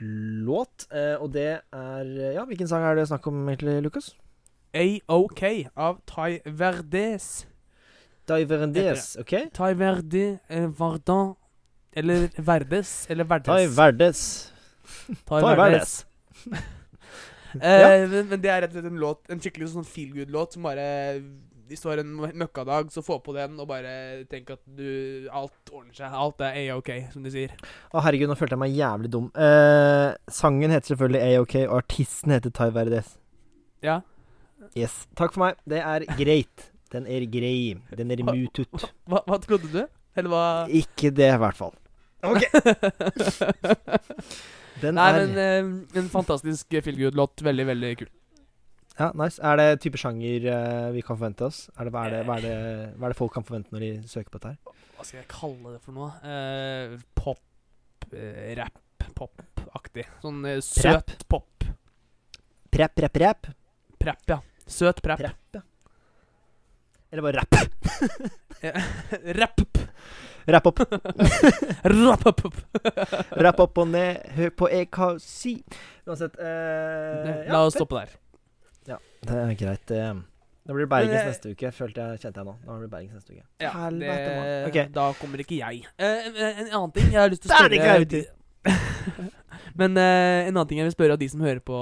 låt. 0.00 0.88
Eh, 0.92 1.16
og 1.16 1.32
det 1.32 1.50
er 1.72 2.16
Ja, 2.36 2.44
hvilken 2.44 2.68
sang 2.68 2.84
er 2.84 2.96
det 2.96 3.08
snakk 3.08 3.26
om 3.28 3.40
egentlig, 3.48 3.80
Lukas? 3.88 4.12
AOK 4.76 5.70
av 5.76 6.02
Ty 6.04 6.40
Verdes. 6.44 7.46
Diverendes, 8.28 9.16
OK? 9.20 9.34
Ty 9.56 9.72
Verdi 9.78 10.24
eh, 10.48 10.68
Vardan 10.78 11.34
Eller 11.92 12.28
Verdes. 12.36 13.06
Eller 13.10 13.24
Verdes. 13.28 13.48
Tai 13.48 13.66
Verdes. 13.76 14.22
Ty 15.08 15.20
Tai 15.28 15.56
Verdes. 15.56 15.94
Eh, 17.48 18.02
men, 18.10 18.26
men 18.28 18.40
det 18.44 18.50
er 18.52 18.60
rett 18.60 18.74
og 18.74 18.76
slett 18.76 18.90
en 18.90 18.98
låt 19.00 19.30
En 19.32 19.38
skikkelig 19.40 19.70
sånn 19.72 19.86
feel 19.88 20.10
good-låt 20.12 20.52
som 20.52 20.66
bare 20.68 20.82
Hvis 21.70 21.80
du 21.80 21.86
har 21.88 22.02
en 22.02 22.10
møkkadag, 22.36 22.90
så 22.92 23.00
få 23.02 23.16
på 23.24 23.32
den 23.32 23.56
og 23.56 23.70
bare 23.70 23.94
tenk 24.28 24.52
at 24.52 24.60
du 24.68 25.24
Alt 25.32 25.72
ordner 25.72 25.96
seg. 25.96 26.12
Alt 26.12 26.44
er 26.44 26.58
A-OK, 26.60 26.90
som 27.12 27.24
de 27.24 27.32
sier. 27.32 27.56
Å, 27.88 28.02
herregud, 28.04 28.28
nå 28.30 28.36
følte 28.36 28.56
jeg 28.56 28.62
meg 28.62 28.76
jævlig 28.76 29.10
dum. 29.16 29.26
Eh, 29.32 30.12
sangen 30.32 30.72
heter 30.76 30.94
selvfølgelig 30.94 31.24
AOK, 31.40 31.56
og 31.66 31.74
artisten 31.82 32.32
heter 32.36 32.54
Tai 32.56 32.70
Verdes. 32.76 33.10
Ja. 33.84 33.98
Yes. 34.76 35.02
Takk 35.18 35.36
for 35.36 35.44
meg. 35.44 35.60
Det 35.68 35.82
er 35.84 36.06
greit. 36.20 36.70
Den 36.92 37.06
er 37.06 37.26
grei. 37.28 37.76
Den 37.96 38.10
er 38.14 38.22
mutut. 38.24 38.86
Hva, 39.08 39.22
hva 39.28 39.38
trodde 39.42 39.68
du? 39.72 39.82
Eller 40.18 40.30
hva 40.32 40.44
Ikke 40.72 41.10
det, 41.14 41.28
i 41.34 41.40
hvert 41.42 41.58
fall. 41.58 41.74
OK. 42.26 42.42
Den 44.82 44.94
Nei, 44.94 45.10
er 45.10 45.18
men 45.18 45.30
uh, 45.38 45.98
en 45.98 46.08
fantastisk 46.12 46.66
feelgood-låt. 46.86 47.42
Veldig, 47.46 47.66
veldig 47.72 47.90
kul. 48.02 48.10
Ja, 48.98 49.08
nice. 49.18 49.38
Er 49.42 49.58
det 49.58 49.68
type 49.84 49.98
sjanger 50.00 50.46
uh, 50.48 50.88
vi 50.94 51.02
kan 51.06 51.18
forvente 51.18 51.46
oss? 51.46 51.58
Er 51.76 51.86
det, 51.86 51.92
hva, 51.94 52.06
er 52.06 52.16
det, 52.16 52.22
hva, 52.26 52.38
er 52.38 52.46
det, 52.46 52.54
hva 52.96 53.08
er 53.08 53.14
det 53.14 53.18
folk 53.18 53.34
kan 53.36 53.46
forvente 53.46 53.74
når 53.74 53.84
de 53.84 53.90
søker 54.10 54.30
på 54.30 54.40
dette 54.40 54.54
her? 54.54 54.58
Hva 54.98 55.06
skal 55.06 55.20
jeg 55.20 55.28
kalle 55.30 55.76
det 55.76 55.80
for 55.84 55.98
noe? 55.98 56.10
Uh, 56.22 56.96
pop, 57.18 57.42
rap, 58.58 58.76
pop-aktig. 59.18 60.06
Sånn 60.24 60.40
søt 60.66 61.10
pop. 61.30 61.68
Prep, 62.74 62.92
prep, 62.98 63.14
prep. 63.14 63.50
Prep, 63.98 64.22
ja. 64.30 64.38
Søt 64.66 65.02
prep. 65.02 65.22
Prep, 65.22 65.58
ja. 65.58 65.62
Eller 67.12 67.22
bare 67.24 67.40
rapp. 67.40 67.54
Rapp. 69.38 69.60
Rapp 70.48 70.66
opp. 70.66 70.78
Rapp 71.84 72.26
opp. 72.28 72.56
Rapp 73.36 73.60
opp 73.64 73.78
og 73.82 73.90
ned. 73.92 74.22
Hør 74.36 74.50
på 74.56 74.70
jeg 74.72 74.88
kan 74.92 75.18
si. 75.22 75.58
Uansett 76.08 76.38
eh, 76.40 77.28
ja, 77.28 77.52
La 77.52 77.62
oss 77.66 77.76
stoppe 77.76 78.00
der. 78.02 78.16
Det 78.88 79.34
er 79.34 79.54
greit. 79.58 79.90
eh. 79.92 80.14
Da 80.68 80.74
blir 80.76 80.84
det 80.84 80.90
Bergens 80.92 81.14
Men, 81.16 81.28
neste 81.30 81.50
uke, 81.56 81.70
følte 81.72 82.04
jeg, 82.04 82.20
kjente 82.22 82.42
jeg 82.42 82.46
nå. 82.46 82.52
Da 82.60 82.74
blir 82.74 82.84
det 82.84 82.92
Bergens 82.92 83.14
neste 83.16 83.32
uke. 83.32 83.44
Ja, 83.64 83.70
Helvete, 83.72 84.32
det, 84.36 84.56
okay. 84.68 84.90
Da 84.92 85.06
kommer 85.16 85.40
ikke 85.40 85.56
jeg. 85.62 85.78
Eh, 85.96 86.26
en, 86.28 86.36
en 86.44 86.66
annen 86.66 86.92
ting 86.92 87.08
jeg 87.08 87.20
har 87.22 87.32
lyst 87.32 87.46
til 87.46 87.54
å 87.54 87.56
spørre 87.56 88.20
Men 89.80 89.96
eh, 89.96 90.42
en 90.48 90.52
annen 90.52 90.68
ting 90.68 90.82
jeg 90.82 90.88
vil 90.90 90.94
spørre 90.96 91.16
av 91.16 91.22
de 91.22 91.28
som 91.32 91.40
hører 91.44 91.64
på 91.64 91.78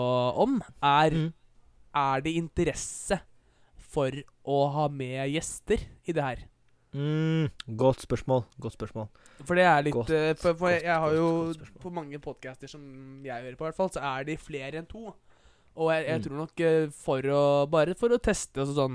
om, 0.46 0.60
er 0.86 1.18
Mm. 1.18 1.26
Er 1.96 2.20
det 2.20 2.34
interesse 2.36 3.16
for 3.94 4.12
å 4.46 4.58
ha 4.72 4.86
med 4.88 5.28
gjester 5.34 5.82
i 6.06 6.12
det 6.16 6.22
her? 6.22 6.44
Mm, 6.96 7.50
godt 7.76 8.00
spørsmål. 8.06 8.44
Godt 8.62 8.76
spørsmål. 8.78 9.08
For 9.44 9.58
det 9.58 9.64
er 9.68 9.82
litt 9.84 9.92
Godt, 9.96 10.10
uh, 10.14 10.30
For, 10.40 10.54
for 10.56 10.70
godt, 10.70 10.82
jeg 10.86 10.94
har 11.02 11.12
godt, 11.12 11.58
jo. 11.60 11.80
På 11.82 11.90
mange 11.92 12.18
podcaster 12.22 12.70
som 12.70 12.80
jeg 13.26 13.34
hører 13.42 13.58
på, 13.58 13.66
i 13.66 13.68
hvert 13.68 13.76
fall, 13.76 13.90
så 13.92 14.00
er 14.00 14.24
de 14.30 14.36
flere 14.40 14.80
enn 14.80 14.86
to. 14.88 15.10
Og 15.76 15.90
jeg, 15.92 16.06
jeg 16.08 16.18
Mm. 16.20 16.24
tror 16.24 16.36
nok 16.40 16.60
eh, 16.64 16.86
for 16.96 17.20
å 17.36 17.42
Bare 17.68 17.94
for 18.00 18.08
å 18.08 18.16
teste 18.22 18.62
altså 18.62 18.72
sånn 18.78 18.94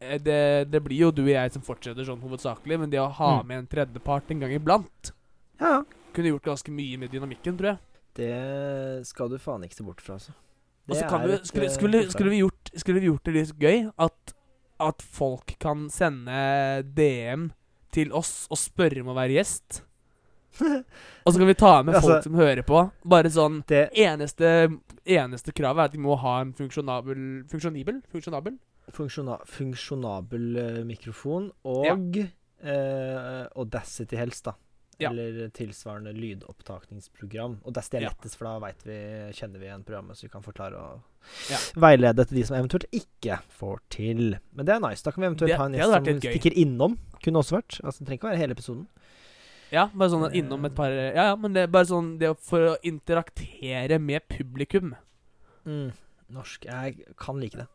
eh, 0.00 0.18
det, 0.22 0.70
det 0.70 0.80
blir 0.84 1.00
jo 1.00 1.10
du 1.10 1.24
og 1.24 1.32
jeg 1.32 1.50
som 1.56 1.64
fortsetter 1.66 2.06
sånn 2.06 2.20
hovedsakelig, 2.22 2.78
men 2.78 2.90
det 2.92 3.00
å 3.02 3.08
ha 3.10 3.32
Mm. 3.40 3.46
med 3.48 3.58
en 3.58 3.66
tredjepart 3.66 4.30
en 4.30 4.38
gang 4.44 4.52
iblant 4.54 5.10
Ja, 5.58 5.82
kunne 6.14 6.30
gjort 6.30 6.46
ganske 6.52 6.70
mye 6.70 6.98
med 7.02 7.10
dynamikken, 7.10 7.58
tror 7.58 7.72
jeg. 7.72 7.78
det 8.14 9.06
skal 9.06 9.28
du 9.28 9.38
faen 9.42 9.64
ikke 9.66 9.74
se 9.74 9.82
bort 9.86 10.00
fra, 10.00 10.14
altså. 10.20 10.30
Vi, 10.86 10.94
skulle, 10.94 11.68
skulle, 11.74 11.98
skulle, 12.10 12.30
vi 12.30 12.38
gjort, 12.44 12.70
skulle 12.78 13.00
vi 13.02 13.06
gjort 13.10 13.24
det 13.26 13.34
litt 13.34 13.58
gøy 13.58 13.90
at, 13.98 14.32
at 14.80 15.02
folk 15.02 15.54
kan 15.62 15.86
sende 15.92 16.82
DM 16.96 17.50
til 17.94 18.12
oss 18.16 18.46
og 18.52 18.60
spørre 18.60 19.02
om 19.02 19.12
å 19.12 19.16
være 19.18 19.38
gjest? 19.38 19.82
Og 21.24 21.30
så 21.30 21.36
kan 21.38 21.46
vi 21.46 21.54
ta 21.58 21.74
med 21.82 21.94
Altså- 21.98 22.08
folk 22.08 22.24
som 22.24 22.38
hører 22.38 22.64
på. 22.66 22.80
Bare 23.06 23.30
sånn 23.30 23.60
det, 23.70 23.88
Eneste, 23.94 24.68
eneste 25.06 25.52
kravet 25.54 25.82
er 25.84 25.90
at 25.90 25.94
de 25.94 26.00
må 26.02 26.16
ha 26.18 26.40
en 26.42 26.54
funksjonabel 26.56 27.44
Funksjonibel? 27.50 28.00
Funksjonabel? 28.10 28.56
funksjona, 28.88 29.34
funksjonabel 29.44 30.44
eh, 30.56 30.78
mikrofon 30.88 31.50
og 31.68 32.16
eh, 32.16 33.44
Audacity 33.52 34.16
helst, 34.16 34.46
da. 34.48 34.54
Ja. 34.98 35.10
Eller 35.10 35.48
tilsvarende 35.54 36.10
lydopptakningsprogram. 36.12 37.58
Og 37.64 37.72
det 37.72 37.84
er 37.94 38.00
Ja. 38.02 38.08
lettest, 38.08 38.36
for 38.36 38.44
da 38.46 38.58
vet 38.66 38.82
vi, 38.84 38.96
kjenner 39.32 39.58
vi 39.60 39.66
igjen 39.66 39.84
programmet, 39.84 40.16
så 40.16 40.22
vi 40.22 40.28
kan 40.28 40.42
forklare 40.42 40.74
og 40.74 41.00
Ja. 41.50 41.56
veilede 41.76 42.26
til 42.26 42.36
de 42.38 42.44
som 42.44 42.56
eventuelt 42.56 42.86
ikke 42.90 43.38
får 43.48 43.78
til. 43.90 44.38
Men 44.52 44.66
det 44.66 44.74
er 44.74 44.80
nice. 44.80 45.02
Da 45.04 45.10
kan 45.12 45.20
vi 45.22 45.26
eventuelt 45.28 45.48
Det- 45.50 45.56
ha 45.56 45.64
en 45.66 45.72
gjest 45.72 45.92
som 45.92 46.20
stikker 46.20 46.52
innom. 46.56 46.98
Kunne 47.22 47.38
også 47.38 47.62
vært. 47.62 47.80
Altså, 47.84 47.98
det 48.00 48.06
trenger 48.08 48.18
ikke 48.18 48.30
være 48.30 48.38
hele 48.38 48.54
episoden. 48.54 48.86
Ja, 49.70 49.86
bare 49.86 50.08
sånn 50.08 50.32
innom 50.34 50.64
et 50.64 50.74
par 50.74 50.88
Ja, 50.90 51.12
ja, 51.28 51.36
men 51.36 51.52
det 51.52 51.62
er 51.62 51.66
bare 51.68 51.84
sånn 51.84 52.18
det 52.18 52.36
for 52.40 52.58
å 52.58 52.76
interaktere 52.82 54.00
med 54.00 54.22
publikum. 54.28 54.96
Mm. 55.66 55.92
Norsk. 56.32 56.64
Jeg 56.64 57.16
kan 57.16 57.38
like 57.38 57.52
det. 57.56 57.66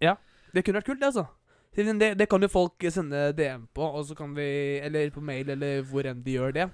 Ja. 0.00 0.16
Det 0.52 0.64
kunne 0.64 0.80
vært 0.80 0.86
kult, 0.86 1.00
det, 1.00 1.14
altså. 1.14 1.28
Siden 1.74 1.98
Det, 1.98 2.12
det 2.18 2.28
kan 2.30 2.42
jo 2.42 2.50
folk 2.50 2.86
sende 2.92 3.26
DM 3.36 3.66
på, 3.74 3.86
og 3.86 4.04
så 4.06 4.14
kan 4.18 4.34
vi 4.36 4.46
Eller 4.84 5.10
på 5.14 5.22
mail, 5.24 5.50
eller 5.56 5.82
hvor 5.88 6.06
enn 6.06 6.22
de 6.22 6.36
gjør 6.36 6.54
det. 6.54 6.68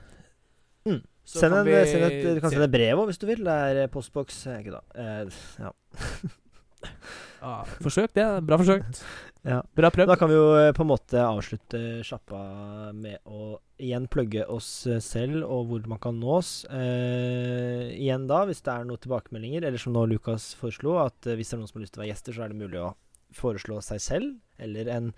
Mm. 0.88 1.00
Så 1.24 1.40
Send 1.40 1.54
kan 1.54 1.60
en, 1.60 1.68
vi 1.68 1.78
send 1.86 2.04
et, 2.08 2.20
du 2.36 2.42
kan 2.42 2.52
sende 2.52 2.70
brev 2.72 3.00
òg, 3.00 3.10
hvis 3.10 3.20
du 3.20 3.26
vil. 3.28 3.42
Det 3.46 3.56
er 3.70 3.82
eh, 3.84 3.90
postboks 3.92 4.44
eh, 4.50 4.62
Ikke 4.64 4.78
da. 4.78 4.84
Eh, 4.98 5.42
ja. 5.64 5.72
ah, 7.44 7.74
forsøk, 7.84 8.14
det. 8.16 8.28
Bra 8.48 8.60
forsøkt. 8.60 9.04
Ja. 9.40 9.62
Bra 9.72 9.88
prøvd. 9.88 10.10
Da 10.10 10.18
kan 10.20 10.28
vi 10.28 10.34
jo 10.36 10.48
eh, 10.52 10.70
på 10.76 10.84
en 10.84 10.90
måte 10.90 11.20
avslutte 11.24 11.78
sjappa 12.04 12.40
med 12.92 13.22
å 13.24 13.54
igjen 13.80 14.04
plugge 14.12 14.44
oss 14.52 14.68
eh, 14.84 14.98
selv 15.00 15.46
og 15.46 15.70
hvor 15.70 15.86
man 15.88 16.00
kan 16.02 16.18
nå 16.20 16.34
oss. 16.36 16.50
Eh, 16.68 17.86
igjen 17.96 18.26
da, 18.28 18.42
hvis 18.48 18.60
det 18.66 18.74
er 18.74 18.84
noen 18.84 19.00
tilbakemeldinger, 19.00 19.64
eller 19.64 19.80
som 19.80 19.96
nå 19.96 20.04
Lukas 20.10 20.50
foreslo, 20.60 20.98
at 21.00 21.24
eh, 21.24 21.38
hvis 21.40 21.52
det 21.52 21.56
er 21.56 21.62
noen 21.62 21.70
som 21.72 21.80
har 21.80 21.86
lyst 21.86 21.96
til 21.96 22.02
å 22.02 22.04
være 22.04 22.12
gjester, 22.12 22.36
så 22.36 22.44
er 22.44 22.52
det 22.52 22.60
mulig 22.60 22.82
å 22.84 22.90
foreslå 23.36 23.80
seg 23.84 24.02
selv, 24.04 24.36
eller 24.60 24.90
en 24.92 25.10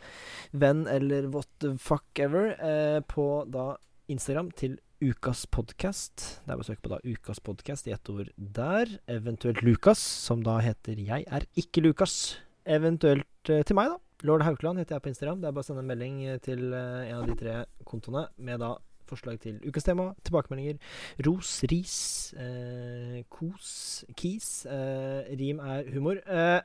venn, 0.52 0.86
eller 0.90 1.28
what 1.32 1.48
the 1.64 1.74
fuck 1.80 2.18
ever, 2.22 2.52
eh, 2.58 3.00
på 3.08 3.44
da 3.50 3.76
Instagram 4.12 4.50
til 4.58 4.78
Ukas 5.02 5.46
podkast. 5.50 6.44
Det 6.44 6.52
er 6.52 6.54
bare 6.54 6.62
å 6.62 6.68
søke 6.68 6.84
på 6.84 6.92
da 6.92 7.00
Ukas 7.02 7.40
podkast 7.42 7.88
i 7.90 7.94
ett 7.94 8.10
ord 8.12 8.30
der. 8.36 8.86
Eventuelt 9.10 9.62
Lukas, 9.66 9.98
som 9.98 10.44
da 10.46 10.60
heter 10.62 11.00
Jeg 11.00 11.26
er 11.26 11.46
ikke 11.58 11.82
Lukas. 11.82 12.38
Eventuelt 12.66 13.50
eh, 13.50 13.64
til 13.66 13.78
meg, 13.78 13.90
da. 13.90 13.98
Lord 14.22 14.44
Haukeland 14.46 14.78
heter 14.78 14.94
jeg 14.94 15.02
på 15.02 15.10
Instagram. 15.10 15.40
Det 15.42 15.50
er 15.50 15.56
bare 15.56 15.66
å 15.66 15.66
sende 15.66 15.82
en 15.82 15.90
melding 15.90 16.22
eh, 16.28 16.38
til 16.44 16.68
eh, 16.70 17.08
en 17.08 17.18
av 17.18 17.26
de 17.26 17.34
tre 17.40 17.56
kontoene 17.88 18.28
med 18.38 18.62
da 18.62 18.76
forslag 19.12 19.40
til 19.42 19.58
ukas 19.66 19.84
tema, 19.84 20.12
tilbakemeldinger, 20.24 20.78
ros, 21.26 21.56
ris, 21.70 21.96
eh, 22.38 23.22
kos, 23.32 24.04
kis. 24.16 24.64
Eh, 24.66 25.34
rim 25.40 25.60
er 25.60 25.90
humor. 25.92 26.22
Eh, 26.22 26.60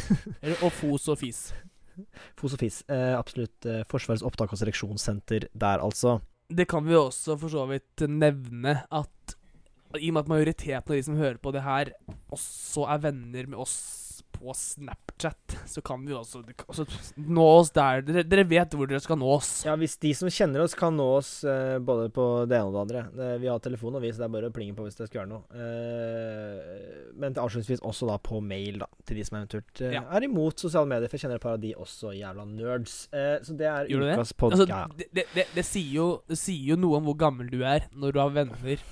Eller, 0.42 0.58
og 0.62 0.72
fos 0.74 1.08
og 1.12 1.20
fis. 1.20 1.52
fos 2.38 2.56
og 2.56 2.62
fis. 2.62 2.82
Eh, 2.92 3.12
absolutt 3.18 3.68
eh, 3.68 3.82
Forsvarets 3.90 4.24
opptak- 4.26 4.54
og 4.54 4.60
seleksjonssenter 4.60 5.48
der, 5.52 5.82
altså. 5.84 6.20
Det 6.52 6.66
kan 6.68 6.84
vi 6.84 6.96
også 6.98 7.38
for 7.40 7.52
så 7.52 7.64
vidt 7.70 8.04
nevne 8.10 8.82
at 8.92 9.36
i 10.00 10.08
og 10.08 10.14
med 10.16 10.22
at 10.22 10.30
majoriteten 10.30 10.88
av 10.88 10.96
de 10.96 11.02
som 11.04 11.18
hører 11.18 11.36
på 11.40 11.52
det 11.52 11.64
her, 11.66 11.90
også 12.32 12.86
er 12.88 13.02
venner 13.10 13.48
med 13.52 13.60
oss 13.60 13.76
på 14.42 14.54
Snapchat, 14.54 15.56
så 15.66 15.80
kan 15.80 16.06
vi 16.06 16.14
også, 16.14 16.40
også 16.66 16.84
nå 17.14 17.44
oss 17.60 17.70
der. 17.74 18.02
Dere, 18.02 18.24
dere 18.26 18.44
vet 18.50 18.74
hvor 18.74 18.88
dere 18.90 18.98
skal 19.02 19.18
nå 19.20 19.28
oss. 19.36 19.50
Ja, 19.66 19.76
hvis 19.78 19.94
de 20.02 20.10
som 20.18 20.30
kjenner 20.32 20.64
oss, 20.64 20.74
kan 20.78 20.96
nå 20.98 21.06
oss 21.20 21.30
uh, 21.46 21.78
både 21.78 22.08
på 22.14 22.24
det 22.50 22.58
ene 22.58 22.72
og 22.72 22.74
det 22.74 22.82
andre. 22.82 23.02
Det, 23.14 23.28
vi 23.44 23.50
har 23.52 23.62
telefon 23.62 23.98
og 23.98 24.02
vi, 24.02 24.10
så 24.10 24.24
det 24.24 24.26
er 24.26 24.32
bare 24.34 24.50
å 24.50 24.54
plinge 24.56 24.74
på 24.78 24.86
hvis 24.86 24.98
det 24.98 25.06
skal 25.06 25.20
gjøre 25.20 25.30
noe. 25.30 25.44
Uh, 25.54 27.12
men 27.22 27.38
avslutningsvis 27.38 27.84
også 27.86 28.08
da 28.10 28.16
på 28.22 28.40
mail, 28.42 28.80
da, 28.82 28.88
til 29.06 29.20
de 29.20 29.26
som 29.28 29.38
eventuelt 29.38 29.84
uh, 29.84 29.92
Ja. 29.94 30.02
er 30.18 30.26
imot 30.26 30.64
sosiale 30.66 30.90
medier. 30.90 31.12
For 31.12 31.20
jeg 31.20 31.26
kjenner 31.26 31.38
et 31.38 31.46
par 31.46 31.58
av 31.58 31.62
de 31.62 31.74
også 31.78 32.14
jævla 32.16 32.48
nerds. 32.50 32.96
Så 33.46 33.54
det 33.58 33.68
er 33.70 33.92
ukas 33.92 34.34
podkast. 34.34 34.66
Altså, 34.66 34.98
det, 34.98 35.06
det, 35.14 35.28
det, 35.36 35.46
det, 35.54 35.66
sier 35.68 35.94
jo, 36.00 36.08
det 36.26 36.40
sier 36.40 36.74
jo 36.74 36.80
noe 36.82 36.98
om 36.98 37.06
hvor 37.06 37.20
gammel 37.22 37.52
du 37.52 37.60
er 37.62 37.86
når 37.94 38.16
du 38.16 38.20
har 38.24 38.34
venner 38.34 38.82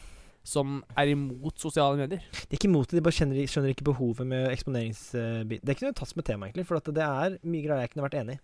som 0.51 0.81
er 0.99 1.13
imot 1.13 1.63
sosiale 1.63 1.99
medier. 2.01 2.23
De 2.35 2.49
er 2.49 2.59
ikke 2.59 2.71
imot 2.71 2.91
det, 2.91 2.99
de 2.99 3.07
bare 3.07 3.17
skjønner, 3.17 3.41
skjønner 3.51 3.75
ikke 3.75 3.87
behovet 3.87 4.27
med 4.29 4.49
eksponeringsbit. 4.51 5.61
det 5.63 5.69
er 5.69 5.77
ikke 5.79 5.89
noe 5.89 5.99
tatt 6.01 6.11
som 6.11 6.23
et 6.23 6.31
tema, 6.33 6.49
egentlig, 6.49 6.67
for 6.69 6.81
at 6.81 6.91
det 6.97 7.07
er 7.07 7.37
mye 7.43 7.67
greier 7.67 7.85
jeg 7.87 7.93
kunne 7.95 8.09
vært 8.09 8.19
enig 8.25 8.39
i. 8.39 8.43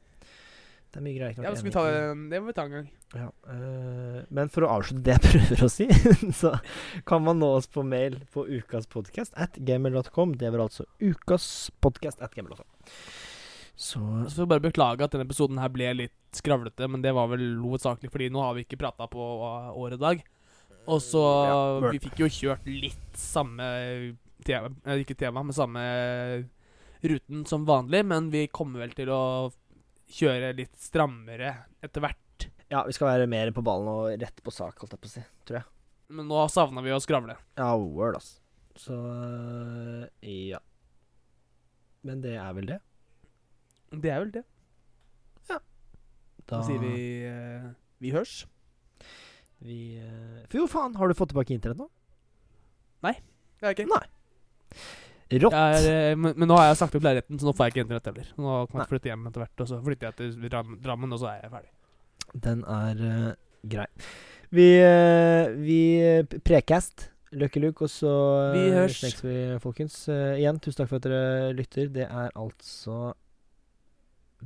Det 0.86 1.00
er 1.00 1.04
mye 1.04 1.16
greier 1.16 1.28
jeg 1.28 1.36
kunne 1.36 1.50
vært 1.50 1.58
ja, 1.58 1.64
enig 1.66 1.74
ta, 1.74 1.82
i. 1.90 2.28
det 2.30 2.38
må 2.40 2.48
vi 2.48 2.56
ta 2.56 2.64
en 2.64 2.74
gang. 2.76 2.86
Ja, 3.16 3.28
øh, 3.52 4.18
men 4.38 4.52
for 4.54 4.64
å 4.64 4.70
avslutte 4.78 5.02
det 5.04 5.16
jeg 5.16 5.24
prøver 5.26 5.64
å 5.66 5.70
si, 5.72 5.88
så 6.40 6.52
kan 7.10 7.24
man 7.26 7.42
nå 7.42 7.50
oss 7.58 7.68
på 7.68 7.84
mail 7.84 8.20
på 8.32 8.46
ukaspodcast 8.60 9.36
at 9.36 9.58
gmail.com. 9.58 10.36
Det 10.40 10.52
var 10.54 10.68
altså 10.68 10.86
ukaspodcast 11.02 12.22
at 12.24 12.38
gmail.com. 12.38 12.68
Så 13.76 14.00
Så 14.30 14.38
får 14.38 14.46
vi 14.46 14.52
bare 14.54 14.64
beklage 14.64 15.04
at 15.04 15.12
denne 15.12 15.26
episoden 15.28 15.60
her 15.60 15.68
ble 15.74 15.90
litt 15.98 16.16
skravlete, 16.36 16.88
men 16.88 17.02
det 17.04 17.12
var 17.16 17.28
vel 17.28 17.44
hovedsakelig 17.60 18.08
fordi 18.12 18.30
nå 18.32 18.40
har 18.40 18.56
vi 18.56 18.64
ikke 18.64 18.80
prata 18.80 19.08
på 19.10 19.20
året 19.20 19.98
i 19.98 20.04
dag. 20.06 20.24
Og 20.86 21.00
så 21.02 21.22
Ja. 21.46 21.90
Vi 21.90 21.98
fikk 21.98 22.20
jo 22.22 22.28
kjørt 22.30 22.66
litt 22.66 23.16
samme 23.18 23.66
tema, 24.46 24.70
eh, 24.84 25.02
ikke 25.02 25.16
tema, 25.18 25.42
men 25.42 25.52
samme 25.56 25.82
ruten 27.02 27.44
som 27.46 27.64
vanlig, 27.66 28.04
men 28.06 28.30
vi 28.30 28.46
kommer 28.48 28.80
vel 28.84 28.94
til 28.96 29.10
å 29.10 29.52
kjøre 30.10 30.54
litt 30.56 30.76
strammere 30.78 31.54
etter 31.82 32.00
hvert. 32.00 32.48
ja, 32.70 32.84
vi 32.86 32.92
skal 32.92 33.08
være 33.08 33.26
mer 33.30 33.50
på 33.54 33.62
ballen 33.62 33.88
og 33.88 34.20
rett 34.20 34.42
på 34.42 34.50
sak, 34.54 34.78
holdt 34.78 34.94
jeg 34.94 35.00
på 35.02 35.06
å 35.06 35.14
si. 35.14 35.22
Tror 35.46 35.58
jeg. 35.60 35.66
Men 36.08 36.26
nå 36.28 36.40
savna 36.50 36.82
vi 36.82 36.90
å 36.94 37.00
skravle. 37.02 37.36
Ja, 37.58 37.76
word, 37.76 38.16
ass. 38.16 38.40
Så 38.76 38.94
øh, 38.94 40.06
ja. 40.22 40.58
Men 42.06 42.20
det 42.22 42.36
er 42.38 42.52
vel 42.54 42.66
det. 42.66 42.80
Det 43.90 44.10
er 44.10 44.20
vel 44.22 44.30
det. 44.34 44.44
Da 45.48 45.58
Da 46.46 46.60
sier 46.62 46.78
vi 46.78 47.24
eh, 47.26 47.70
vi 48.02 48.12
hørs. 48.14 48.44
Vi 49.64 49.96
øh, 50.02 50.44
For 50.50 50.60
jo, 50.60 50.68
faen, 50.70 50.94
har 50.98 51.08
du 51.08 51.16
fått 51.16 51.32
tilbake 51.32 51.54
internett 51.56 51.80
nå? 51.80 51.88
Nei. 53.06 53.14
Det 53.60 53.68
er 53.68 53.76
ikke. 53.76 53.88
Nei. 53.88 54.04
Rått. 55.42 55.56
Jeg 55.56 55.80
er, 55.80 55.88
eh, 56.12 56.18
men, 56.18 56.36
men 56.36 56.50
nå 56.50 56.58
har 56.58 56.68
jeg 56.70 56.78
sagt 56.82 56.94
opp 56.98 57.06
leiligheten, 57.06 57.40
så 57.40 57.48
nå 57.48 57.56
får 57.56 57.66
jeg 57.66 57.74
ikke 57.74 57.84
internett 57.86 58.12
heller. 58.12 58.30
Nå 58.38 58.60
kan 58.70 58.82
jeg 58.82 58.90
flytte 58.92 59.10
hjem 59.10 59.26
etter 59.30 59.42
hvert, 59.42 59.64
og 59.64 59.70
så 59.72 59.80
flytter 59.88 60.10
jeg 60.10 60.18
til 60.20 60.46
Dram 60.52 60.78
Drammen, 60.84 61.16
og 61.16 61.22
så 61.22 61.32
er 61.32 61.42
jeg 61.42 61.52
ferdig. 61.56 61.72
Den 62.46 62.62
er 62.76 63.02
uh, 63.02 63.28
grei. 63.66 63.88
Vi, 64.54 64.66
uh, 64.84 65.50
vi 65.58 65.80
Prekast 66.46 67.08
Lucky 67.36 67.60
Luke, 67.60 67.84
og 67.84 67.90
så 67.90 68.12
Vi 68.54 68.68
eh, 68.68 68.74
hørs. 68.74 69.22
vi, 69.22 69.58
folkens. 69.62 70.08
Uh, 70.08 70.36
igjen, 70.38 70.60
tusen 70.62 70.82
takk 70.82 70.92
for 70.92 71.00
at 71.00 71.08
dere 71.08 71.52
lytter. 71.56 71.88
Det 71.92 72.06
er 72.06 72.30
altså 72.34 73.14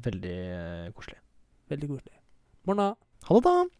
veldig 0.00 0.38
eh, 0.56 0.88
koselig. 0.96 1.18
Veldig 1.68 1.88
koselig. 1.90 2.16
Morna. 2.66 2.94
Ha 3.28 3.36
det, 3.36 3.44
da! 3.44 3.79